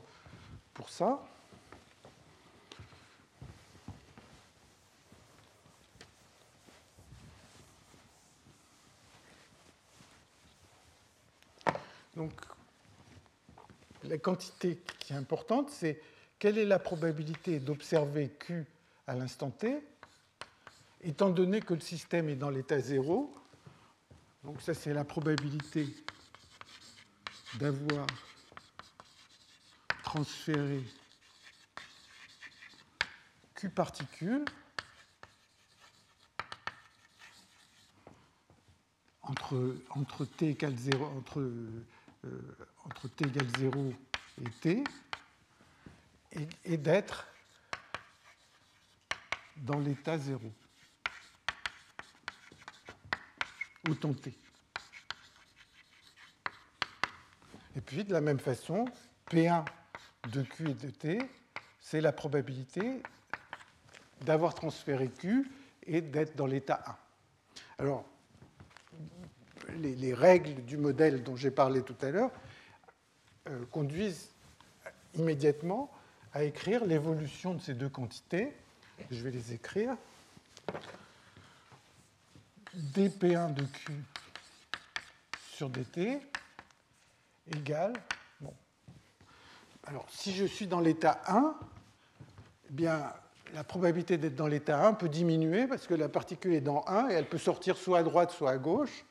pour 0.74 0.89
ça. 0.89 1.26
Donc, 12.16 12.32
la 14.03 14.18
quantité 14.18 14.80
qui 14.99 15.13
est 15.13 15.16
importante, 15.16 15.70
c'est 15.70 16.01
quelle 16.39 16.57
est 16.57 16.66
la 16.66 16.80
probabilité 16.80 17.59
d'observer 17.59 18.30
Q 18.30 18.66
à 19.07 19.16
l'instant 19.16 19.49
t, 19.49 19.78
étant 21.01 21.30
donné 21.30 21.61
que 21.61 21.74
le 21.74 21.80
système 21.80 22.30
est 22.30 22.36
dans 22.36 22.49
l'état 22.49 22.80
0. 22.80 23.34
Donc 24.43 24.61
ça, 24.61 24.74
c'est 24.74 24.93
la 24.93 25.03
probabilité 25.03 25.88
d'avoir 27.55 28.05
transféré 30.03 30.82
Q 33.55 33.70
particules 33.70 34.45
entre, 39.24 39.76
entre 39.89 40.26
t 40.26 40.49
égale 40.49 40.76
0, 40.76 41.05
entre, 41.18 41.51
entre 42.86 43.07
t 43.07 43.26
égale 43.26 43.47
0 43.57 43.93
et 44.41 44.49
t, 44.61 44.84
et, 46.32 46.47
et 46.65 46.78
d'être 46.78 47.28
dans 49.57 49.80
l'état 49.80 50.17
0. 50.17 50.41
Autant 53.89 54.13
t. 54.13 54.34
Et 57.76 57.82
puis, 57.82 58.03
de 58.03 58.13
la 58.13 58.21
même 58.21 58.39
façon, 58.39 58.86
P1 59.30 59.65
de 60.32 60.41
Q 60.43 60.69
et 60.69 60.73
de 60.73 60.89
T, 60.89 61.19
c'est 61.80 62.01
la 62.01 62.13
probabilité 62.13 63.01
d'avoir 64.21 64.53
transféré 64.55 65.09
Q 65.09 65.51
et 65.86 66.01
d'être 66.01 66.36
dans 66.36 66.45
l'état 66.45 66.82
1. 67.78 67.84
Alors, 67.84 68.05
les, 69.74 70.13
règles 70.13 70.63
du 70.66 70.78
modèle 70.78 71.24
dont 71.24 71.36
j'ai 71.36 71.51
parlé 71.51 71.82
tout 71.82 71.95
à 72.01 72.09
l'heure 72.09 72.32
euh, 73.47 73.66
conduisent 73.72 74.32
immédiatement 75.16 75.91
à 76.34 76.43
écrire 76.43 76.86
l'évolution 76.86 77.53
de 77.53 77.61
ces 77.61 77.74
deux 77.74 77.89
quantités. 77.89 78.53
Je 79.11 79.24
vais 79.24 79.32
les 79.32 79.53
écrire. 79.53 79.95
dp1 82.76 83.53
de 83.53 83.63
q 83.63 83.93
sur 85.53 85.70
dt 85.70 86.20
égale. 87.55 87.93
Bon. 88.41 88.53
Alors, 89.86 90.05
si 90.09 90.34
je 90.34 90.45
suis 90.45 90.68
dans 90.68 90.80
l'état 90.80 91.22
1, 91.28 91.55
eh 92.70 92.74
bien, 92.74 93.13
la 93.53 93.63
probabilité 93.63 94.18
d'être 94.18 94.36
dans 94.36 94.47
l'état 94.47 94.86
1 94.86 94.93
peut 94.93 95.07
diminuer 95.07 95.68
parce 95.68 95.88
que 95.88 95.93
la 95.93 96.09
particule 96.09 96.53
est 96.53 96.61
dans 96.61 96.84
1 96.88 97.09
et 97.09 97.13
elle 97.13 97.30
peut 97.30 97.38
sortir 97.38 97.78
soit 97.78 97.99
à 97.99 98.03
droite, 98.03 98.32
soit 98.32 98.51
à 98.51 98.57
gauche. 98.57 99.05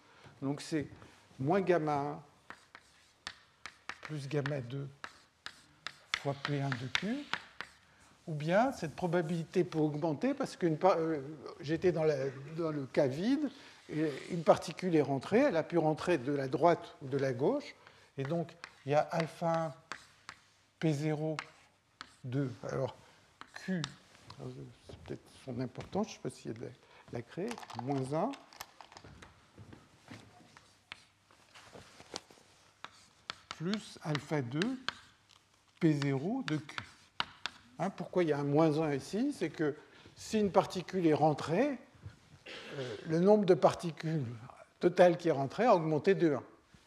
Donc 0.45 0.61
c'est 0.61 0.87
moins 1.39 1.63
gamma 1.63 2.01
1 2.01 2.23
plus 4.03 4.29
gamma 4.29 4.61
2 4.61 4.87
fois 6.19 6.35
P1 6.45 6.69
de 6.69 6.87
Q. 6.99 7.17
Ou 8.27 8.35
bien 8.35 8.71
cette 8.73 8.95
probabilité 8.95 9.65
peut 9.65 9.79
augmenter 9.79 10.35
parce 10.35 10.57
que 10.57 10.67
euh, 10.67 11.21
j'étais 11.61 11.93
dans, 11.93 12.05
le 12.05 12.87
cas 12.93 13.07
vide 13.07 13.51
et 13.91 14.11
une 14.31 14.43
particule 14.43 14.95
est 14.97 15.03
rentrée, 15.03 15.41
elle 15.41 15.57
a 15.57 15.63
pu 15.63 15.79
rentrer 15.79 16.19
de 16.19 16.33
la 16.33 16.49
droite 16.49 16.95
ou 17.03 17.09
de 17.09 17.19
la 17.19 17.33
gauche. 17.33 17.75
Et 18.19 18.23
donc 18.23 18.53
il 18.85 18.93
y 18.93 18.95
a 18.95 19.01
alpha 19.01 19.75
1 20.83 20.87
P0 20.87 21.39
2. 22.25 22.51
Alors 22.71 22.95
Q, 23.65 23.81
c'est 24.39 24.99
peut-être 25.05 25.31
son 25.45 25.59
importance, 25.61 26.09
je 26.09 26.13
ne 26.13 26.17
sais 26.17 26.23
pas 26.23 26.31
s'il 26.31 26.53
y 26.53 26.55
a 26.55 26.59
de 26.59 26.67
la, 27.13 27.23
créer, 27.23 27.51
moins 27.83 28.13
1 28.13 28.33
plus 33.57 33.99
alpha 34.03 34.43
2 34.43 34.61
P0 35.81 36.45
de 36.47 36.57
Q. 36.57 36.77
Hein, 37.79 37.91
pourquoi 37.91 38.23
il 38.23 38.31
y 38.31 38.33
a 38.33 38.39
un 38.39 38.45
moins 38.45 38.81
1 38.81 38.95
ici? 38.95 39.35
C'est 39.37 39.51
que 39.51 39.75
si 40.17 40.39
une 40.39 40.51
particule 40.51 41.07
est 41.07 41.15
rentrée, 41.15 41.79
euh, 42.49 42.97
le 43.09 43.21
nombre 43.21 43.45
de 43.45 43.55
particules 43.55 44.25
totales 44.81 45.17
qui 45.17 45.29
est 45.29 45.33
rentré 45.33 45.65
a 45.65 45.75
augmenté 45.75 46.15
de 46.15 46.35
1. 46.35 46.43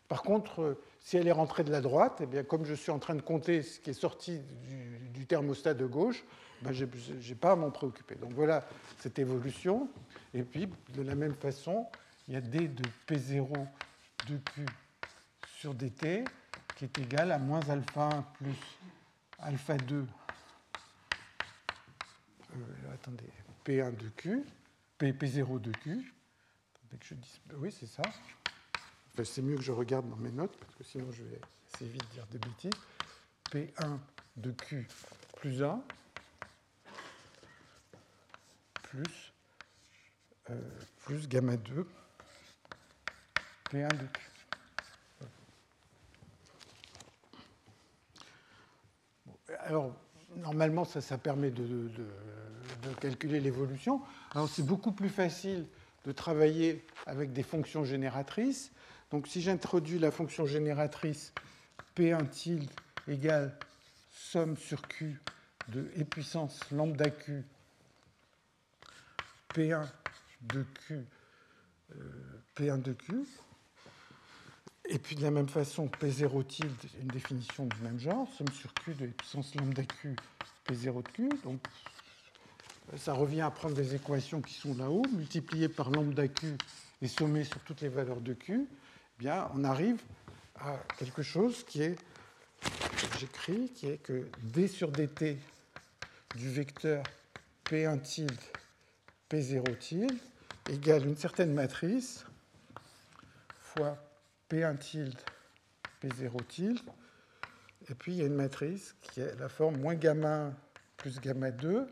Par 0.08 0.24
contre, 0.24 0.62
euh, 0.62 0.82
si 1.02 1.18
elle 1.18 1.28
est 1.28 1.34
rentrée 1.34 1.64
de 1.64 1.72
la 1.72 1.82
droite, 1.82 2.20
eh 2.22 2.26
bien, 2.26 2.44
comme 2.44 2.66
je 2.66 2.74
suis 2.74 2.92
en 2.92 3.00
train 3.00 3.16
de 3.16 3.22
compter 3.22 3.62
ce 3.62 3.80
qui 3.80 3.90
est 3.92 3.94
sorti 3.94 4.40
du, 5.14 5.26
thermostat 5.26 5.74
de 5.74 5.86
gauche, 5.86 6.24
ben, 6.62 6.72
je 6.72 6.86
n'ai 6.86 7.36
pas 7.36 7.52
à 7.52 7.56
m'en 7.56 7.70
préoccuper. 7.70 8.16
Donc 8.16 8.32
voilà 8.34 8.66
cette 9.00 9.20
évolution. 9.20 9.90
Et 10.34 10.44
puis, 10.44 10.70
de 10.94 11.02
la 11.02 11.16
même 11.16 11.36
façon, 11.36 11.86
il 12.28 12.34
y 12.34 12.38
a 12.38 12.42
d 12.42 12.68
de 12.68 12.84
P0 13.08 13.52
de 14.30 14.38
Q 14.38 14.66
sur 15.60 15.74
dt 15.74 16.24
qui 16.78 16.86
est 16.86 17.00
égal 17.00 17.32
à 17.32 17.40
moins 17.40 17.68
alpha 17.70 18.08
1 18.08 18.22
plus 18.22 18.56
alpha 19.40 19.78
2, 19.78 19.96
euh, 22.56 22.94
attendez, 22.94 23.30
P1 23.66 23.96
de 23.98 24.10
Q, 24.10 24.44
P, 25.00 25.12
P0 25.12 25.60
de 25.60 25.72
Q. 25.72 26.14
je 27.02 27.16
oui, 27.56 27.72
c'est 27.72 27.88
ça. 27.88 28.04
c'est 29.24 29.42
mieux 29.42 29.56
que 29.56 29.64
je 29.64 29.72
regarde 29.72 30.08
dans 30.08 30.18
mes 30.18 30.32
notes, 30.32 30.56
parce 30.60 30.76
que 30.76 30.84
sinon 30.84 31.12
je 31.12 31.24
vais 31.24 31.42
assez 31.74 31.88
vite 31.88 32.08
dire 32.14 32.28
des 32.28 32.38
bêtises. 32.38 32.70
P1 33.52 33.98
de 34.36 34.52
Q 34.52 34.88
plus 35.36 35.64
1 35.64 35.82
plus, 38.84 39.34
euh, 40.52 40.62
plus 41.00 41.28
gamma 41.28 41.58
2 41.58 41.88
P1 43.72 43.98
de 43.98 44.06
Q. 44.06 44.37
alors, 49.68 49.94
normalement, 50.38 50.86
ça, 50.86 51.18
permet 51.18 51.52
de, 51.52 51.90
calculer 53.02 53.42
l'évolution. 53.42 54.02
Alors, 54.32 54.48
c'est 54.48 54.66
beaucoup 54.66 54.94
plus 54.94 55.10
facile 55.10 55.66
de 56.06 56.14
travailler 56.14 56.86
avec 57.06 57.34
des 57.34 57.44
fonctions 57.44 57.84
génératrices. 57.84 58.72
Donc, 59.12 59.28
si 59.28 59.42
j'introduis 59.42 60.00
la 60.00 60.10
fonction 60.10 60.46
génératrice 60.46 61.34
P1 61.98 62.30
tilde 62.30 62.72
égale 63.10 63.58
somme 64.12 64.56
sur 64.56 64.82
Q 64.88 65.20
de 65.68 65.92
e 66.00 66.04
puissance 66.06 66.62
lambda 66.72 67.10
Q 67.10 67.44
P1 69.54 69.86
de 70.44 70.64
Q 70.64 71.06
euh, 71.92 71.96
P1 72.56 72.82
de 72.82 72.94
Q, 72.94 73.26
et 74.90 75.00
puis 75.00 75.16
de 75.16 75.22
la 75.22 75.32
même 75.32 75.50
façon, 75.50 75.88
P0 75.88 76.46
tilde, 76.46 76.72
une 77.02 77.08
définition 77.08 77.66
du 77.66 77.78
même 77.82 78.00
genre, 78.00 78.28
somme 78.38 78.52
sur 78.54 78.74
Q 78.74 78.94
de 78.94 79.08
puissance 79.08 79.54
lambda 79.56 79.84
Q, 79.84 80.16
P0 80.68 81.04
de 81.04 81.10
Q. 81.10 81.30
Donc 81.44 81.60
ça 82.96 83.14
revient 83.14 83.42
à 83.42 83.52
prendre 83.52 83.76
des 83.76 83.96
équations 83.96 84.42
qui 84.42 84.54
sont 84.54 84.76
là-haut, 84.76 85.04
multipliées 85.14 85.68
par 85.68 85.90
lambda 85.90 86.28
Q 86.28 86.56
et 87.02 87.08
sommées 87.08 87.44
sur 87.44 87.60
toutes 87.60 87.82
les 87.82 87.90
valeurs 87.90 88.22
de 88.22 88.34
Q. 88.34 88.66
Eh 88.66 89.20
bien, 89.20 89.50
on 89.56 89.64
arrive 89.64 90.02
à 90.60 90.78
quelque 90.98 91.22
chose 91.22 91.64
qui 91.66 91.84
est, 91.84 91.98
j'écris, 93.20 93.70
qui 93.76 93.88
est 93.88 93.98
que 93.98 94.28
d 94.42 94.68
sur 94.68 94.92
dt 94.92 95.38
du 96.36 96.50
vecteur 96.50 97.04
P1 97.66 98.02
tilde, 98.02 98.40
P0 99.30 99.78
tilde 99.78 100.18
égale 100.70 101.06
une 101.06 101.18
certaine 101.18 101.54
matrice 101.54 102.26
fois 103.62 103.98
P1 104.50 104.78
tilde, 104.78 105.20
P0 106.02 106.46
tilde. 106.48 106.80
Et 107.90 107.96
puis 107.96 108.14
il 108.14 108.18
y 108.18 108.22
a 108.22 108.26
une 108.26 108.36
matrice 108.36 108.96
qui 109.02 109.22
est 109.22 109.36
la 109.40 109.50
forme 109.50 109.78
moins 109.78 109.96
gamma 109.96 110.52
plus 110.98 111.20
gamma 111.20 111.52
2. 111.52 111.88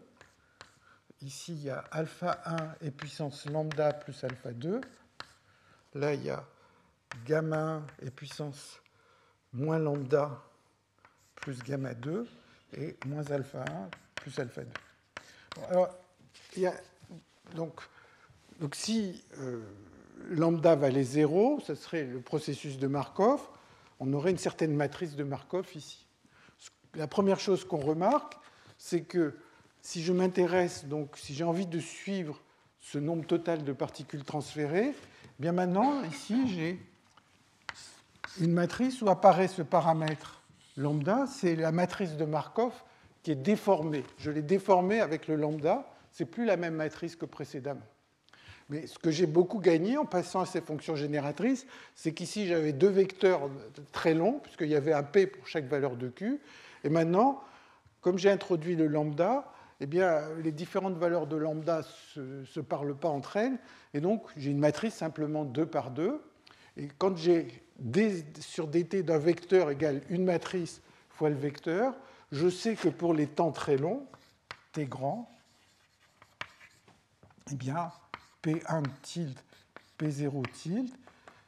Ici, 1.21 1.53
il 1.53 1.63
y 1.63 1.69
a 1.69 1.79
alpha 1.91 2.41
1 2.45 2.85
et 2.87 2.91
puissance 2.91 3.45
lambda 3.45 3.93
plus 3.93 4.23
alpha 4.23 4.51
2. 4.51 4.81
Là, 5.93 6.13
il 6.13 6.23
y 6.23 6.29
a 6.29 6.45
gamma 7.25 7.83
1 8.01 8.07
et 8.07 8.11
puissance 8.11 8.81
moins 9.53 9.79
lambda 9.79 10.43
plus 11.35 11.63
gamma 11.63 11.93
2 11.93 12.27
et 12.73 12.97
moins 13.05 13.25
alpha 13.31 13.63
1 13.63 13.89
plus 14.15 14.37
alpha 14.39 14.63
2. 14.63 14.71
alors, 15.69 15.97
il 16.55 16.63
y 16.63 16.67
a, 16.67 16.73
donc, 17.55 17.79
si 18.73 19.23
euh, 19.39 19.63
lambda 20.29 20.75
valait 20.75 21.03
0, 21.03 21.59
ce 21.65 21.75
serait 21.75 22.03
le 22.03 22.21
processus 22.21 22.77
de 22.77 22.87
Markov, 22.87 23.41
on 23.99 24.11
aurait 24.13 24.31
une 24.31 24.37
certaine 24.37 24.75
matrice 24.75 25.15
de 25.15 25.23
Markov 25.23 25.67
ici. 25.75 26.05
La 26.95 27.07
première 27.07 27.39
chose 27.39 27.65
qu'on 27.65 27.79
remarque, 27.79 28.37
c'est 28.77 29.01
que 29.01 29.35
si 29.81 30.03
je 30.03 30.13
m'intéresse, 30.13 30.85
donc 30.85 31.17
si 31.17 31.33
j'ai 31.33 31.43
envie 31.43 31.67
de 31.67 31.79
suivre 31.79 32.41
ce 32.79 32.97
nombre 32.97 33.25
total 33.25 33.63
de 33.63 33.73
particules 33.73 34.23
transférées, 34.23 34.93
eh 34.93 35.41
bien 35.41 35.51
maintenant, 35.51 36.03
ici, 36.03 36.47
j'ai 36.47 36.79
une 38.39 38.53
matrice 38.53 39.01
où 39.01 39.09
apparaît 39.09 39.47
ce 39.47 39.61
paramètre 39.61 40.41
lambda, 40.77 41.25
c'est 41.27 41.55
la 41.55 41.71
matrice 41.71 42.17
de 42.17 42.25
Markov 42.25 42.73
qui 43.23 43.31
est 43.31 43.35
déformée. 43.35 44.03
Je 44.17 44.29
l'ai 44.31 44.41
déformée 44.41 44.99
avec 44.99 45.27
le 45.27 45.35
lambda, 45.35 45.87
c'est 46.11 46.25
plus 46.25 46.45
la 46.45 46.57
même 46.57 46.75
matrice 46.75 47.15
que 47.15 47.25
précédemment. 47.25 47.85
Mais 48.69 48.87
ce 48.87 48.97
que 48.97 49.11
j'ai 49.11 49.27
beaucoup 49.27 49.59
gagné 49.59 49.97
en 49.97 50.05
passant 50.05 50.41
à 50.41 50.45
ces 50.45 50.61
fonctions 50.61 50.95
génératrices, 50.95 51.67
c'est 51.93 52.13
qu'ici 52.13 52.47
j'avais 52.47 52.73
deux 52.73 52.89
vecteurs 52.89 53.49
très 53.91 54.13
longs, 54.13 54.39
puisqu'il 54.39 54.69
y 54.69 54.75
avait 54.75 54.93
un 54.93 55.03
p 55.03 55.27
pour 55.27 55.47
chaque 55.47 55.65
valeur 55.65 55.95
de 55.95 56.09
q. 56.09 56.39
Et 56.83 56.89
maintenant, 56.89 57.41
comme 58.01 58.17
j'ai 58.17 58.31
introduit 58.31 58.75
le 58.75 58.87
lambda, 58.87 59.51
eh 59.81 59.85
bien, 59.85 60.21
les 60.41 60.51
différentes 60.51 60.97
valeurs 60.97 61.27
de 61.27 61.35
lambda 61.35 61.81
ne 62.15 62.45
se, 62.45 62.59
parlent 62.59 62.95
pas 62.95 63.09
entre 63.09 63.37
elles. 63.37 63.57
Et 63.93 63.99
donc, 63.99 64.23
j'ai 64.37 64.51
une 64.51 64.59
matrice 64.59 64.95
simplement 64.95 65.43
2 65.43 65.65
par 65.65 65.91
2. 65.91 66.21
Et 66.77 66.87
quand 66.97 67.15
j'ai 67.17 67.47
d 67.79 68.25
sur 68.39 68.67
dt 68.67 69.03
d'un 69.03 69.17
vecteur 69.17 69.69
égale 69.69 70.01
une 70.09 70.23
matrice 70.23 70.81
fois 71.09 71.29
le 71.29 71.35
vecteur, 71.35 71.93
je 72.31 72.49
sais 72.49 72.75
que 72.75 72.89
pour 72.89 73.13
les 73.13 73.27
temps 73.27 73.51
très 73.51 73.77
longs, 73.77 74.05
t 74.71 74.85
grand, 74.85 75.29
eh 77.51 77.55
bien, 77.55 77.91
P1 78.45 78.83
tilde, 79.01 79.39
P0 79.99 80.47
tilde, 80.51 80.89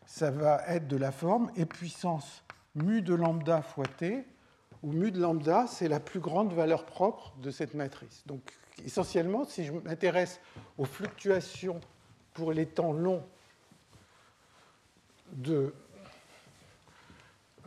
ça 0.07 0.31
va 0.31 0.63
être 0.67 0.87
de 0.87 0.97
la 0.97 1.11
forme 1.11 1.51
et 1.55 1.65
puissance 1.65 2.43
mu 2.73 3.01
de 3.01 3.13
lambda 3.13 3.61
fois 3.61 3.85
t, 3.85 4.25
où 4.81 4.91
mu 4.91 5.11
de 5.11 5.19
lambda, 5.19 5.67
c'est 5.67 5.87
la 5.87 5.99
plus 5.99 6.19
grande 6.19 6.53
valeur 6.53 6.85
propre 6.85 7.35
de 7.37 7.51
cette 7.51 7.73
matrice. 7.75 8.23
Donc, 8.25 8.41
essentiellement, 8.83 9.45
si 9.45 9.65
je 9.65 9.73
m'intéresse 9.73 10.39
aux 10.77 10.85
fluctuations 10.85 11.79
pour 12.33 12.51
les 12.51 12.65
temps 12.65 12.93
longs 12.93 13.23
de, 15.33 15.73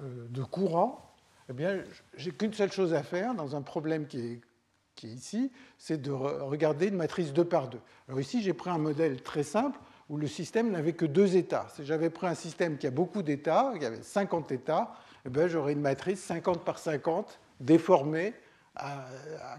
euh, 0.00 0.26
de 0.28 0.42
courant, 0.42 1.14
eh 1.48 1.52
bien, 1.52 1.82
j'ai 2.14 2.32
qu'une 2.32 2.54
seule 2.54 2.72
chose 2.72 2.94
à 2.94 3.02
faire 3.02 3.34
dans 3.34 3.54
un 3.54 3.62
problème 3.62 4.06
qui 4.06 4.18
est, 4.18 4.40
qui 5.00 5.06
est 5.06 5.14
ici, 5.14 5.50
c'est 5.78 6.00
de 6.00 6.12
regarder 6.12 6.88
une 6.88 6.96
matrice 6.96 7.32
2 7.32 7.44
par 7.44 7.68
2. 7.68 7.78
Alors 8.08 8.20
ici, 8.20 8.42
j'ai 8.42 8.52
pris 8.52 8.68
un 8.68 8.78
modèle 8.78 9.22
très 9.22 9.42
simple 9.42 9.78
où 10.10 10.18
le 10.18 10.26
système 10.26 10.70
n'avait 10.70 10.92
que 10.92 11.06
deux 11.06 11.36
états. 11.36 11.66
Si 11.74 11.86
j'avais 11.86 12.10
pris 12.10 12.26
un 12.26 12.34
système 12.34 12.76
qui 12.76 12.86
a 12.86 12.90
beaucoup 12.90 13.22
d'états, 13.22 13.72
qui 13.78 13.84
avait 13.86 14.02
50 14.02 14.52
états, 14.52 14.92
eh 15.24 15.48
j'aurais 15.48 15.72
une 15.72 15.80
matrice 15.80 16.22
50 16.22 16.64
par 16.64 16.78
50 16.78 17.38
déformée 17.60 18.34
à, 18.76 19.06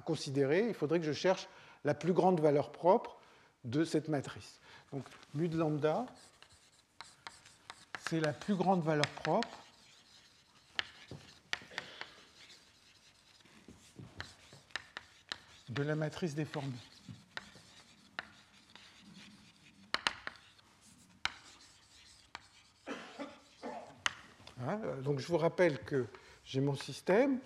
considérer. 0.06 0.68
Il 0.68 0.76
faudrait 0.76 1.00
que 1.00 1.06
je 1.06 1.12
cherche 1.12 1.48
la 1.86 1.96
plus 1.96 2.14
grande 2.14 2.40
valeur 2.40 2.72
propre 2.72 3.18
de 3.64 3.84
cette 3.84 4.10
matrice. 4.10 4.60
Donc 4.94 5.04
mu 5.34 5.48
de 5.48 5.58
lambda, 5.58 6.06
c'est 8.10 8.20
la 8.20 8.34
plus 8.34 8.56
grande 8.56 8.84
valeur 8.84 9.08
propre 9.24 9.50
de 15.72 15.84
la 15.84 15.96
matrice 15.96 16.36
déformée. 16.36 16.72
Hein, 24.68 24.80
donc 25.04 25.20
je 25.20 25.28
vous 25.28 25.38
rappelle 25.38 25.80
que 25.80 26.06
j'ai 26.44 26.60
mon 26.60 26.76
système, 26.76 27.40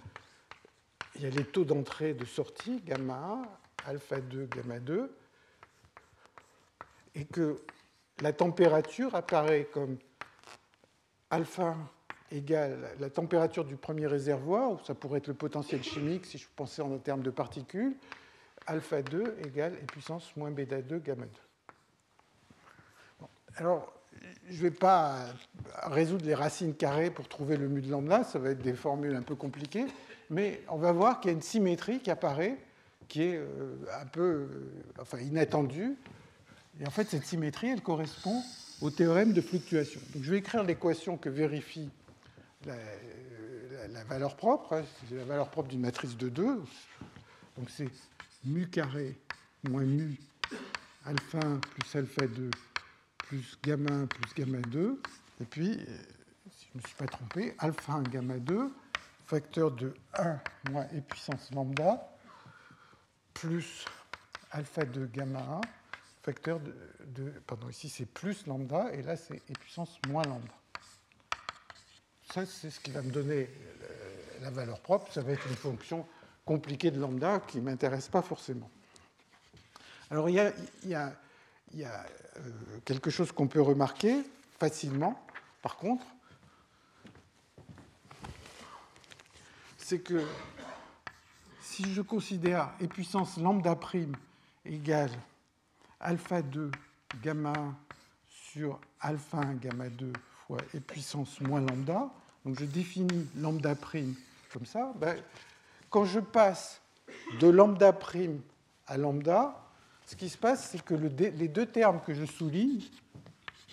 il 1.16 1.22
y 1.22 1.26
a 1.28 1.30
les 1.30 1.46
taux 1.46 1.64
d'entrée 1.64 2.10
et 2.10 2.14
de 2.14 2.26
sortie, 2.26 2.82
gamma 2.82 3.48
1, 3.86 3.90
alpha 3.90 4.20
2, 4.20 4.48
gamma 4.48 4.80
2, 4.80 5.16
et 7.14 7.26
que 7.26 7.62
la 8.22 8.34
température 8.34 9.14
apparaît 9.14 9.70
comme 9.72 9.98
alpha 11.30 11.78
égale 12.32 12.78
la 13.00 13.10
température 13.10 13.66
du 13.66 13.76
premier 13.76 14.08
réservoir, 14.08 14.72
ou 14.72 14.80
ça 14.84 14.96
pourrait 14.96 15.20
être 15.20 15.28
le 15.28 15.34
potentiel 15.34 15.84
chimique 15.84 16.26
si 16.26 16.38
je 16.38 16.48
pensais 16.56 16.82
en 16.82 16.98
termes 16.98 17.22
de 17.22 17.30
particules, 17.30 17.96
alpha 18.68 19.02
2 19.02 19.38
égale 19.46 19.74
e 19.74 19.86
puissance 19.86 20.36
moins 20.36 20.52
bêta 20.52 20.82
2 20.82 21.00
gamma 21.00 21.26
2. 21.26 21.32
alors, 23.58 23.92
je 24.50 24.58
ne 24.58 24.62
vais 24.62 24.72
pas 24.72 25.26
résoudre 25.84 26.26
les 26.26 26.36
racines 26.36 26.74
carrées 26.74 27.10
pour 27.10 27.28
trouver 27.28 27.58
le 27.58 27.68
mu 27.68 27.82
de 27.82 27.92
lambda, 27.92 28.24
ça 28.24 28.40
va 28.40 28.52
être 28.52 28.62
des 28.62 28.74
formules 28.74 29.16
un 29.16 29.22
peu 29.22 29.36
compliquées, 29.36 29.86
mais 30.30 30.62
on 30.70 30.78
va 30.78 30.92
voir 30.92 31.20
qu'il 31.20 31.32
y 31.32 31.34
a 31.34 31.36
une 31.36 31.44
symétrie 31.44 32.00
qui 32.00 32.12
apparaît, 32.12 32.58
qui 33.08 33.24
est 33.24 33.38
euh, 33.38 33.76
un 34.02 34.06
peu 34.06 34.22
euh, 34.22 34.48
enfin, 35.00 35.20
inattendue. 35.20 35.96
Et 36.80 36.88
en 36.88 36.90
fait, 36.90 37.08
cette 37.08 37.26
symétrie, 37.26 37.70
elle 37.70 37.82
correspond 37.82 38.42
au 38.82 38.90
théorème 38.90 39.34
de 39.34 39.42
fluctuation. 39.42 40.02
Donc, 40.14 40.24
je 40.24 40.32
vais 40.32 40.40
écrire 40.40 40.64
l'équation 40.64 41.18
que 41.18 41.30
vérifie 41.30 41.90
la, 42.66 44.04
valeur 44.06 44.36
propre, 44.36 44.74
hein, 44.74 44.84
c'est 45.08 45.16
la 45.16 45.26
valeur 45.26 45.50
propre 45.50 45.70
d'une 45.70 45.82
matrice 45.82 46.18
de 46.18 46.30
2. 46.30 46.64
Donc, 47.58 47.70
c'est 47.70 47.90
mu 48.44 48.68
carré 48.68 49.18
moins 49.64 49.84
mu 49.84 50.18
alpha 51.06 51.40
1 51.40 51.58
plus 51.58 51.96
alpha 51.96 52.28
2 52.28 52.50
plus 53.18 53.58
gamma 53.64 53.92
1 53.92 54.06
plus 54.08 54.34
gamma 54.36 54.60
2. 54.60 55.02
Et 55.42 55.46
puis, 55.46 55.72
euh, 55.72 55.98
si 56.52 56.68
je 56.68 56.78
ne 56.78 56.82
me 56.82 56.88
suis 56.88 56.96
pas 56.96 57.08
trompé, 57.08 57.56
alpha 57.60 57.94
1 57.94 58.04
gamma 58.04 58.38
2, 58.38 58.72
facteur 59.26 59.72
de 59.72 59.94
1 60.18 60.40
moins 60.72 60.88
e 60.94 61.02
puissance 61.02 61.52
lambda, 61.52 62.10
plus 63.34 63.86
alpha 64.52 64.86
2 64.86 65.08
gamma 65.08 65.40
1, 65.40 65.62
facteur 66.24 66.60
de, 66.60 67.30
pardon, 67.46 67.70
ici 67.70 67.90
c'est 67.90 68.06
plus 68.06 68.46
lambda, 68.48 68.94
et 68.94 69.02
là 69.02 69.16
c'est 69.16 69.38
e 69.38 69.54
puissance 69.60 70.00
moins 70.08 70.24
lambda. 70.24 70.54
C'est 72.44 72.70
ce 72.70 72.82
qui 72.82 72.92
va 72.92 73.02
me 73.02 73.12
donner 73.12 73.48
euh, 73.48 74.42
la 74.42 74.50
valeur 74.50 74.82
propre. 74.82 75.10
Ça 75.14 75.22
va 75.22 75.32
être 75.32 75.48
une 75.48 75.56
fonction 75.56 76.06
compliquée 76.44 76.92
de 76.92 77.00
lambda 77.00 77.40
qui 77.40 77.60
ne 77.60 77.64
m'intéresse 77.64 78.10
pas 78.10 78.22
forcément. 78.22 78.70
Alors, 80.12 80.30
il 80.30 80.36
y 80.84 80.94
a 80.96 81.16
euh, 81.78 82.04
quelque 82.84 83.10
chose 83.10 83.32
qu'on 83.32 83.48
peut 83.48 83.62
remarquer 83.62 84.22
facilement, 84.60 85.18
par 85.62 85.78
contre, 85.78 86.06
c'est 89.78 90.00
que 90.00 90.22
si 91.62 91.94
je 91.94 92.02
considère 92.02 92.74
e 92.82 92.88
puissance 92.88 93.38
lambda 93.38 93.76
prime 93.76 94.16
égale 94.66 95.12
alpha 96.02 96.42
2 96.42 96.72
gamma 97.22 97.54
1 97.54 97.76
sur 98.28 98.80
alpha 99.00 99.38
1 99.38 99.54
gamma 99.56 99.90
2 99.90 100.12
fois 100.48 100.58
e 100.74 100.80
puissance 100.80 101.40
moins 101.42 101.62
lambda, 101.62 102.10
donc 102.46 102.60
je 102.60 102.66
définis 102.66 103.28
lambda 103.38 103.76
prime 103.76 104.16
comme 104.54 104.66
ça, 104.66 104.94
ben, 104.96 105.18
quand 105.90 106.06
je 106.06 106.22
passe 106.22 106.80
de 107.42 107.48
lambda 107.48 107.92
prime 107.92 108.40
à 108.88 108.98
lambda, 108.98 109.62
ce 110.06 110.16
qui 110.16 110.30
se 110.30 110.38
passe, 110.38 110.70
c'est 110.70 110.82
que 110.82 110.94
les 110.94 111.48
deux 111.48 111.66
termes 111.66 112.00
que 112.06 112.14
je 112.14 112.24
souligne, 112.24 112.82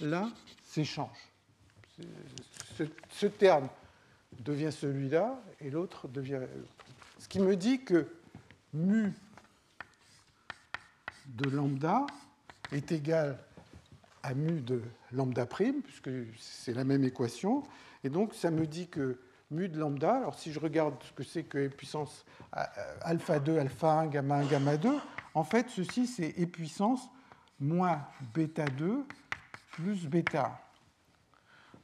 là, 0.00 0.28
s'échangent. 0.64 1.28
Ce, 3.12 3.26
terme 3.26 3.68
devient 4.40 4.72
celui-là 4.72 5.40
et 5.60 5.70
l'autre 5.70 6.08
devient. 6.08 6.40
Ce 7.18 7.28
qui 7.28 7.38
me 7.38 7.54
dit 7.54 7.84
que 7.84 8.08
mu 8.72 9.12
de 11.26 11.48
lambda 11.50 12.06
est 12.72 12.90
égal 12.90 13.38
à 14.22 14.34
mu 14.34 14.60
de 14.60 14.82
lambda 15.12 15.46
prime, 15.46 15.82
puisque 15.82 16.10
c'est 16.38 16.74
la 16.74 16.84
même 16.84 17.04
équation. 17.04 17.62
Et 18.04 18.10
donc, 18.10 18.34
ça 18.34 18.50
me 18.50 18.66
dit 18.66 18.88
que 18.88 19.18
mu 19.50 19.68
de 19.68 19.78
lambda, 19.78 20.16
alors 20.16 20.38
si 20.38 20.52
je 20.52 20.58
regarde 20.58 20.94
ce 21.02 21.12
que 21.12 21.22
c'est 21.22 21.44
que 21.44 21.68
puissance 21.68 22.24
euh, 22.56 22.62
alpha 23.02 23.38
2, 23.38 23.58
alpha 23.58 23.92
1, 23.92 24.06
gamma 24.06 24.36
1, 24.36 24.46
gamma 24.46 24.76
2, 24.76 24.90
en 25.34 25.44
fait, 25.44 25.68
ceci, 25.68 26.06
c'est 26.06 26.34
e 26.40 26.46
puissance 26.46 27.08
moins 27.60 28.06
bêta 28.34 28.64
2 28.64 29.04
plus 29.72 30.06
bêta. 30.06 30.60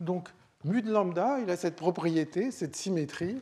Donc, 0.00 0.28
mu 0.64 0.82
de 0.82 0.90
lambda, 0.90 1.38
il 1.40 1.50
a 1.50 1.56
cette 1.56 1.76
propriété, 1.76 2.50
cette 2.50 2.76
symétrie, 2.76 3.40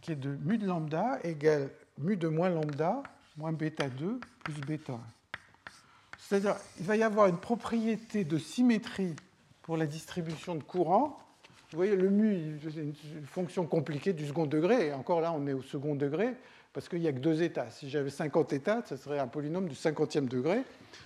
qui 0.00 0.12
est 0.12 0.16
de 0.16 0.36
mu 0.36 0.58
de 0.58 0.66
lambda 0.66 1.18
égale 1.24 1.70
mu 1.98 2.16
de 2.16 2.28
moins 2.28 2.48
lambda 2.48 3.02
moins 3.36 3.52
bêta 3.52 3.88
2 3.88 4.20
plus 4.44 4.60
bêta 4.60 4.98
C'est-à-dire, 6.18 6.56
il 6.78 6.86
va 6.86 6.96
y 6.96 7.02
avoir 7.02 7.26
une 7.26 7.38
propriété 7.38 8.24
de 8.24 8.38
symétrie 8.38 9.14
pour 9.62 9.76
la 9.76 9.86
distribution 9.86 10.54
de 10.54 10.62
courant. 10.62 11.18
Vous 11.70 11.76
voyez, 11.76 11.96
le 11.96 12.08
mu, 12.08 12.58
c'est 12.62 12.80
une 12.80 13.26
fonction 13.26 13.66
compliquée 13.66 14.14
du 14.14 14.26
second 14.26 14.46
degré, 14.46 14.86
et 14.86 14.92
encore 14.94 15.20
là, 15.20 15.32
on 15.32 15.46
est 15.46 15.52
au 15.52 15.60
second 15.60 15.94
degré 15.94 16.34
parce 16.72 16.88
qu'il 16.88 17.00
n'y 17.00 17.08
a 17.08 17.12
que 17.12 17.18
deux 17.18 17.42
états. 17.42 17.70
Si 17.70 17.90
j'avais 17.90 18.08
50 18.08 18.52
états, 18.54 18.82
ce 18.86 18.96
serait 18.96 19.18
un 19.18 19.26
polynôme 19.26 19.68
du 19.68 19.74
50e 19.74 20.28
degré. 20.28 20.62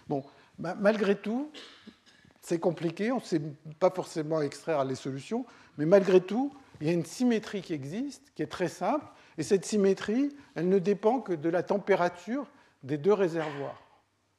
Bon, 0.09 0.23
malgré 0.59 1.17
tout, 1.17 1.51
c'est 2.41 2.61
compliqué, 2.61 3.11
on 3.11 3.17
ne 3.17 3.23
sait 3.23 3.43
pas 3.81 3.91
forcément 3.91 4.41
extraire 4.41 4.85
les 4.85 4.95
solutions, 4.95 5.47
mais 5.79 5.87
malgré 5.87 6.21
tout, 6.21 6.53
il 6.81 6.87
y 6.87 6.91
a 6.91 6.93
une 6.93 7.05
symétrie 7.05 7.63
qui 7.63 7.75
existe, 7.75 8.33
qui 8.35 8.43
est 8.43 8.51
très 8.51 8.69
simple, 8.69 9.07
et 9.39 9.43
cette 9.43 9.65
symétrie, 9.65 10.29
elle 10.55 10.69
ne 10.69 10.79
dépend 10.79 11.21
que 11.21 11.33
de 11.33 11.49
la 11.49 11.63
température 11.63 12.47
des 12.85 12.99
deux 12.99 13.13
réservoirs, 13.13 13.83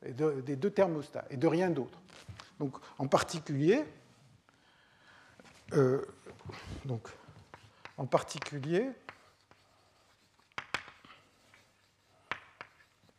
des 0.05 0.55
deux 0.55 0.69
thermostats, 0.69 1.26
et 1.30 1.38
de 1.38 1.47
rien 1.47 1.69
d'autre. 1.69 2.01
Donc, 2.59 2.76
en 2.97 3.07
particulier, 3.07 3.84
euh, 5.72 6.05
donc, 6.86 7.07
en 7.97 8.05
particulier, 8.05 8.89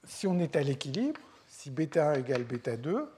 si 0.05 0.27
on 0.27 0.39
est 0.39 0.57
à 0.57 0.63
l'équilibre, 0.63 1.21
si 1.49 1.71
bêta 1.71 2.11
1 2.11 2.15
égale 2.15 2.45
bêta 2.45 2.77
2, 2.77 3.11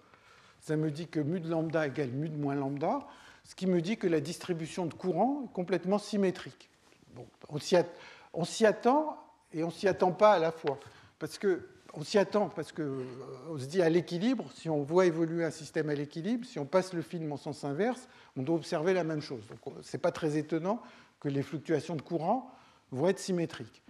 ça 0.60 0.76
me 0.76 0.90
dit 0.90 1.08
que 1.08 1.20
mu 1.20 1.40
de 1.40 1.48
lambda 1.48 1.86
égale 1.86 2.10
mu 2.10 2.28
de 2.28 2.36
moins 2.36 2.54
lambda, 2.54 3.00
ce 3.44 3.54
qui 3.54 3.66
me 3.66 3.80
dit 3.80 3.96
que 3.96 4.06
la 4.06 4.20
distribution 4.20 4.86
de 4.86 4.94
courant 4.94 5.44
est 5.44 5.52
complètement 5.52 5.98
symétrique. 5.98 6.68
Bon, 7.14 7.26
on 7.48 8.44
s'y 8.44 8.66
attend 8.66 9.18
et 9.52 9.62
on 9.64 9.70
s'y 9.70 9.88
attend 9.88 10.12
pas 10.12 10.32
à 10.32 10.38
la 10.38 10.52
fois. 10.52 10.78
Parce 11.18 11.38
que 11.38 11.68
on 11.96 12.04
s'y 12.04 12.18
attend 12.18 12.48
parce 12.48 12.72
qu'on 12.72 12.82
euh, 12.82 13.58
se 13.58 13.64
dit 13.64 13.80
à 13.80 13.88
l'équilibre, 13.88 14.44
si 14.54 14.68
on 14.68 14.82
voit 14.82 15.06
évoluer 15.06 15.44
un 15.44 15.50
système 15.50 15.88
à 15.88 15.94
l'équilibre, 15.94 16.46
si 16.46 16.58
on 16.58 16.66
passe 16.66 16.92
le 16.92 17.02
film 17.02 17.32
en 17.32 17.36
sens 17.36 17.64
inverse, 17.64 18.06
on 18.36 18.42
doit 18.42 18.56
observer 18.56 18.92
la 18.92 19.02
même 19.02 19.22
chose. 19.22 19.42
Donc 19.48 19.74
ce 19.82 19.96
n'est 19.96 20.00
pas 20.00 20.12
très 20.12 20.36
étonnant 20.36 20.82
que 21.20 21.28
les 21.28 21.42
fluctuations 21.42 21.96
de 21.96 22.02
courant 22.02 22.50
vont 22.92 23.08
être 23.08 23.18
symétriques. 23.18 23.82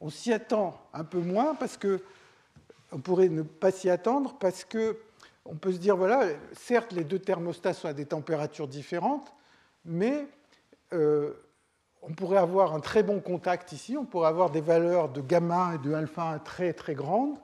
on 0.00 0.08
s'y 0.08 0.32
attend 0.32 0.80
un 0.94 1.04
peu 1.04 1.18
moins 1.18 1.54
parce 1.54 1.76
que 1.76 2.00
on 2.92 2.98
pourrait 2.98 3.28
ne 3.28 3.42
pas 3.42 3.70
s'y 3.70 3.90
attendre 3.90 4.36
parce 4.38 4.64
que 4.64 4.98
on 5.44 5.56
peut 5.56 5.72
se 5.72 5.78
dire 5.78 5.96
voilà, 5.96 6.28
certes 6.52 6.92
les 6.92 7.04
deux 7.04 7.18
thermostats 7.18 7.74
sont 7.74 7.88
à 7.88 7.92
des 7.92 8.06
températures 8.06 8.68
différentes, 8.68 9.34
mais 9.84 10.26
euh, 10.92 11.32
on 12.02 12.12
pourrait 12.12 12.38
avoir 12.38 12.74
un 12.74 12.80
très 12.80 13.02
bon 13.02 13.20
contact 13.20 13.72
ici, 13.72 13.96
on 13.96 14.04
pourrait 14.04 14.28
avoir 14.28 14.50
des 14.50 14.60
valeurs 14.60 15.08
de 15.08 15.20
gamma 15.20 15.74
et 15.74 15.78
de 15.78 15.92
alpha 15.92 16.38
très 16.44 16.72
très 16.72 16.94
grandes, 16.94 17.38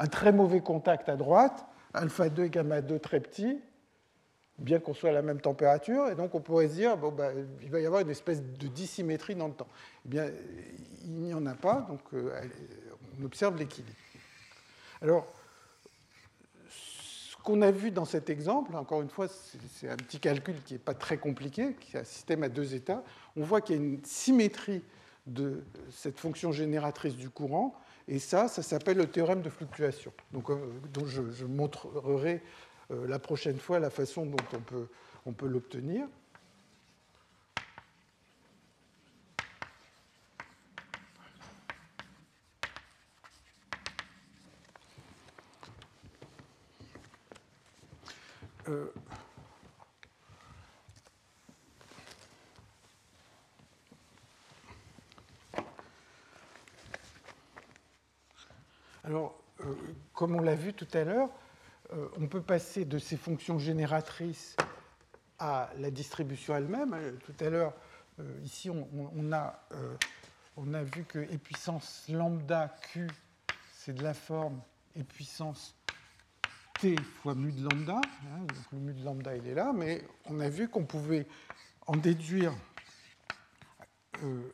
un 0.00 0.06
très 0.06 0.32
mauvais 0.32 0.62
contact 0.62 1.10
à 1.10 1.16
droite, 1.16 1.66
alpha 1.92 2.30
2 2.30 2.44
et 2.44 2.50
gamma 2.50 2.80
2 2.80 2.98
très 2.98 3.20
petits, 3.20 3.60
bien 4.58 4.80
qu'on 4.80 4.94
soit 4.94 5.10
à 5.10 5.12
la 5.12 5.20
même 5.20 5.42
température, 5.42 6.08
et 6.08 6.14
donc 6.14 6.34
on 6.34 6.40
pourrait 6.40 6.68
se 6.68 6.74
dire 6.74 6.96
ben, 6.96 7.46
il 7.62 7.70
va 7.70 7.80
y 7.80 7.86
avoir 7.86 8.00
une 8.00 8.08
espèce 8.08 8.42
de 8.42 8.66
dissymétrie 8.66 9.34
dans 9.34 9.48
le 9.48 9.52
temps. 9.52 9.68
Eh 10.06 10.08
bien, 10.08 10.30
il 11.04 11.12
n'y 11.12 11.34
en 11.34 11.44
a 11.44 11.54
pas, 11.54 11.86
donc 11.88 12.00
euh, 12.14 12.32
on 13.20 13.24
observe 13.26 13.58
l'équilibre. 13.58 13.94
Alors, 15.02 15.26
ce 16.70 17.36
qu'on 17.42 17.60
a 17.60 17.70
vu 17.70 17.90
dans 17.90 18.06
cet 18.06 18.30
exemple, 18.30 18.76
encore 18.76 19.02
une 19.02 19.10
fois, 19.10 19.28
c'est 19.28 19.90
un 19.90 19.96
petit 19.96 20.18
calcul 20.18 20.62
qui 20.64 20.74
n'est 20.74 20.78
pas 20.78 20.94
très 20.94 21.18
compliqué, 21.18 21.74
qui 21.78 21.96
est 21.96 22.00
un 22.00 22.04
système 22.04 22.42
à 22.42 22.48
deux 22.48 22.74
états, 22.74 23.04
on 23.36 23.42
voit 23.42 23.60
qu'il 23.60 23.76
y 23.76 23.78
a 23.78 23.82
une 23.82 24.02
symétrie 24.02 24.82
de 25.26 25.62
cette 25.90 26.18
fonction 26.18 26.52
génératrice 26.52 27.16
du 27.16 27.28
courant, 27.28 27.74
et 28.10 28.18
ça, 28.18 28.48
ça 28.48 28.62
s'appelle 28.62 28.96
le 28.96 29.06
théorème 29.06 29.40
de 29.40 29.48
fluctuation. 29.48 30.12
Donc, 30.32 30.50
euh, 30.50 30.56
je, 31.06 31.44
montrerai 31.44 32.42
euh, 32.90 33.06
la 33.06 33.20
prochaine 33.20 33.58
fois 33.58 33.78
la 33.78 33.88
façon 33.88 34.26
dont 34.26 34.36
on 34.52 34.60
peut, 34.60 34.88
on 35.26 35.32
peut 35.32 35.46
l'obtenir. 35.46 36.08
Euh, 48.68 48.92
alors, 59.04 59.42
euh, 59.60 59.74
comme 60.20 60.36
on 60.36 60.42
l'a 60.42 60.54
vu 60.54 60.74
tout 60.74 60.86
à 60.92 61.02
l'heure, 61.02 61.30
euh, 61.94 62.06
on 62.20 62.26
peut 62.26 62.42
passer 62.42 62.84
de 62.84 62.98
ces 62.98 63.16
fonctions 63.16 63.58
génératrices 63.58 64.54
à 65.38 65.70
la 65.78 65.90
distribution 65.90 66.54
elle-même. 66.54 66.94
Tout 67.24 67.42
à 67.42 67.48
l'heure, 67.48 67.72
ici, 68.44 68.68
on, 68.68 69.32
a, 69.32 70.82
vu 70.82 71.04
que 71.04 71.20
e 71.20 71.38
puissance 71.38 72.04
lambda 72.10 72.68
q, 72.92 73.06
c'est 73.72 73.94
de 73.94 74.02
la 74.02 74.12
forme 74.12 74.60
e 74.98 75.02
puissance 75.02 75.74
t 76.78 76.96
fois 77.22 77.34
mu 77.34 77.50
de 77.50 77.62
lambda. 77.62 77.96
Hein, 77.96 78.40
donc 78.40 78.72
le 78.72 78.78
mu 78.78 78.92
de 78.92 79.02
lambda, 79.02 79.34
il 79.34 79.46
est 79.46 79.54
là, 79.54 79.72
mais 79.74 80.04
on 80.26 80.38
a 80.40 80.50
vu 80.50 80.68
qu'on 80.68 80.84
pouvait 80.84 81.26
en 81.86 81.96
déduire 81.96 82.52
euh, 84.22 84.52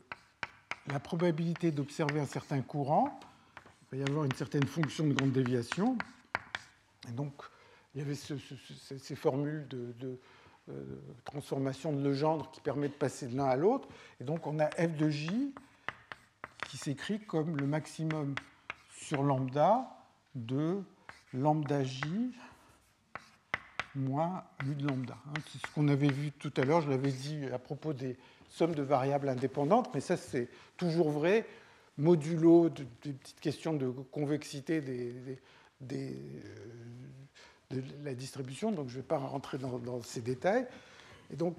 la 0.87 1.01
probabilité 1.01 1.73
d'observer 1.73 2.21
un 2.21 2.27
certain 2.27 2.62
courant. 2.62 3.19
Va 3.97 4.03
y 4.03 4.09
avoir 4.11 4.25
une 4.27 4.35
certaine 4.35 4.67
fonction 4.67 5.07
de 5.07 5.15
grande 5.15 5.33
déviation. 5.33 5.97
Et 7.09 7.13
donc, 7.13 7.33
il 7.95 8.03
y 8.03 8.05
avait 8.05 8.15
ces 8.15 9.17
formules 9.17 9.67
de, 9.69 10.19
euh, 10.69 10.85
transformation 11.25 11.95
de 11.95 12.07
Legendre 12.07 12.51
qui 12.51 12.61
permettent 12.61 12.93
de 12.93 12.99
passer 12.99 13.27
de 13.27 13.35
l'un 13.35 13.47
à 13.47 13.57
l'autre. 13.57 13.89
Et 14.21 14.25
donc, 14.25 14.47
on 14.47 14.59
a 14.59 14.67
f 14.67 14.95
de 14.99 15.09
j 15.09 15.55
qui 16.69 16.77
s'écrit 16.77 17.21
comme 17.21 17.57
le 17.57 17.67
maximum 17.67 18.35
sur 18.91 19.23
lambda 19.23 19.89
de 20.35 20.83
lambda 21.33 21.83
j 21.83 22.03
moins 23.95 24.45
mu 24.67 24.75
de 24.75 24.87
lambda. 24.87 25.17
Hein. 25.29 25.41
C'est 25.47 25.67
ce 25.67 25.73
qu'on 25.75 25.89
avait 25.89 26.13
vu 26.13 26.33
tout 26.33 26.53
à 26.59 26.65
l'heure, 26.65 26.83
je 26.83 26.91
l'avais 26.91 27.13
dit 27.13 27.47
à 27.47 27.59
propos 27.59 27.95
des 27.95 28.19
sommes 28.51 28.75
de 28.75 28.83
variables 28.83 29.31
indépendantes, 29.31 29.89
mais 29.95 30.01
ça 30.01 30.19
c'est 30.19 30.51
toujours 30.77 31.11
vrai, 31.11 31.47
modulo 31.99 32.69
des 32.69 32.85
petites 33.13 33.41
questions 33.41 33.75
de 33.75 33.89
convexité 34.11 34.83
euh, 34.87 35.37
de 37.71 37.83
la 38.05 38.15
distribution, 38.15 38.71
donc 38.71 38.89
je 38.89 38.97
ne 38.97 39.03
vais 39.03 39.07
pas 39.07 39.19
rentrer 39.19 39.59
dans, 39.59 40.03
ces 40.03 40.21
détails. 40.21 40.67
Et 41.31 41.37
donc, 41.37 41.57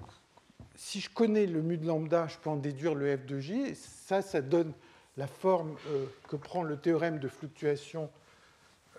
si 0.76 1.00
je 1.00 1.10
connais 1.10 1.46
le 1.46 1.60
mu 1.60 1.76
de 1.76 1.86
lambda, 1.86 2.28
je 2.28 2.38
peux 2.38 2.50
en 2.50 2.56
déduire 2.56 2.94
le 2.94 3.16
f 3.16 3.26
de 3.26 3.40
j, 3.40 3.74
ça, 3.74 4.22
ça 4.22 4.40
donne 4.40 4.72
la 5.16 5.26
forme 5.26 5.76
euh, 5.88 6.06
que 6.28 6.36
prend 6.36 6.62
le 6.62 6.76
théorème 6.76 7.18
de 7.18 7.28
fluctuation 7.28 8.08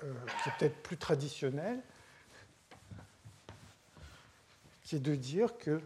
euh, 0.04 0.14
qui 0.44 0.50
est 0.50 0.52
peut-être 0.60 0.84
plus 0.84 0.98
traditionnel, 0.98 1.80
qui 4.84 4.98
est 4.98 5.00
de 5.00 5.16
dire 5.16 5.58
que 5.58 5.82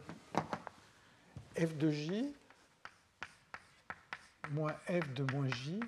f 1.55 1.77
de 1.77 1.91
j 1.91 2.33
moins 4.51 4.73
f 4.87 5.13
de 5.13 5.31
moins 5.33 5.49
j 5.49 5.79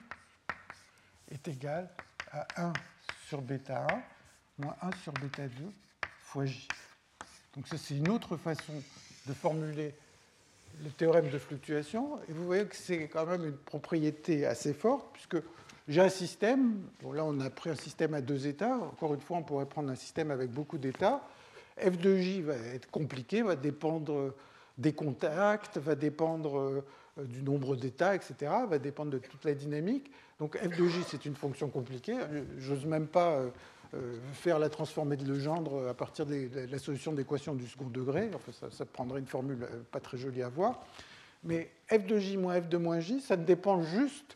est 1.30 1.48
égal 1.48 1.90
à 2.32 2.48
1 2.58 2.74
sur 3.28 3.42
bêta 3.42 3.88
1 4.60 4.64
moins 4.64 4.76
1 4.82 4.92
sur 5.04 5.14
bêta 5.14 5.48
2 5.48 5.64
fois 6.22 6.46
j. 6.46 6.68
Donc 7.56 7.68
ça, 7.68 7.78
c'est 7.78 7.96
une 7.96 8.10
autre 8.10 8.36
façon 8.36 8.74
de 9.28 9.34
formuler 9.34 9.96
le 10.84 10.90
théorème 10.90 11.30
de 11.30 11.38
fluctuation. 11.38 12.20
Et 12.28 12.34
vous 12.34 12.46
voyez 12.46 12.66
que 12.66 12.76
c'est 12.76 13.08
quand 13.08 13.26
même 13.26 13.46
une 13.46 13.58
propriété 13.58 14.46
assez 14.46 14.74
forte, 14.74 15.08
puisque 15.14 15.38
j'ai 15.88 16.02
un 16.02 16.10
système, 16.10 16.82
là 17.14 17.24
on 17.24 17.40
a 17.40 17.50
pris 17.50 17.70
un 17.70 17.76
système 17.76 18.14
à 18.14 18.22
deux 18.22 18.48
états, 18.48 18.76
encore 18.76 19.14
une 19.14 19.22
fois 19.22 19.38
on 19.38 19.44
pourrait 19.44 19.68
prendre 19.68 19.90
un 19.90 19.96
système 19.96 20.32
avec 20.32 20.52
beaucoup 20.52 20.78
d'états. 20.78 21.22
F 21.80 21.98
de 21.98 22.18
J 22.18 22.42
va 22.42 22.56
être 22.56 22.90
compliqué, 22.90 23.42
va 23.42 23.56
dépendre 23.56 24.34
des 24.78 24.94
contacts, 24.94 25.78
va 25.78 25.96
dépendre 25.96 26.58
euh, 26.58 26.86
du 27.24 27.42
nombre 27.44 27.76
d'états, 27.76 28.16
etc., 28.16 28.52
va 28.68 28.80
dépendre 28.80 29.12
de 29.12 29.20
toute 29.20 29.44
la 29.46 29.54
dynamique. 29.54 30.12
Donc 30.40 30.58
f 30.58 30.78
de 30.78 30.88
j, 30.88 31.04
c'est 31.08 31.26
une 31.26 31.36
fonction 31.36 31.70
compliquée. 31.70 32.18
J'ose 32.58 32.86
même 32.86 33.08
pas 33.08 33.34
euh, 33.34 33.50
euh, 33.94 34.18
faire 34.34 34.60
la 34.60 34.70
transformée 34.70 35.16
de 35.16 35.26
Legendre 35.26 35.88
à 35.88 35.94
partir 35.94 36.26
de 36.26 36.50
la 36.70 36.78
solution 36.78 37.14
d'équation 37.14 37.56
du 37.56 37.68
second 37.68 37.88
degré. 37.88 38.30
Enfin, 38.34 38.52
ça, 38.52 38.68
ça, 38.72 38.86
prendrait 38.86 39.20
une 39.20 39.28
formule 39.28 39.68
pas 39.92 40.00
très 40.00 40.18
jolie 40.18 40.44
à 40.44 40.50
voir. 40.50 40.86
Mais 41.44 41.70
f 41.90 42.06
de 42.06 42.20
j 42.20 42.38
moins 42.38 42.60
f 42.60 42.68
de 42.68 42.78
moins 42.78 43.00
j, 43.00 43.22
ça 43.22 43.38
ne 43.38 43.46
dépend 43.46 43.82
juste 43.82 44.36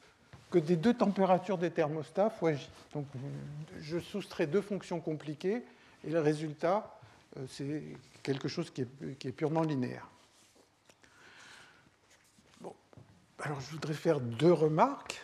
que 0.50 0.58
des 0.58 0.76
deux 0.76 0.94
températures 0.94 1.58
des 1.58 1.72
thermostats 1.72 2.30
fois 2.30 2.54
J. 2.54 2.70
Donc 2.93 3.06
je 3.82 4.00
soustrais 4.00 4.47
deux 4.47 4.62
fonctions 4.62 5.00
compliquées 5.00 5.64
et 6.06 6.10
le 6.10 6.20
résultat, 6.20 7.00
euh, 7.38 7.46
c'est 7.47 7.84
quelque 8.24 8.47
chose 8.47 8.72
qui 8.72 8.82
est, 8.82 9.32
purement 9.32 9.62
linéaire. 9.62 10.08
Bon. 12.62 12.74
Alors 13.41 13.59
je 13.61 13.71
voudrais 13.71 13.93
faire 13.93 14.20
deux 14.20 14.51
remarques. 14.51 15.21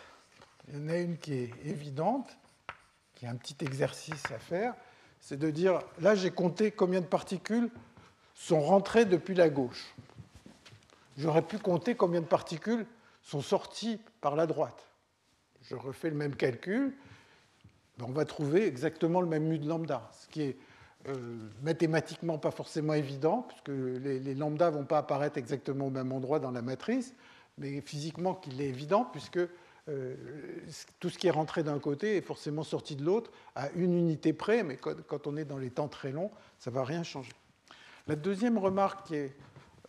Il 0.68 0.78
y 0.78 0.84
en 0.84 0.88
a 0.88 0.96
une 0.96 1.16
qui 1.16 1.34
est 1.34 1.50
évidente, 1.64 2.36
qui 3.14 3.26
est 3.26 3.28
un 3.28 3.36
petit 3.36 3.56
exercice 3.64 4.24
à 4.32 4.38
faire, 4.38 4.74
c'est 5.20 5.38
de 5.38 5.50
dire, 5.50 5.80
là 6.00 6.14
j'ai 6.14 6.30
compté 6.30 6.70
combien 6.70 7.00
de 7.00 7.06
particules 7.06 7.70
sont 8.34 8.60
rentrées 8.60 9.04
depuis 9.04 9.34
la 9.34 9.48
gauche. 9.48 9.94
J'aurais 11.16 11.42
pu 11.42 11.58
compter 11.58 11.94
combien 11.94 12.20
de 12.20 12.26
particules 12.26 12.86
sont 13.22 13.40
sorties 13.40 14.00
par 14.20 14.34
la 14.34 14.46
droite 14.46 14.86
je 15.68 15.74
refais 15.74 16.10
le 16.10 16.16
même 16.16 16.34
calcul, 16.34 16.94
ben, 17.98 18.06
on 18.08 18.12
va 18.12 18.24
trouver 18.24 18.66
exactement 18.66 19.20
le 19.20 19.26
même 19.26 19.44
mu 19.44 19.58
de 19.58 19.68
lambda, 19.68 20.08
ce 20.12 20.28
qui 20.28 20.42
est 20.42 20.56
euh, 21.08 21.14
mathématiquement 21.62 22.38
pas 22.38 22.50
forcément 22.50 22.94
évident, 22.94 23.42
puisque 23.48 23.68
les, 23.68 24.18
les 24.18 24.34
lambdas 24.34 24.70
ne 24.70 24.76
vont 24.76 24.84
pas 24.84 24.98
apparaître 24.98 25.38
exactement 25.38 25.86
au 25.86 25.90
même 25.90 26.12
endroit 26.12 26.38
dans 26.38 26.50
la 26.50 26.62
matrice, 26.62 27.14
mais 27.58 27.80
physiquement 27.80 28.34
qu'il 28.34 28.60
est 28.60 28.68
évident, 28.68 29.04
puisque 29.04 29.38
euh, 29.88 30.14
tout 30.98 31.08
ce 31.08 31.18
qui 31.18 31.28
est 31.28 31.32
rentré 31.32 31.62
d'un 31.62 31.78
côté 31.78 32.16
est 32.16 32.20
forcément 32.22 32.64
sorti 32.64 32.96
de 32.96 33.04
l'autre 33.04 33.30
à 33.54 33.70
une 33.76 33.94
unité 33.94 34.32
près, 34.32 34.62
mais 34.62 34.76
quand, 34.76 35.26
on 35.26 35.36
est 35.36 35.44
dans 35.44 35.58
les 35.58 35.70
temps 35.70 35.88
très 35.88 36.10
longs, 36.10 36.30
ça 36.58 36.70
ne 36.70 36.74
va 36.74 36.84
rien 36.84 37.02
changer. 37.02 37.32
La 38.08 38.16
deuxième 38.16 38.58
remarque 38.58 39.06
qui 39.06 39.14
est 39.14 39.32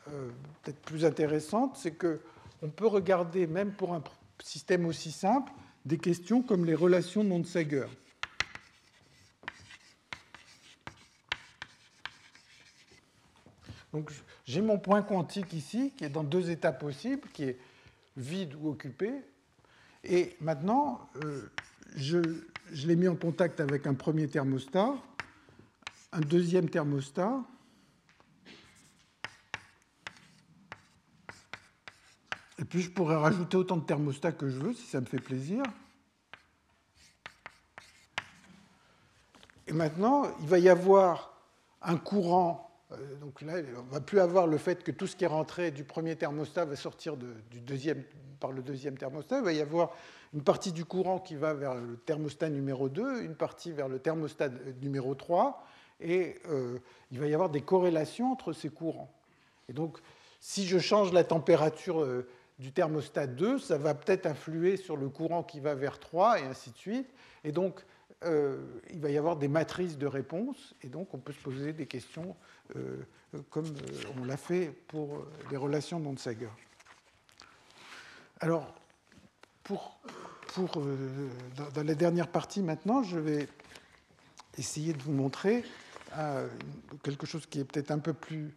euh, 0.10 0.30
peut-être 0.64 0.80
plus 0.82 1.04
intéressante, 1.04 1.76
c'est 1.78 1.92
qu'on 1.92 2.70
peut 2.70 2.88
regarder, 2.88 3.48
même 3.48 3.72
pour 3.72 3.94
un 3.94 4.04
système 4.44 4.86
aussi 4.86 5.12
simple, 5.12 5.52
des 5.86 5.98
questions 5.98 6.42
comme 6.42 6.66
les 6.66 6.76
relations 6.76 7.24
de 7.24 7.30
Monsager. 7.30 7.88
Donc 13.94 14.12
j'ai 14.46 14.62
mon 14.62 14.78
point 14.78 15.02
quantique 15.02 15.54
ici 15.54 15.94
qui 15.98 16.04
est 16.06 16.10
dans 16.10 16.24
deux 16.24 16.50
états 16.50 16.72
possibles, 16.72 17.28
qui 17.34 17.44
est 17.44 17.60
vide 18.16 18.56
ou 18.62 18.70
occupé. 18.70 19.12
Et 20.04 20.36
maintenant, 20.42 21.08
euh, 21.24 21.50
je, 21.96 22.20
je 22.72 22.88
l'ai 22.88 22.96
mis 22.96 23.08
en 23.08 23.16
contact 23.16 23.60
avec 23.60 23.88
un 23.88 23.94
premier 23.94 24.28
thermostat, 24.28 24.94
un 26.12 26.22
deuxième 26.22 26.70
thermostat, 26.70 27.44
et 32.60 32.66
puis 32.66 32.82
je 32.82 32.90
pourrais 32.90 33.18
rajouter 33.18 33.58
autant 33.58 33.78
de 33.78 33.86
thermostats 33.86 34.32
que 34.32 34.50
je 34.50 34.58
veux 34.60 34.74
si 34.74 34.86
ça 34.88 35.00
me 35.00 35.06
fait 35.06 35.20
plaisir. 35.20 35.64
Et 39.68 39.74
maintenant, 39.74 40.24
il 40.40 40.48
va 40.48 40.60
y 40.60 40.70
avoir 40.70 41.34
un 41.82 41.98
courant. 41.98 42.67
Euh, 42.92 43.16
donc 43.16 43.42
là, 43.42 43.56
on 43.78 43.84
ne 43.84 43.90
va 43.92 44.00
plus 44.00 44.20
avoir 44.20 44.48
le 44.48 44.58
fait 44.58 44.84
que 44.84 44.92
tout 44.92 45.08
ce 45.08 45.16
qui 45.16 45.24
est 45.24 45.28
rentré 45.28 45.72
du 45.72 45.84
premier 45.84 46.16
thermostat 46.16 46.66
va 46.66 46.76
sortir 46.76 47.18
du 47.18 47.62
deuxième, 47.62 48.04
par 48.40 48.52
le 48.52 48.62
deuxième 48.62 48.98
thermostat. 48.98 49.40
Il 49.40 49.44
va 49.44 49.54
y 49.54 49.62
avoir 49.62 49.92
une 50.34 50.44
partie 50.44 50.72
du 50.72 50.86
courant 50.86 51.20
qui 51.20 51.36
va 51.36 51.54
vers 51.54 51.76
le 51.76 51.98
thermostat 51.98 52.50
numéro 52.50 52.90
2, 52.90 53.24
une 53.24 53.36
partie 53.36 53.72
vers 53.72 53.88
le 53.88 54.00
thermostat 54.00 54.50
numéro 54.82 55.16
3, 55.16 55.66
et 56.00 56.36
euh, 56.50 56.80
il 57.12 57.20
va 57.20 57.28
y 57.28 57.34
avoir 57.34 57.50
des 57.50 57.62
corrélations 57.62 58.32
entre 58.32 58.54
ces 58.54 58.70
courants. 58.70 59.12
Et 59.70 59.74
donc, 59.74 59.98
si 60.40 60.66
je 60.66 60.80
change 60.80 61.12
la 61.12 61.24
température 61.24 62.02
euh, 62.02 62.28
du 62.60 62.72
thermostat 62.72 63.28
2, 63.28 63.60
ça 63.60 63.78
va 63.78 63.96
peut-être 63.96 64.26
influer 64.26 64.78
sur 64.78 64.98
le 64.98 65.10
courant 65.10 65.44
qui 65.44 65.60
va 65.60 65.76
vers 65.76 66.00
3, 66.00 66.40
et 66.40 66.44
ainsi 66.44 66.72
de 66.72 66.78
suite. 66.78 67.10
Et 67.44 67.52
donc, 67.52 67.84
euh, 68.24 68.58
il 68.90 69.00
va 69.00 69.10
y 69.10 69.18
avoir 69.18 69.36
des 69.38 69.48
matrices 69.48 69.98
de 69.98 70.08
réponses, 70.08 70.76
et 70.82 70.88
donc 70.88 71.14
on 71.14 71.20
peut 71.20 71.34
se 71.34 71.42
poser 71.42 71.74
des 71.74 71.86
questions 71.86 72.36
comme 73.50 73.66
on 74.20 74.26
l'a 74.26 74.36
fait 74.36 74.74
pour 74.88 75.26
les 75.50 75.58
relations 75.58 76.00
d'Onsager. 76.02 76.50
Alors, 78.42 78.76
pour, 79.64 80.00
pour, 80.48 80.84
dans 81.74 81.84
la 81.84 81.96
dernière 81.96 82.28
partie 82.28 82.62
maintenant, 82.62 83.04
je 83.04 83.18
vais 83.18 83.48
essayer 84.58 84.92
de 84.94 85.02
vous 85.02 85.14
montrer 85.14 85.64
quelque 87.04 87.26
chose 87.26 87.46
qui 87.46 87.62
est 87.62 87.64
peut-être 87.66 87.92
un 87.92 88.00
peu 88.00 88.14
plus 88.14 88.54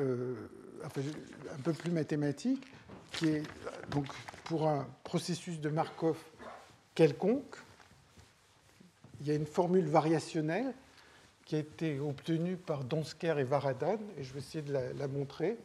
euh, 0.00 0.34
un 0.82 1.60
peu 1.62 1.74
plus 1.74 1.90
mathématique, 1.90 2.66
qui 3.12 3.28
est 3.28 3.42
donc 3.90 4.06
pour 4.44 4.66
un 4.66 4.88
processus 5.04 5.60
de 5.60 5.68
Markov 5.68 6.16
quelconque, 6.94 7.56
il 9.20 9.28
y 9.28 9.30
a 9.30 9.34
une 9.34 9.46
formule 9.46 9.86
variationnelle 9.86 10.72
qui 11.44 11.56
a 11.56 11.58
été 11.58 11.98
obtenue 12.00 12.56
par 12.56 12.84
Donsker 12.84 13.34
et 13.38 13.44
Varadhan, 13.44 13.98
et 14.18 14.24
je 14.24 14.32
vais 14.32 14.38
essayer 14.38 14.62
de 14.62 14.72
la 14.72 15.08
montrer. 15.08 15.56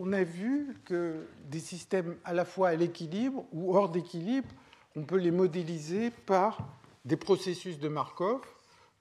on 0.00 0.09
a 0.20 0.24
vu 0.24 0.76
que 0.84 1.26
des 1.46 1.60
systèmes 1.60 2.16
à 2.24 2.32
la 2.32 2.44
fois 2.44 2.68
à 2.68 2.74
l'équilibre 2.74 3.44
ou 3.52 3.76
hors 3.76 3.88
d'équilibre, 3.88 4.48
on 4.96 5.02
peut 5.02 5.18
les 5.18 5.30
modéliser 5.30 6.10
par 6.10 6.68
des 7.04 7.16
processus 7.16 7.78
de 7.78 7.88
Markov. 7.88 8.40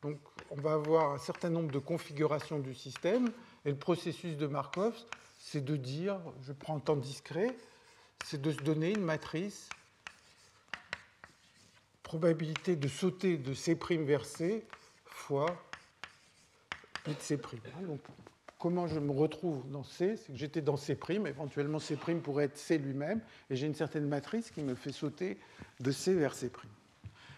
Donc, 0.01 0.17
on 0.49 0.55
va 0.55 0.73
avoir 0.73 1.13
un 1.13 1.17
certain 1.17 1.49
nombre 1.49 1.71
de 1.71 1.79
configurations 1.79 2.59
du 2.59 2.73
système. 2.73 3.29
Et 3.65 3.69
le 3.69 3.77
processus 3.77 4.37
de 4.37 4.47
Markov, 4.47 4.95
c'est 5.39 5.63
de 5.63 5.75
dire, 5.75 6.19
je 6.41 6.53
prends 6.53 6.77
un 6.77 6.79
temps 6.79 6.95
discret, 6.95 7.55
c'est 8.23 8.41
de 8.41 8.51
se 8.51 8.59
donner 8.59 8.91
une 8.91 9.03
matrice 9.03 9.69
probabilité 12.09 12.75
de 12.75 12.87
sauter 12.87 13.37
de 13.37 13.53
C' 13.53 13.77
vers 13.99 14.25
C 14.25 14.65
fois 15.05 15.45
P 17.03 17.13
de 17.13 17.19
C'. 17.19 17.37
comment 18.59 18.87
je 18.87 18.99
me 18.99 19.11
retrouve 19.11 19.63
dans 19.71 19.83
C, 19.83 20.17
c'est 20.17 20.33
que 20.33 20.37
j'étais 20.37 20.61
dans 20.61 20.77
C', 20.77 20.97
éventuellement 21.25 21.79
C' 21.79 21.95
pourrait 22.21 22.45
être 22.45 22.57
C 22.57 22.77
lui-même, 22.77 23.21
et 23.49 23.55
j'ai 23.55 23.65
une 23.65 23.73
certaine 23.73 24.05
matrice 24.05 24.51
qui 24.51 24.61
me 24.61 24.75
fait 24.75 24.91
sauter 24.91 25.37
de 25.79 25.91
C 25.91 26.13
vers 26.13 26.35
C'. 26.35 26.51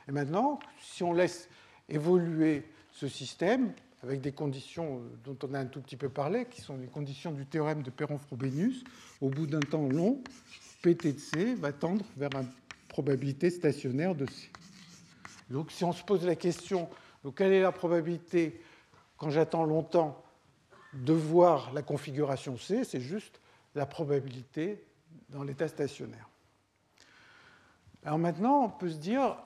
Et 0.07 0.11
maintenant, 0.11 0.60
si 0.81 1.03
on 1.03 1.14
laisse 1.14 1.48
évoluer 1.88 2.64
ce 2.91 3.07
système 3.07 3.72
avec 4.03 4.19
des 4.19 4.31
conditions 4.31 4.98
euh, 4.98 5.02
dont 5.23 5.38
on 5.48 5.53
a 5.53 5.60
un 5.60 5.68
tout 5.68 5.80
petit 5.80 5.95
peu 5.95 6.10
parlé, 6.10 6.45
qui 6.45 6.60
sont 6.60 6.76
les 6.77 6.88
conditions 6.88 7.31
du 7.31 7.45
théorème 7.45 7.84
de 7.84 7.91
Perron-Frobenius, 7.91 8.84
au 9.22 9.30
bout 9.30 9.45
d'un 9.45 9.60
temps 9.60 9.88
long, 9.88 10.23
PT 10.81 11.14
de 11.14 11.19
C 11.19 11.53
va 11.53 11.72
tendre 11.72 12.03
vers 12.18 12.31
une 12.34 12.48
probabilité 12.88 13.52
stationnaire 13.52 14.15
de 14.15 14.26
C. 14.26 14.49
Donc 15.52 15.72
si 15.72 15.84
on 15.84 15.93
se 15.93 16.03
pose 16.03 16.26
la 16.26 16.35
question, 16.35 16.89
quelle 17.35 17.53
est 17.53 17.61
la 17.61 17.72
probabilité 17.72 18.60
quand 19.18 19.30
j'attends 19.30 19.65
longtemps 19.65 20.23
de 20.94 21.14
voir 21.14 21.74
la 21.74 21.82
configuration 21.82 22.58
C, 22.58 22.84
c'est 22.84 23.02
juste 23.02 23.40
la 23.76 23.86
probabilité 23.86 24.84
dans 25.30 25.44
l'état 25.44 25.68
stationnaire. 25.68 26.28
Alors 28.04 28.18
maintenant, 28.18 28.64
on 28.64 28.70
peut 28.70 28.90
se 28.90 28.98
dire, 28.98 29.38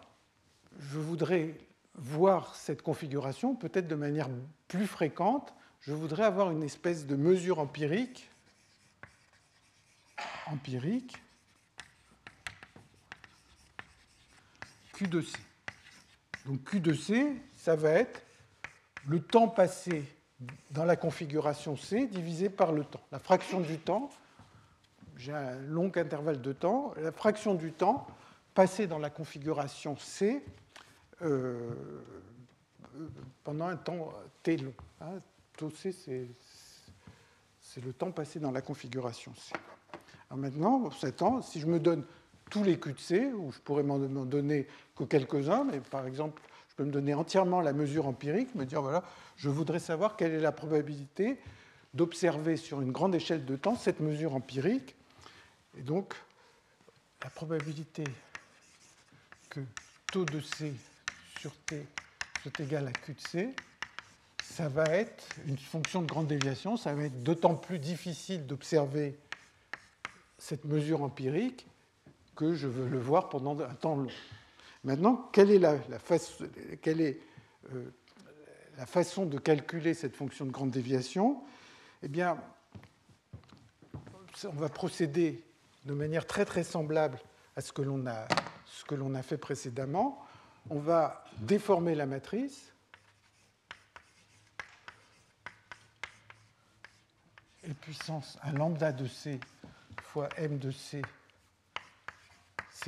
je 0.79 0.97
voudrais 0.97 1.55
voir 1.93 2.55
cette 2.55 2.81
configuration 2.81 3.55
peut-être 3.55 3.87
de 3.87 3.95
manière 3.95 4.29
plus 4.67 4.87
fréquente, 4.87 5.53
je 5.81 5.93
voudrais 5.93 6.23
avoir 6.23 6.51
une 6.51 6.63
espèce 6.63 7.05
de 7.05 7.15
mesure 7.15 7.59
empirique, 7.59 8.29
empirique, 10.47 11.15
Q 14.93 15.07
de 15.07 15.21
C. 15.21 15.37
Donc 16.45 16.63
Q 16.63 16.79
de 16.79 16.93
C, 16.93 17.35
ça 17.57 17.75
va 17.75 17.91
être 17.91 18.23
le 19.07 19.21
temps 19.21 19.49
passé 19.49 20.05
dans 20.71 20.85
la 20.85 20.95
configuration 20.95 21.77
C 21.77 22.07
divisé 22.07 22.49
par 22.49 22.71
le 22.71 22.83
temps. 22.83 23.01
La 23.11 23.19
fraction 23.19 23.61
du 23.61 23.77
temps, 23.77 24.09
j'ai 25.17 25.33
un 25.33 25.55
long 25.61 25.91
intervalle 25.95 26.41
de 26.41 26.53
temps, 26.53 26.93
la 26.97 27.11
fraction 27.11 27.55
du 27.55 27.71
temps 27.71 28.05
passée 28.53 28.87
dans 28.87 28.99
la 28.99 29.09
configuration 29.09 29.95
C 29.97 30.43
euh, 31.21 31.73
pendant 33.43 33.67
un 33.67 33.77
temps 33.77 34.11
t 34.43 34.57
long. 34.57 34.73
Hein. 35.01 35.19
Taux 35.57 35.71
C, 35.71 35.93
c'est 37.61 37.85
le 37.85 37.93
temps 37.93 38.11
passé 38.11 38.39
dans 38.39 38.51
la 38.51 38.61
configuration 38.61 39.33
C. 39.35 39.53
Alors 40.29 40.39
maintenant, 40.39 40.89
cet 40.91 41.17
temps, 41.17 41.41
si 41.41 41.59
je 41.59 41.67
me 41.67 41.79
donne 41.79 42.03
tous 42.49 42.63
les 42.63 42.79
Q 42.79 42.93
de 42.93 42.99
C, 42.99 43.31
ou 43.33 43.51
je 43.51 43.59
pourrais 43.59 43.83
m'en 43.83 43.97
donner 43.97 44.67
que 44.95 45.03
quelques-uns, 45.03 45.63
mais 45.63 45.79
par 45.79 46.05
exemple, 46.07 46.41
je 46.75 46.83
peux 46.83 46.87
me 46.87 46.91
donner 46.91 47.13
entièrement 47.13 47.61
la 47.61 47.71
mesure 47.71 48.05
empirique, 48.05 48.53
me 48.53 48.65
dire, 48.65 48.81
voilà, 48.81 49.01
je 49.37 49.47
voudrais 49.47 49.79
savoir 49.79 50.17
quelle 50.17 50.33
est 50.33 50.41
la 50.41 50.51
probabilité 50.51 51.39
d'observer 51.93 52.57
sur 52.57 52.81
une 52.81 52.91
grande 52.91 53.15
échelle 53.15 53.45
de 53.45 53.55
temps 53.55 53.77
cette 53.77 54.01
mesure 54.01 54.35
empirique. 54.35 54.93
Et 55.77 55.81
donc, 55.81 56.13
la 57.23 57.29
probabilité 57.29 58.03
que 59.49 59.61
taux 60.11 60.25
de 60.25 60.41
C 60.41 60.73
sur 61.39 61.55
T 61.65 61.87
soit 62.41 62.59
égal 62.59 62.89
à 62.89 62.91
Q 62.91 63.13
de 63.13 63.21
C, 63.21 63.55
ça 64.43 64.67
va 64.67 64.83
être 64.83 65.29
une 65.47 65.57
fonction 65.57 66.01
de 66.01 66.07
grande 66.07 66.27
déviation, 66.27 66.75
ça 66.75 66.93
va 66.93 67.05
être 67.05 67.23
d'autant 67.23 67.55
plus 67.55 67.79
difficile 67.79 68.45
d'observer 68.45 69.17
cette 70.37 70.65
mesure 70.65 71.03
empirique 71.03 71.65
que 72.35 72.53
je 72.53 72.67
veux 72.67 72.89
le 72.89 72.99
voir 72.99 73.29
pendant 73.29 73.57
un 73.61 73.75
temps 73.75 73.95
long. 73.95 74.09
Maintenant, 74.85 75.29
quelle 75.33 75.49
est 75.49 75.57
la, 75.57 75.73
euh, 77.73 77.89
façon 78.85 79.25
de 79.25 79.39
calculer 79.39 79.95
cette 79.95 80.15
fonction 80.15 80.45
de 80.45 80.51
grande 80.51 80.69
déviation? 80.69 81.41
Eh 82.03 82.07
bien, 82.07 82.37
on 84.43 84.49
va 84.55 84.69
procéder 84.69 85.43
de 85.85 85.93
manière 85.95 86.27
très 86.27 86.45
très 86.45 86.63
semblable 86.63 87.19
à 87.55 87.61
ce 87.61 87.73
que 87.73 87.81
l'on 87.81 88.05
a, 88.05 88.27
a, 88.27 89.23
fait 89.23 89.39
précédemment. 89.39 90.23
On 90.69 90.77
va 90.77 91.23
déformer 91.39 91.95
la 91.95 92.05
matrice. 92.05 92.71
Et 97.63 97.73
puissance 97.73 98.37
un 98.43 98.51
lambda 98.51 98.91
de 98.91 99.07
C 99.07 99.39
fois 100.03 100.29
m 100.37 100.59
de 100.59 100.69
C 100.69 101.01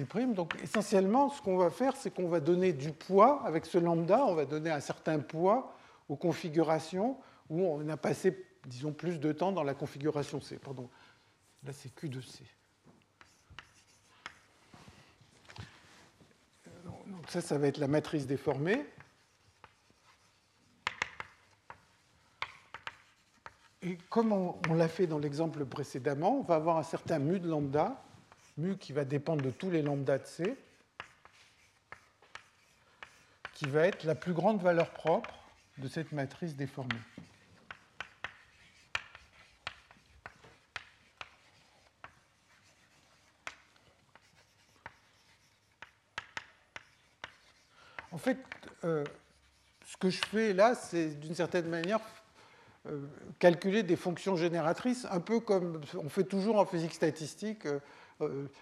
donc 0.05 0.55
essentiellement, 0.61 1.29
ce 1.29 1.41
qu'on 1.41 1.57
va 1.57 1.69
faire, 1.69 1.95
c'est 1.95 2.13
qu'on 2.13 2.27
va 2.27 2.39
donner 2.39 2.73
du 2.73 2.91
poids 2.91 3.41
avec 3.45 3.65
ce 3.65 3.77
lambda, 3.77 4.25
on 4.25 4.35
va 4.35 4.45
donner 4.45 4.69
un 4.69 4.79
certain 4.79 5.19
poids 5.19 5.75
aux 6.07 6.15
configurations 6.15 7.17
où 7.49 7.63
on 7.63 7.87
a 7.89 7.97
passé, 7.97 8.45
disons, 8.65 8.93
plus 8.93 9.19
de 9.19 9.31
temps 9.31 9.51
dans 9.51 9.63
la 9.63 9.73
configuration 9.73 10.39
C. 10.39 10.57
Pardon, 10.57 10.89
là 11.63 11.73
c'est 11.73 11.93
Q 11.93 12.09
de 12.09 12.21
C. 12.21 12.43
Donc 16.85 17.29
ça, 17.29 17.41
ça 17.41 17.57
va 17.57 17.67
être 17.67 17.79
la 17.79 17.87
matrice 17.87 18.27
déformée. 18.27 18.85
Et 23.81 23.97
comme 24.09 24.31
on, 24.31 24.73
l'a 24.73 24.87
fait 24.87 25.07
dans 25.07 25.19
l'exemple 25.19 25.65
précédemment, 25.65 26.39
on 26.39 26.43
va 26.43 26.55
avoir 26.55 26.77
un 26.77 26.83
certain 26.83 27.19
mu 27.19 27.39
de 27.39 27.47
lambda 27.47 28.03
mu 28.57 28.77
qui 28.77 28.91
va 28.91 29.05
dépendre 29.05 29.43
de 29.43 29.51
tous 29.51 29.69
les 29.69 29.81
lambda 29.81 30.17
de 30.17 30.25
C, 30.25 30.57
qui 33.53 33.65
va 33.65 33.87
être 33.87 34.03
la 34.03 34.15
plus 34.15 34.33
grande 34.33 34.61
valeur 34.61 34.91
propre 34.91 35.33
de 35.77 35.87
cette 35.87 36.11
matrice 36.11 36.55
déformée. 36.55 36.95
En 48.11 48.17
fait, 48.17 48.37
euh, 48.83 49.03
ce 49.85 49.97
que 49.97 50.09
je 50.09 50.19
fais 50.25 50.53
là, 50.53 50.73
c'est 50.73 51.19
d'une 51.19 51.35
certaine 51.35 51.67
manière 51.67 51.99
euh, 52.87 53.05
calculer 53.37 53.83
des 53.83 53.95
fonctions 53.95 54.35
génératrices, 54.35 55.05
un 55.11 55.19
peu 55.19 55.39
comme 55.39 55.81
on 55.95 56.09
fait 56.09 56.23
toujours 56.23 56.57
en 56.57 56.65
physique 56.65 56.93
statistique. 56.93 57.65
Euh, 57.65 57.79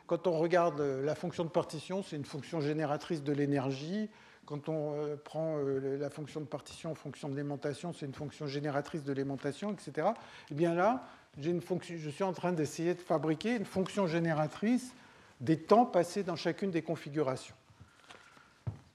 quand 0.08 0.28
on 0.28 0.38
regarde 0.38 0.82
la 0.82 1.16
fonction 1.16 1.44
de 1.44 1.50
partition, 1.50 2.04
c'est 2.04 2.16
une 2.16 2.26
fonction 2.26 2.60
génératrice 2.60 3.24
de 3.24 3.32
l'énergie. 3.32 4.10
Quand 4.46 4.70
on 4.70 5.18
prend 5.24 5.58
la 5.58 6.10
fonction 6.10 6.42
de 6.42 6.46
partition 6.46 6.92
en 6.92 6.96
fonction 6.96 7.30
de 7.30 7.36
l'aimantation, 7.36 7.94
c'est 7.94 8.06
une 8.06 8.14
fonction 8.14 8.48
génératrice 8.48 9.04
de 9.04 9.14
l'aimantation, 9.14 9.72
etc. 9.72 10.08
Et 10.08 10.52
eh 10.52 10.56
bien 10.56 10.74
là, 10.74 11.08
une 11.44 11.62
fonction, 11.62 11.96
je 11.98 12.10
suis 12.10 12.24
en 12.24 12.34
train 12.34 12.52
d'essayer 12.52 12.94
de 12.94 13.02
fabriquer 13.02 13.56
une 13.56 13.66
fonction 13.66 14.08
génératrice 14.08 14.94
des 15.42 15.58
temps 15.58 15.86
passés 15.86 16.24
dans 16.24 16.36
chacune 16.36 16.72
des 16.72 16.82
configurations. 16.82 17.56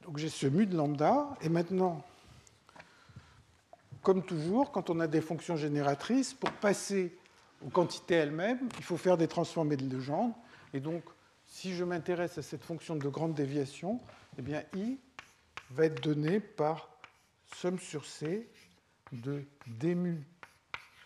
Donc 0.04 0.18
j'ai 0.18 0.28
ce 0.28 0.46
mu 0.46 0.66
de 0.66 0.76
lambda, 0.76 1.28
et 1.42 1.48
maintenant, 1.48 2.02
comme 4.02 4.22
toujours, 4.22 4.72
quand 4.72 4.88
on 4.90 5.00
a 5.00 5.06
des 5.06 5.20
fonctions 5.20 5.56
génératrices, 5.56 6.32
pour 6.32 6.50
passer 6.52 7.14
aux 7.64 7.68
quantités 7.68 8.14
elles-mêmes, 8.14 8.68
il 8.78 8.84
faut 8.84 8.96
faire 8.96 9.18
des 9.18 9.28
transformés 9.28 9.76
de 9.76 9.94
Legendre. 9.94 10.34
Et 10.72 10.80
donc, 10.80 11.04
si 11.46 11.74
je 11.74 11.84
m'intéresse 11.84 12.38
à 12.38 12.42
cette 12.42 12.64
fonction 12.64 12.96
de 12.96 13.08
grande 13.08 13.34
déviation, 13.34 14.00
eh 14.38 14.42
bien, 14.42 14.62
I 14.74 14.98
va 15.70 15.86
être 15.86 16.02
donné 16.02 16.40
par 16.40 16.88
somme 17.56 17.78
sur 17.78 18.04
C 18.06 18.48
de 19.12 19.44
d 19.66 19.94
mu 19.94 20.22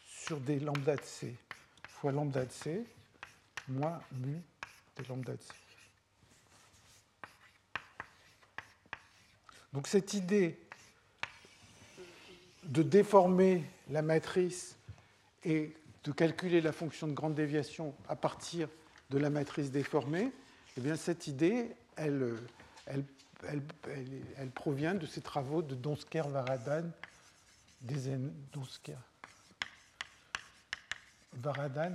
sur 0.07 0.41
des 0.41 0.61
lambda 0.61 0.97
de 0.97 1.03
C 1.03 1.35
fois 1.89 2.13
lambda 2.13 2.45
de 2.45 2.53
C 2.53 2.85
moins 3.69 4.01
mu 4.13 4.43
des 4.97 5.05
lambda 5.05 5.33
de 5.33 5.41
C. 5.41 5.53
Donc 9.73 9.87
cette 9.89 10.15
idée 10.15 10.59
de 12.65 12.83
déformer 12.83 13.65
la 13.91 14.03
matrice 14.03 14.77
et 15.45 15.75
de 16.05 16.13
calculer 16.13 16.61
la 16.61 16.73
fonction 16.73 17.07
de 17.09 17.13
grande 17.13 17.35
déviation 17.35 17.95
à 18.09 18.17
partir 18.17 18.69
de 19.15 19.21
la 19.21 19.31
matrice 19.31 19.71
déformée, 19.71 20.33
eh 20.77 20.81
bien 20.81 20.97
cette 20.97 21.29
idée, 21.29 21.71
elle, 21.95 22.37
provient 24.57 24.97
de 24.97 25.07
ces 25.07 25.21
travaux 25.21 25.63
de 25.63 25.77
Donsker-Varadan, 25.77 26.91
des 27.81 28.17
Donsker, 28.53 28.99
Varadan 31.33 31.93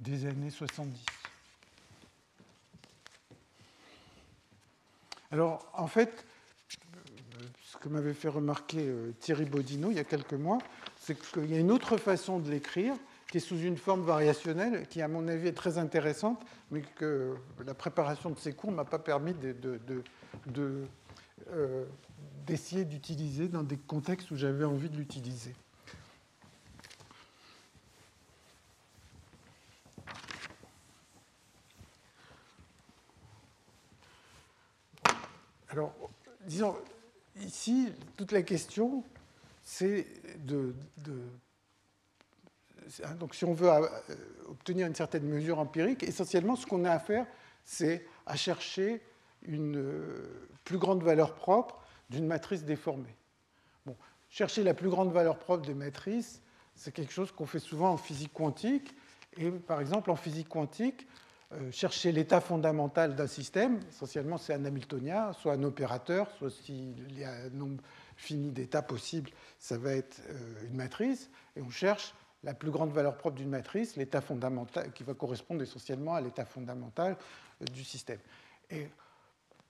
des 0.00 0.26
années 0.26 0.50
70. 0.50 1.06
Alors, 5.30 5.66
en 5.72 5.86
fait, 5.86 6.26
ce 7.62 7.78
que 7.78 7.88
m'avait 7.88 8.12
fait 8.12 8.28
remarquer 8.28 8.86
euh, 8.86 9.12
Thierry 9.18 9.46
Bodino 9.46 9.90
il 9.90 9.96
y 9.96 10.00
a 10.00 10.04
quelques 10.04 10.34
mois, 10.34 10.58
c'est 11.00 11.18
qu'il 11.18 11.50
y 11.50 11.54
a 11.54 11.58
une 11.58 11.70
autre 11.70 11.96
façon 11.96 12.38
de 12.38 12.50
l'écrire 12.50 12.94
qui 13.32 13.38
est 13.38 13.40
sous 13.40 13.58
une 13.58 13.78
forme 13.78 14.02
variationnelle, 14.02 14.86
qui 14.88 15.00
à 15.00 15.08
mon 15.08 15.26
avis 15.26 15.48
est 15.48 15.54
très 15.54 15.78
intéressante, 15.78 16.44
mais 16.70 16.82
que 16.82 17.34
la 17.64 17.72
préparation 17.72 18.28
de 18.28 18.38
ces 18.38 18.52
cours 18.52 18.70
ne 18.70 18.76
m'a 18.76 18.84
pas 18.84 18.98
permis 18.98 19.34
euh, 21.48 21.84
d'essayer 22.46 22.84
d'utiliser 22.84 23.48
dans 23.48 23.62
des 23.62 23.78
contextes 23.78 24.30
où 24.32 24.36
j'avais 24.36 24.66
envie 24.66 24.90
de 24.90 24.98
l'utiliser. 24.98 25.54
Alors, 35.70 35.94
disons, 36.44 36.76
ici, 37.40 37.88
toute 38.18 38.32
la 38.32 38.42
question, 38.42 39.02
c'est 39.64 40.06
de, 40.44 40.74
Donc, 43.18 43.34
si 43.34 43.44
on 43.44 43.52
veut 43.52 43.70
euh, 43.70 43.86
obtenir 44.48 44.86
une 44.86 44.94
certaine 44.94 45.24
mesure 45.24 45.58
empirique, 45.58 46.02
essentiellement, 46.02 46.56
ce 46.56 46.66
qu'on 46.66 46.84
a 46.84 46.90
à 46.90 46.98
faire, 46.98 47.26
c'est 47.64 48.06
à 48.26 48.36
chercher 48.36 49.02
une 49.42 49.76
euh, 49.76 50.48
plus 50.64 50.78
grande 50.78 51.02
valeur 51.02 51.34
propre 51.34 51.80
d'une 52.10 52.26
matrice 52.26 52.64
déformée. 52.64 53.16
Bon, 53.86 53.96
chercher 54.28 54.62
la 54.62 54.74
plus 54.74 54.88
grande 54.88 55.12
valeur 55.12 55.38
propre 55.38 55.66
des 55.66 55.74
matrices, 55.74 56.42
c'est 56.74 56.92
quelque 56.92 57.12
chose 57.12 57.32
qu'on 57.32 57.46
fait 57.46 57.58
souvent 57.58 57.90
en 57.90 57.96
physique 57.96 58.32
quantique. 58.32 58.94
Et 59.36 59.50
par 59.50 59.80
exemple, 59.80 60.10
en 60.10 60.16
physique 60.16 60.48
quantique, 60.48 61.06
euh, 61.52 61.70
chercher 61.70 62.12
l'état 62.12 62.40
fondamental 62.40 63.14
d'un 63.14 63.26
système, 63.26 63.80
essentiellement 63.88 64.38
c'est 64.38 64.54
un 64.54 64.64
Hamiltonien, 64.64 65.32
soit 65.32 65.54
un 65.54 65.62
opérateur, 65.62 66.30
soit 66.38 66.50
s'il 66.50 67.18
y 67.18 67.24
a 67.24 67.32
un 67.32 67.50
nombre 67.50 67.82
fini 68.16 68.50
d'états 68.50 68.82
possibles, 68.82 69.30
ça 69.58 69.78
va 69.78 69.92
être 69.92 70.20
une 70.64 70.76
matrice, 70.76 71.28
et 71.56 71.62
on 71.62 71.70
cherche 71.70 72.14
la 72.44 72.54
plus 72.54 72.70
grande 72.70 72.92
valeur 72.92 73.16
propre 73.16 73.36
d'une 73.36 73.50
matrice, 73.50 73.96
l'état 73.96 74.20
fondamental, 74.20 74.92
qui 74.92 75.04
va 75.04 75.14
correspondre 75.14 75.62
essentiellement 75.62 76.14
à 76.14 76.20
l'état 76.20 76.44
fondamental 76.44 77.16
euh, 77.60 77.64
du 77.66 77.84
système. 77.84 78.18
Et 78.70 78.88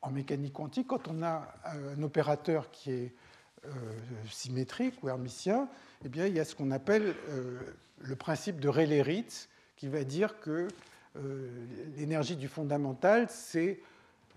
en 0.00 0.10
mécanique 0.10 0.54
quantique, 0.54 0.88
quand 0.88 1.08
on 1.08 1.22
a 1.22 1.54
un 1.64 2.02
opérateur 2.02 2.70
qui 2.70 2.90
est 2.90 3.14
symétrique 4.28 5.00
ou 5.02 5.08
hermitien, 5.08 5.68
eh 6.04 6.08
bien, 6.08 6.26
il 6.26 6.34
y 6.34 6.40
a 6.40 6.44
ce 6.44 6.56
qu'on 6.56 6.72
appelle 6.72 7.14
le 8.00 8.16
principe 8.16 8.58
de 8.58 8.68
Rayleigh-Ritz, 8.68 9.48
qui 9.76 9.88
va 9.88 10.02
dire 10.04 10.40
que 10.40 10.68
euh, 11.16 11.66
l'énergie 11.96 12.36
du 12.36 12.48
fondamental, 12.48 13.26
c'est 13.28 13.80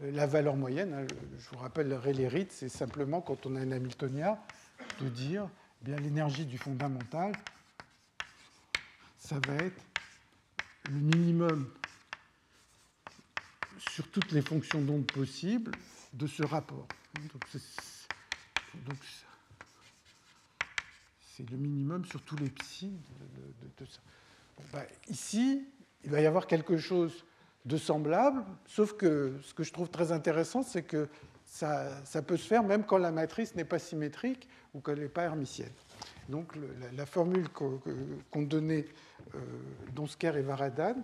euh, 0.03 0.12
la 0.12 0.28
valeur 0.28 0.56
moyenne. 0.56 0.94
Hein. 0.94 1.07
Je 1.38 1.49
vous 1.49 1.57
rappelle, 1.57 1.94
Rayleigh 1.94 2.48
c'est 2.49 2.70
simplement 2.70 3.22
quand 3.22 3.45
on 3.45 3.56
a 3.56 3.60
un 3.60 3.72
Hamiltonien 3.72 4.38
de 5.02 5.07
dire 5.07 5.48
eh 5.88 5.95
l'énergie 5.99 6.45
du 6.45 6.57
fondamental, 6.57 7.32
ça 9.26 9.39
va 9.47 9.56
être 9.56 9.81
le 10.91 10.99
minimum 10.99 11.68
sur 13.89 14.07
toutes 14.10 14.31
les 14.31 14.43
fonctions 14.43 14.81
d'onde 14.81 15.07
possibles 15.11 15.72
de 16.14 16.27
ce 16.27 16.43
rapport. 16.43 16.88
Donc 18.85 18.95
c'est 21.35 21.49
le 21.49 21.57
minimum 21.57 22.06
sur 22.06 22.22
tous 22.22 22.35
les 22.35 22.49
psi 22.49 22.93
de, 23.80 23.85
ça. 23.85 23.99
Ben, 24.72 24.85
ici, 25.10 25.68
il 26.03 26.11
va 26.11 26.22
y 26.22 26.27
avoir 26.27 26.45
quelque 26.45 26.77
chose 26.77 27.26
de 27.65 27.77
semblable, 27.77 28.45
sauf 28.68 28.93
que 28.93 29.39
ce 29.41 29.56
que 29.56 29.64
je 29.64 29.73
trouve 29.73 29.89
très 29.89 30.11
intéressant, 30.11 30.61
c'est 30.61 30.84
que 30.84 31.10
ça, 31.45 32.22
peut 32.26 32.38
se 32.38 32.45
faire 32.47 32.64
même 32.64 32.85
quand 32.85 32.99
la 32.99 33.11
matrice 33.11 33.56
n'est 33.56 33.65
pas 33.65 33.80
symétrique 33.80 34.47
ou 34.76 34.81
qu'elle 34.81 34.99
n'est 34.99 35.10
pas 35.10 35.23
hermitienne. 35.23 35.73
Donc 36.30 36.53
la, 36.93 37.06
formule 37.06 37.49
qu'ont 37.49 38.41
donnée 38.41 38.85
euh, 39.35 39.39
Donsker 39.93 40.34
et 40.35 40.41
Varadan, 40.41 40.95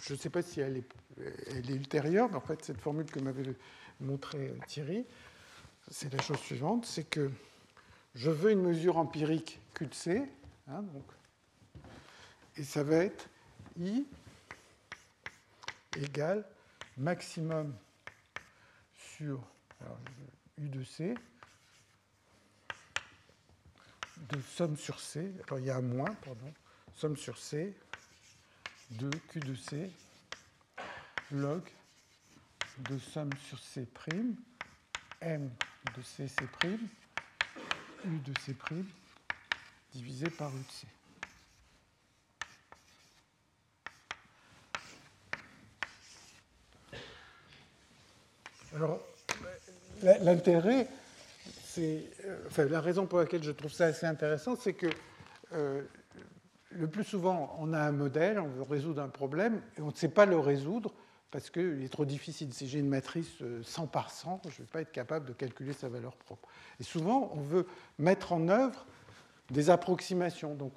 je 0.00 0.12
ne 0.14 0.18
sais 0.18 0.30
pas 0.30 0.42
si 0.42 0.60
elle 0.60 0.78
est, 0.78 1.68
ultérieure, 1.68 2.28
mais 2.30 2.36
en 2.36 2.40
fait 2.40 2.64
cette 2.64 2.80
formule 2.80 3.06
que 3.06 3.20
m'avait 3.20 3.54
montrée 4.00 4.54
Thierry, 4.66 5.04
c'est 5.90 6.12
la 6.12 6.22
chose 6.22 6.38
suivante, 6.38 6.86
c'est 6.86 7.04
que 7.04 7.30
je 8.14 8.30
veux 8.30 8.52
une 8.52 8.62
mesure 8.62 8.96
empirique 8.96 9.60
Q 9.74 9.86
de 9.86 9.94
C, 9.94 10.22
hein, 10.68 10.84
et 12.56 12.62
ça 12.62 12.82
va 12.82 12.96
être 12.96 13.28
I 13.78 14.06
égale 15.96 16.46
maximum 16.96 17.74
sur 18.94 19.40
U 20.58 20.68
de 20.68 20.84
C 20.84 21.14
de 24.28 24.40
somme 24.40 24.76
sur 24.76 25.00
C, 25.00 25.32
il 25.58 25.64
y 25.64 25.70
a 25.70 25.76
un 25.76 25.82
moins, 25.82 26.12
pardon, 26.24 26.52
somme 26.94 27.16
sur 27.16 27.38
C 27.38 27.74
de 28.90 29.10
Q 29.28 29.40
de 29.40 29.54
C 29.54 29.90
log 31.32 31.62
de 32.78 32.98
somme 32.98 33.30
sur 33.48 33.58
C', 33.58 33.86
M 35.20 35.50
de 35.96 36.02
C, 36.02 36.28
C', 36.28 36.44
U 38.04 38.18
de 38.18 38.32
C' 38.40 38.54
divisé 39.92 40.30
par 40.30 40.50
U 40.50 40.58
de 40.58 40.70
C. 40.70 40.86
Alors, 48.74 49.00
l'intérêt, 50.02 50.88
enfin, 52.46 52.64
la 52.66 52.80
raison 52.80 53.06
pour 53.06 53.18
laquelle 53.18 53.42
je 53.42 53.52
trouve 53.52 53.72
ça 53.72 53.86
assez 53.86 54.06
intéressant, 54.06 54.56
c'est 54.56 54.74
que 54.74 54.88
le 56.74 56.86
plus 56.86 57.04
souvent, 57.04 57.54
on 57.58 57.72
a 57.72 57.80
un 57.80 57.92
modèle, 57.92 58.38
on 58.38 58.48
veut 58.48 58.62
résoudre 58.62 59.02
un 59.02 59.08
problème, 59.08 59.60
et 59.78 59.82
on 59.82 59.88
ne 59.88 59.94
sait 59.94 60.08
pas 60.08 60.26
le 60.26 60.38
résoudre 60.38 60.92
parce 61.30 61.48
qu'il 61.48 61.82
est 61.82 61.92
trop 61.92 62.04
difficile. 62.04 62.52
Si 62.52 62.68
j'ai 62.68 62.78
une 62.78 62.88
matrice 62.88 63.42
100 63.62 63.86
par 63.86 64.10
100, 64.10 64.42
je 64.44 64.48
ne 64.48 64.52
vais 64.52 64.70
pas 64.70 64.80
être 64.82 64.92
capable 64.92 65.26
de 65.26 65.32
calculer 65.32 65.72
sa 65.72 65.88
valeur 65.88 66.14
propre. 66.14 66.48
Et 66.78 66.84
souvent, 66.84 67.30
on 67.34 67.40
veut 67.40 67.66
mettre 67.98 68.32
en 68.32 68.48
œuvre 68.48 68.86
des 69.50 69.70
approximations. 69.70 70.54
Donc, 70.54 70.74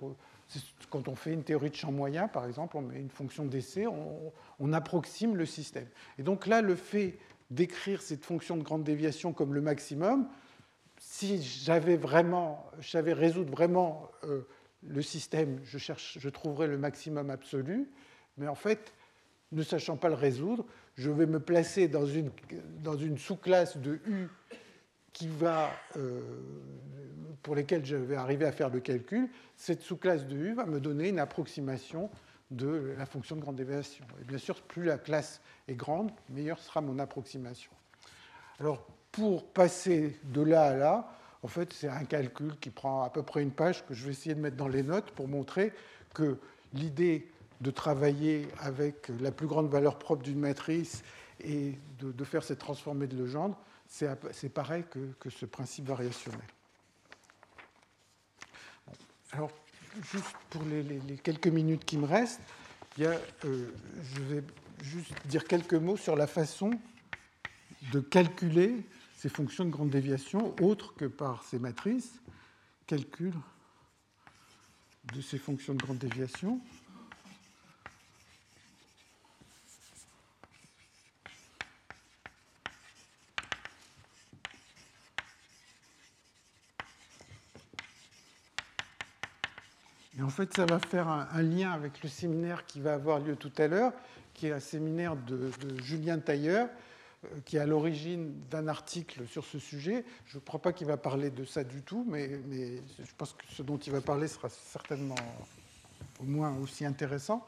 quand 0.90 1.10
on 1.10 1.16
fait 1.16 1.34
une 1.34 1.44
théorie 1.44 1.72
de 1.72 1.76
champ 1.76 1.92
moyen, 1.92 2.30
par 2.30 2.46
exemple, 2.46 2.78
on 2.78 2.82
met 2.82 3.00
une 3.00 3.10
fonction 3.10 3.46
d'essai, 3.46 3.86
on, 3.88 4.74
approxime 4.74 5.36
le 5.36 5.46
système. 5.46 5.88
Et 6.18 6.24
donc 6.24 6.48
là, 6.48 6.62
le 6.62 6.76
fait 6.76 7.18
d'écrire 7.52 8.02
cette 8.02 8.24
fonction 8.24 8.56
de 8.56 8.64
grande 8.64 8.84
déviation 8.84 9.34
comme 9.34 9.54
le 9.54 9.62
maximum, 9.62 10.28
si 11.08 11.42
j'avais 11.42 11.98
vraiment, 11.98 12.66
je 12.80 12.90
savais 12.90 13.14
résoudre 13.14 13.52
vraiment 13.52 14.10
euh, 14.24 14.42
le 14.82 15.04
système, 15.04 15.60
je, 15.64 15.78
cherche, 15.78 16.18
je 16.20 16.30
trouverais 16.30 16.66
le 16.66 16.80
maximum 16.80 17.30
absolu, 17.30 17.92
mais 18.38 18.48
en 18.48 18.56
fait, 18.56 18.92
ne 19.52 19.62
sachant 19.62 19.98
pas 19.98 20.10
le 20.10 20.16
résoudre, 20.16 20.66
je 20.96 21.12
vais 21.12 21.28
me 21.28 21.40
placer 21.40 21.88
dans 21.88 22.08
une, 22.08 22.32
dans 22.82 22.98
une 22.98 23.20
sous-classe 23.20 23.78
de 23.78 24.00
U 24.08 24.30
qui 25.14 25.28
va, 25.28 25.70
euh, 25.96 26.22
pour 27.44 27.54
lesquelles 27.54 27.86
je 27.86 27.96
vais 27.96 28.16
arriver 28.16 28.46
à 28.46 28.52
faire 28.52 28.72
le 28.72 28.80
calcul, 28.80 29.30
cette 29.56 29.84
sous-classe 29.84 30.26
de 30.26 30.36
U 30.36 30.54
va 30.56 30.66
me 30.66 30.80
donner 30.80 31.10
une 31.10 31.20
approximation 31.20 32.10
de 32.50 32.96
la 32.98 33.06
fonction 33.06 33.36
de 33.36 33.42
grande 33.42 33.58
déviation. 33.58 34.06
Et 34.20 34.24
bien 34.24 34.40
sûr, 34.40 34.60
plus 34.64 34.86
la 34.86 34.98
classe 34.98 35.40
est 35.68 35.76
grande, 35.76 36.12
meilleure 36.30 36.60
sera 36.60 36.82
mon 36.82 36.98
approximation. 36.98 37.72
Alors, 38.60 38.88
pour 39.16 39.46
passer 39.46 40.20
de 40.26 40.42
là 40.42 40.64
à 40.64 40.74
là, 40.74 41.18
en 41.42 41.48
fait, 41.48 41.72
c'est 41.72 41.88
un 41.88 42.04
calcul 42.04 42.58
qui 42.60 42.70
prend 42.70 43.04
à 43.04 43.10
peu 43.10 43.24
près 43.24 43.42
une 43.42 43.52
page 43.52 43.86
que 43.86 43.94
je 43.94 44.04
vais 44.06 44.12
essayer 44.12 44.36
de 44.36 44.42
mettre 44.42 44.58
dans 44.58 44.68
les 44.68 44.84
notes 44.84 45.12
pour 45.12 45.30
montrer 45.30 45.72
que 46.14 46.38
l'idée 46.74 47.32
de 47.62 47.72
travailler 47.72 48.50
avec 48.60 49.10
la 49.22 49.32
plus 49.32 49.48
grande 49.48 49.70
valeur 49.70 49.98
propre 49.98 50.24
d'une 50.24 50.40
matrice 50.40 51.04
et 51.40 51.78
de, 52.00 52.24
faire 52.26 52.44
cette 52.44 52.60
transformée 52.60 53.08
de 53.08 53.18
Legendre, 53.18 53.58
c'est 53.88 54.50
pareil 54.54 54.84
que, 54.90 55.30
ce 55.30 55.46
principe 55.46 55.86
variationnel. 55.86 56.42
Alors, 59.32 59.52
juste 60.12 60.36
pour 60.50 60.64
les, 60.64 61.18
quelques 61.24 61.48
minutes 61.48 61.86
qui 61.86 61.98
me 61.98 62.06
restent, 62.06 62.42
euh, 63.00 63.18
je 63.44 64.22
vais 64.24 64.44
juste 64.84 65.14
dire 65.26 65.46
quelques 65.46 65.74
mots 65.74 65.98
sur 65.98 66.18
la 66.18 66.28
façon 66.28 66.72
de 67.94 68.02
calculer 68.02 68.84
ces 69.16 69.30
fonctions 69.30 69.66
de 69.66 69.70
grande 69.70 69.90
déviation, 69.90 70.56
autres 70.62 70.94
que 70.96 71.06
par 71.06 71.44
ces 71.44 71.60
matrices, 71.60 72.22
calcul 72.88 73.34
de 75.14 75.22
ces 75.22 75.38
fonctions 75.38 75.74
de 75.74 75.82
grande 75.82 75.98
déviation. 75.98 76.60
Et 90.18 90.22
en 90.22 90.30
fait, 90.30 90.54
ça 90.54 90.66
va 90.66 90.80
faire 90.80 91.08
un, 91.10 91.42
lien 91.42 91.72
avec 91.72 92.02
le 92.02 92.08
séminaire 92.08 92.66
qui 92.66 92.80
va 92.80 92.94
avoir 92.94 93.20
lieu 93.20 93.36
tout 93.36 93.52
à 93.58 93.68
l'heure, 93.68 93.92
qui 94.34 94.48
est 94.48 94.52
un 94.52 94.62
séminaire 94.62 95.16
de, 95.16 95.52
Julien 95.84 96.20
Tailleur, 96.20 96.70
qui 97.46 97.58
est 97.58 97.60
à 97.60 97.66
l'origine 97.66 98.34
d'un 98.50 98.68
article 98.68 99.28
sur 99.28 99.46
ce 99.46 99.60
sujet. 99.60 100.06
Je 100.26 100.38
ne 100.38 100.44
crois 100.44 100.62
pas 100.62 100.74
qu'il 100.74 100.88
va 100.88 100.98
parler 100.98 101.30
de 101.30 101.46
ça 101.46 101.64
du 101.64 101.82
tout, 101.82 102.06
mais, 102.08 102.40
mais, 102.48 102.78
je 103.00 103.12
pense 103.18 103.34
que 103.34 103.44
ce 103.50 103.64
dont 103.64 103.78
il 103.78 103.92
va 103.92 104.02
parler 104.02 104.28
sera 104.28 104.50
certainement 104.50 105.16
au 106.20 106.26
moins 106.26 106.58
aussi 106.58 106.86
intéressant. 106.86 107.46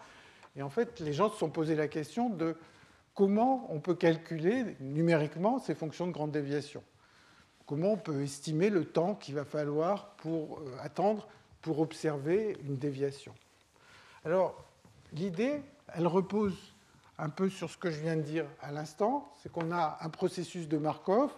Et 0.56 0.62
en 0.62 0.70
fait, 0.70 1.00
les 1.00 1.14
gens 1.14 1.30
se 1.30 1.38
sont 1.38 1.50
posé 1.50 1.76
la 1.76 1.88
question 1.88 2.30
de 2.30 2.56
comment 3.14 3.68
on 3.70 3.80
peut 3.80 3.96
calculer 3.96 4.76
numériquement 4.80 5.60
ces 5.60 5.76
fonctions 5.76 6.08
de 6.08 6.12
grande 6.12 6.32
déviation. 6.32 6.84
Comment 7.66 7.94
on 7.94 7.98
peut 7.98 8.22
estimer 8.22 8.70
le 8.70 8.86
temps 8.86 9.16
qu'il 9.16 9.36
va 9.36 9.44
falloir 9.44 10.16
pour 10.16 10.60
euh, 10.60 10.78
attendre 10.82 11.28
pour 11.62 11.80
observer 11.80 12.56
une 12.64 12.78
déviation. 12.78 13.34
Alors, 14.24 14.64
l'idée, 15.12 15.62
elle 15.94 16.08
repose 16.08 16.56
un 17.18 17.30
peu 17.30 17.50
sur 17.50 17.70
ce 17.70 17.78
que 17.78 17.90
je 17.90 18.00
viens 18.00 18.16
de 18.16 18.22
dire 18.22 18.46
à 18.62 18.72
l'instant, 18.72 19.32
c'est 19.42 19.52
qu'on 19.52 19.72
a 19.72 19.98
un 20.02 20.10
processus 20.10 20.68
de 20.68 20.78
Markov 20.78 21.32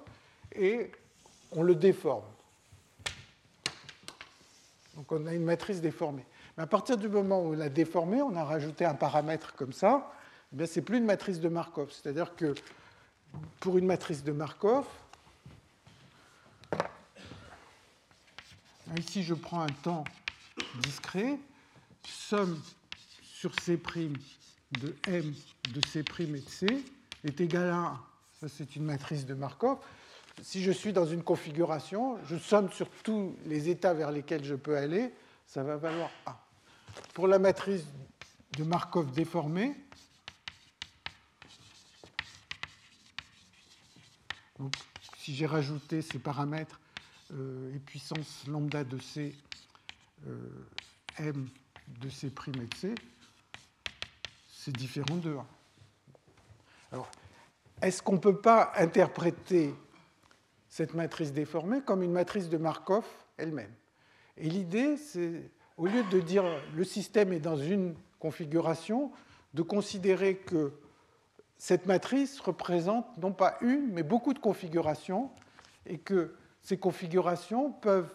et 0.54 0.92
on 1.52 1.64
le 1.64 1.76
déforme. 1.76 2.26
Donc 4.96 5.12
on 5.12 5.26
a 5.26 5.34
une 5.34 5.46
matrice 5.46 5.82
déformée. 5.82 6.26
Mais 6.58 6.64
à 6.64 6.68
partir 6.68 6.98
du 6.98 7.08
moment 7.08 7.42
où 7.42 7.54
on 7.54 7.54
l'a 7.54 7.70
déformée, 7.70 8.22
on 8.22 8.36
a 8.36 8.44
rajouté 8.44 8.84
un 8.86 8.96
paramètre 8.96 9.56
comme 9.56 9.74
ça, 9.74 10.12
eh 10.58 10.66
ce 10.66 10.80
n'est 10.80 10.86
plus 10.86 10.98
une 10.98 11.06
matrice 11.06 11.40
de 11.40 11.48
Markov. 11.48 11.92
C'est-à-dire 11.92 12.36
que 12.36 12.54
pour 13.60 13.78
une 13.78 13.86
matrice 13.86 14.24
de 14.24 14.32
Markov, 14.32 14.86
Ici, 18.98 19.22
je 19.24 19.36
prends 19.36 19.62
un 19.62 19.68
temps 19.68 20.04
discret, 20.82 21.38
somme 22.04 22.60
sur 23.22 23.54
C' 23.60 23.78
de 24.72 24.96
M 25.08 25.34
de 25.74 25.82
C' 25.82 25.98
et 25.98 26.04
de 26.04 26.38
C 26.48 26.68
est 27.24 27.42
égal 27.42 27.70
à 27.70 27.78
1. 27.78 28.02
Ça, 28.40 28.48
c'est 28.50 28.76
une 28.76 28.86
matrice 28.86 29.26
de 29.26 29.34
Markov. 29.34 29.80
Si 30.42 30.64
je 30.64 30.72
suis 30.72 30.94
dans 30.94 31.06
une 31.06 31.24
configuration, 31.24 32.18
je 32.26 32.38
somme 32.38 32.72
sur 32.72 32.90
tous 33.04 33.36
les 33.46 33.70
états 33.70 33.94
vers 33.94 34.12
lesquels 34.12 34.44
je 34.46 34.56
peux 34.56 34.78
aller, 34.78 35.12
ça 35.46 35.64
va 35.64 35.76
valoir 35.76 36.10
1. 36.26 36.36
Pour 37.14 37.28
la 37.28 37.40
matrice 37.40 37.84
de 38.58 38.64
Markov 38.64 39.12
déformée, 39.12 39.76
si 45.18 45.36
j'ai 45.36 45.46
rajouté 45.46 46.02
ces 46.02 46.20
paramètres, 46.20 46.80
euh, 47.32 47.76
et 47.76 47.80
puissance 47.80 48.48
lambda 48.48 48.84
de 48.84 48.98
C, 48.98 49.36
euh, 50.28 50.38
M 51.20 51.48
de 52.02 52.10
C' 52.10 52.26
et 52.26 52.52
de 52.52 52.76
C, 52.76 52.96
c'est 54.60 54.76
différent 54.76 55.16
de 55.16 55.36
1. 55.36 55.46
Alors, 56.92 57.10
est-ce 57.82 58.02
qu'on 58.02 58.14
ne 58.14 58.20
peut 58.20 58.42
pas 58.42 58.74
interpréter 58.76 59.74
cette 60.68 60.96
matrice 60.96 61.32
déformée 61.32 61.82
comme 61.82 62.04
une 62.04 62.12
matrice 62.12 62.50
de 62.50 62.58
Markov 62.58 63.06
elle-même? 63.38 63.72
Et 64.36 64.50
l'idée, 64.50 64.98
c'est, 64.98 65.50
au 65.78 65.86
lieu 65.86 66.04
de 66.12 66.20
dire 66.20 66.44
le 66.76 66.84
système 66.84 67.32
est 67.32 67.40
dans 67.40 67.56
une 67.56 67.96
configuration, 68.20 69.14
de 69.54 69.62
considérer 69.62 70.36
que 70.36 70.74
cette 71.58 71.86
matrice 71.86 72.42
représente 72.42 73.18
non 73.18 73.32
pas 73.32 73.58
une, 73.62 73.94
mais 73.94 74.04
beaucoup 74.04 74.34
de 74.34 74.40
configurations, 74.40 75.32
et 75.86 76.00
que 76.00 76.36
ces 76.64 76.78
configurations 76.78 77.72
peuvent, 77.72 78.14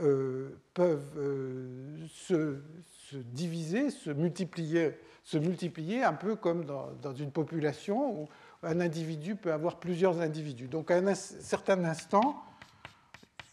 euh, 0.00 0.56
euh, 0.78 2.06
se, 2.08 2.62
diviser, 3.12 3.90
se 3.90 4.10
multiplier, 4.10 4.94
se 5.26 5.38
multiplier 5.38 6.04
un 6.04 6.12
peu 6.12 6.36
comme 6.36 6.64
dans, 6.64 7.14
une 7.14 7.32
population 7.32 8.22
où 8.22 8.28
un 8.62 8.80
individu 8.80 9.34
peut 9.34 9.52
avoir 9.52 9.80
plusieurs 9.80 10.20
individus. 10.20 10.68
Donc 10.68 10.92
à 10.92 10.98
un 10.98 11.14
certain 11.14 11.84
instant, 11.84 12.44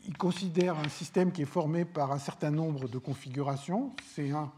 il 0.05 0.15
considère 0.15 0.77
un 0.77 0.87
système 0.87 1.31
qui 1.31 1.41
est 1.41 1.45
formé 1.45 1.83
par 1.83 2.11
un 2.11 2.19
certain 2.19 2.51
nombre 2.51 2.87
de 2.87 2.99
configurations, 2.99 3.91
C1, 4.15 4.49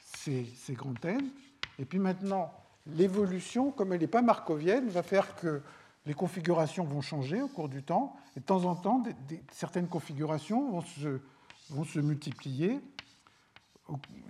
C, 0.00 0.48
C 0.56 0.72
grand 0.72 1.04
N, 1.04 1.22
et 1.78 1.84
puis 1.84 2.00
maintenant, 2.00 2.52
l'évolution, 2.96 3.70
comme 3.70 3.92
elle 3.92 4.00
n'est 4.00 4.08
pas 4.08 4.22
markovienne, 4.22 4.88
va 4.88 5.04
faire 5.04 5.36
que 5.36 5.62
les 6.04 6.14
configurations 6.14 6.82
vont 6.82 7.00
changer 7.00 7.40
au 7.42 7.48
cours 7.48 7.68
du 7.68 7.84
temps, 7.84 8.16
et 8.36 8.40
de 8.40 8.44
temps 8.44 8.64
en 8.64 8.74
temps, 8.74 9.04
certaines 9.52 9.86
configurations 9.86 10.72
vont 10.72 10.82
se, 10.82 11.20
vont 11.70 11.84
se 11.84 12.00
multiplier, 12.00 12.80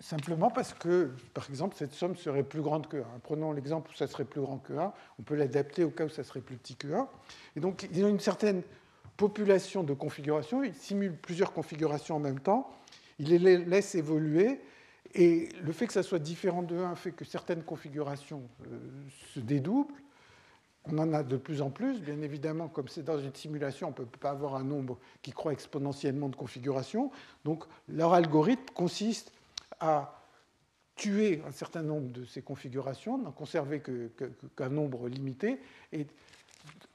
simplement 0.00 0.50
parce 0.50 0.74
que, 0.74 1.10
par 1.34 1.48
exemple, 1.50 1.76
cette 1.76 1.92
somme 1.92 2.16
serait 2.16 2.42
plus 2.42 2.62
grande 2.62 2.86
que 2.86 2.98
1. 2.98 3.04
Prenons 3.22 3.52
l'exemple 3.52 3.90
où 3.90 3.94
ça 3.94 4.06
serait 4.06 4.24
plus 4.24 4.40
grand 4.40 4.58
que 4.58 4.72
1, 4.72 4.92
on 5.18 5.22
peut 5.22 5.34
l'adapter 5.34 5.84
au 5.84 5.90
cas 5.90 6.04
où 6.04 6.08
ça 6.08 6.24
serait 6.24 6.40
plus 6.40 6.56
petit 6.56 6.76
que 6.76 6.88
1. 6.88 7.08
Et 7.56 7.60
donc, 7.60 7.88
il 7.90 7.98
y 7.98 8.04
a 8.04 8.08
une 8.08 8.20
certaine 8.20 8.62
population 9.16 9.82
de 9.82 9.94
configurations, 9.94 10.62
il 10.62 10.74
simule 10.74 11.16
plusieurs 11.16 11.52
configurations 11.52 12.16
en 12.16 12.20
même 12.20 12.38
temps, 12.38 12.70
il 13.18 13.30
les 13.30 13.58
laisse 13.58 13.96
évoluer, 13.96 14.60
et 15.14 15.48
le 15.62 15.72
fait 15.72 15.86
que 15.86 15.92
ça 15.92 16.04
soit 16.04 16.20
différent 16.20 16.62
de 16.62 16.76
1 16.76 16.94
fait 16.94 17.12
que 17.12 17.24
certaines 17.24 17.64
configurations 17.64 18.42
euh, 18.66 18.78
se 19.34 19.40
dédoublent, 19.40 19.94
on 20.90 20.98
en 20.98 21.12
a 21.12 21.22
de 21.22 21.36
plus 21.36 21.60
en 21.60 21.70
plus, 21.70 22.00
bien 22.00 22.20
évidemment, 22.22 22.68
comme 22.68 22.88
c'est 22.88 23.02
dans 23.02 23.18
une 23.18 23.34
simulation, 23.34 23.88
on 23.88 23.90
ne 23.90 23.96
peut 24.06 24.18
pas 24.18 24.30
avoir 24.30 24.54
un 24.54 24.64
nombre 24.64 24.98
qui 25.22 25.32
croît 25.32 25.52
exponentiellement 25.52 26.28
de 26.28 26.36
configurations. 26.36 27.10
Donc 27.44 27.64
leur 27.88 28.14
algorithme 28.14 28.64
consiste 28.74 29.32
à 29.80 30.14
tuer 30.96 31.42
un 31.46 31.52
certain 31.52 31.82
nombre 31.82 32.10
de 32.10 32.24
ces 32.24 32.42
configurations, 32.42 33.18
n'en 33.18 33.30
conserver 33.30 33.82
qu'un 34.56 34.68
nombre 34.68 35.08
limité, 35.08 35.60
et 35.92 36.06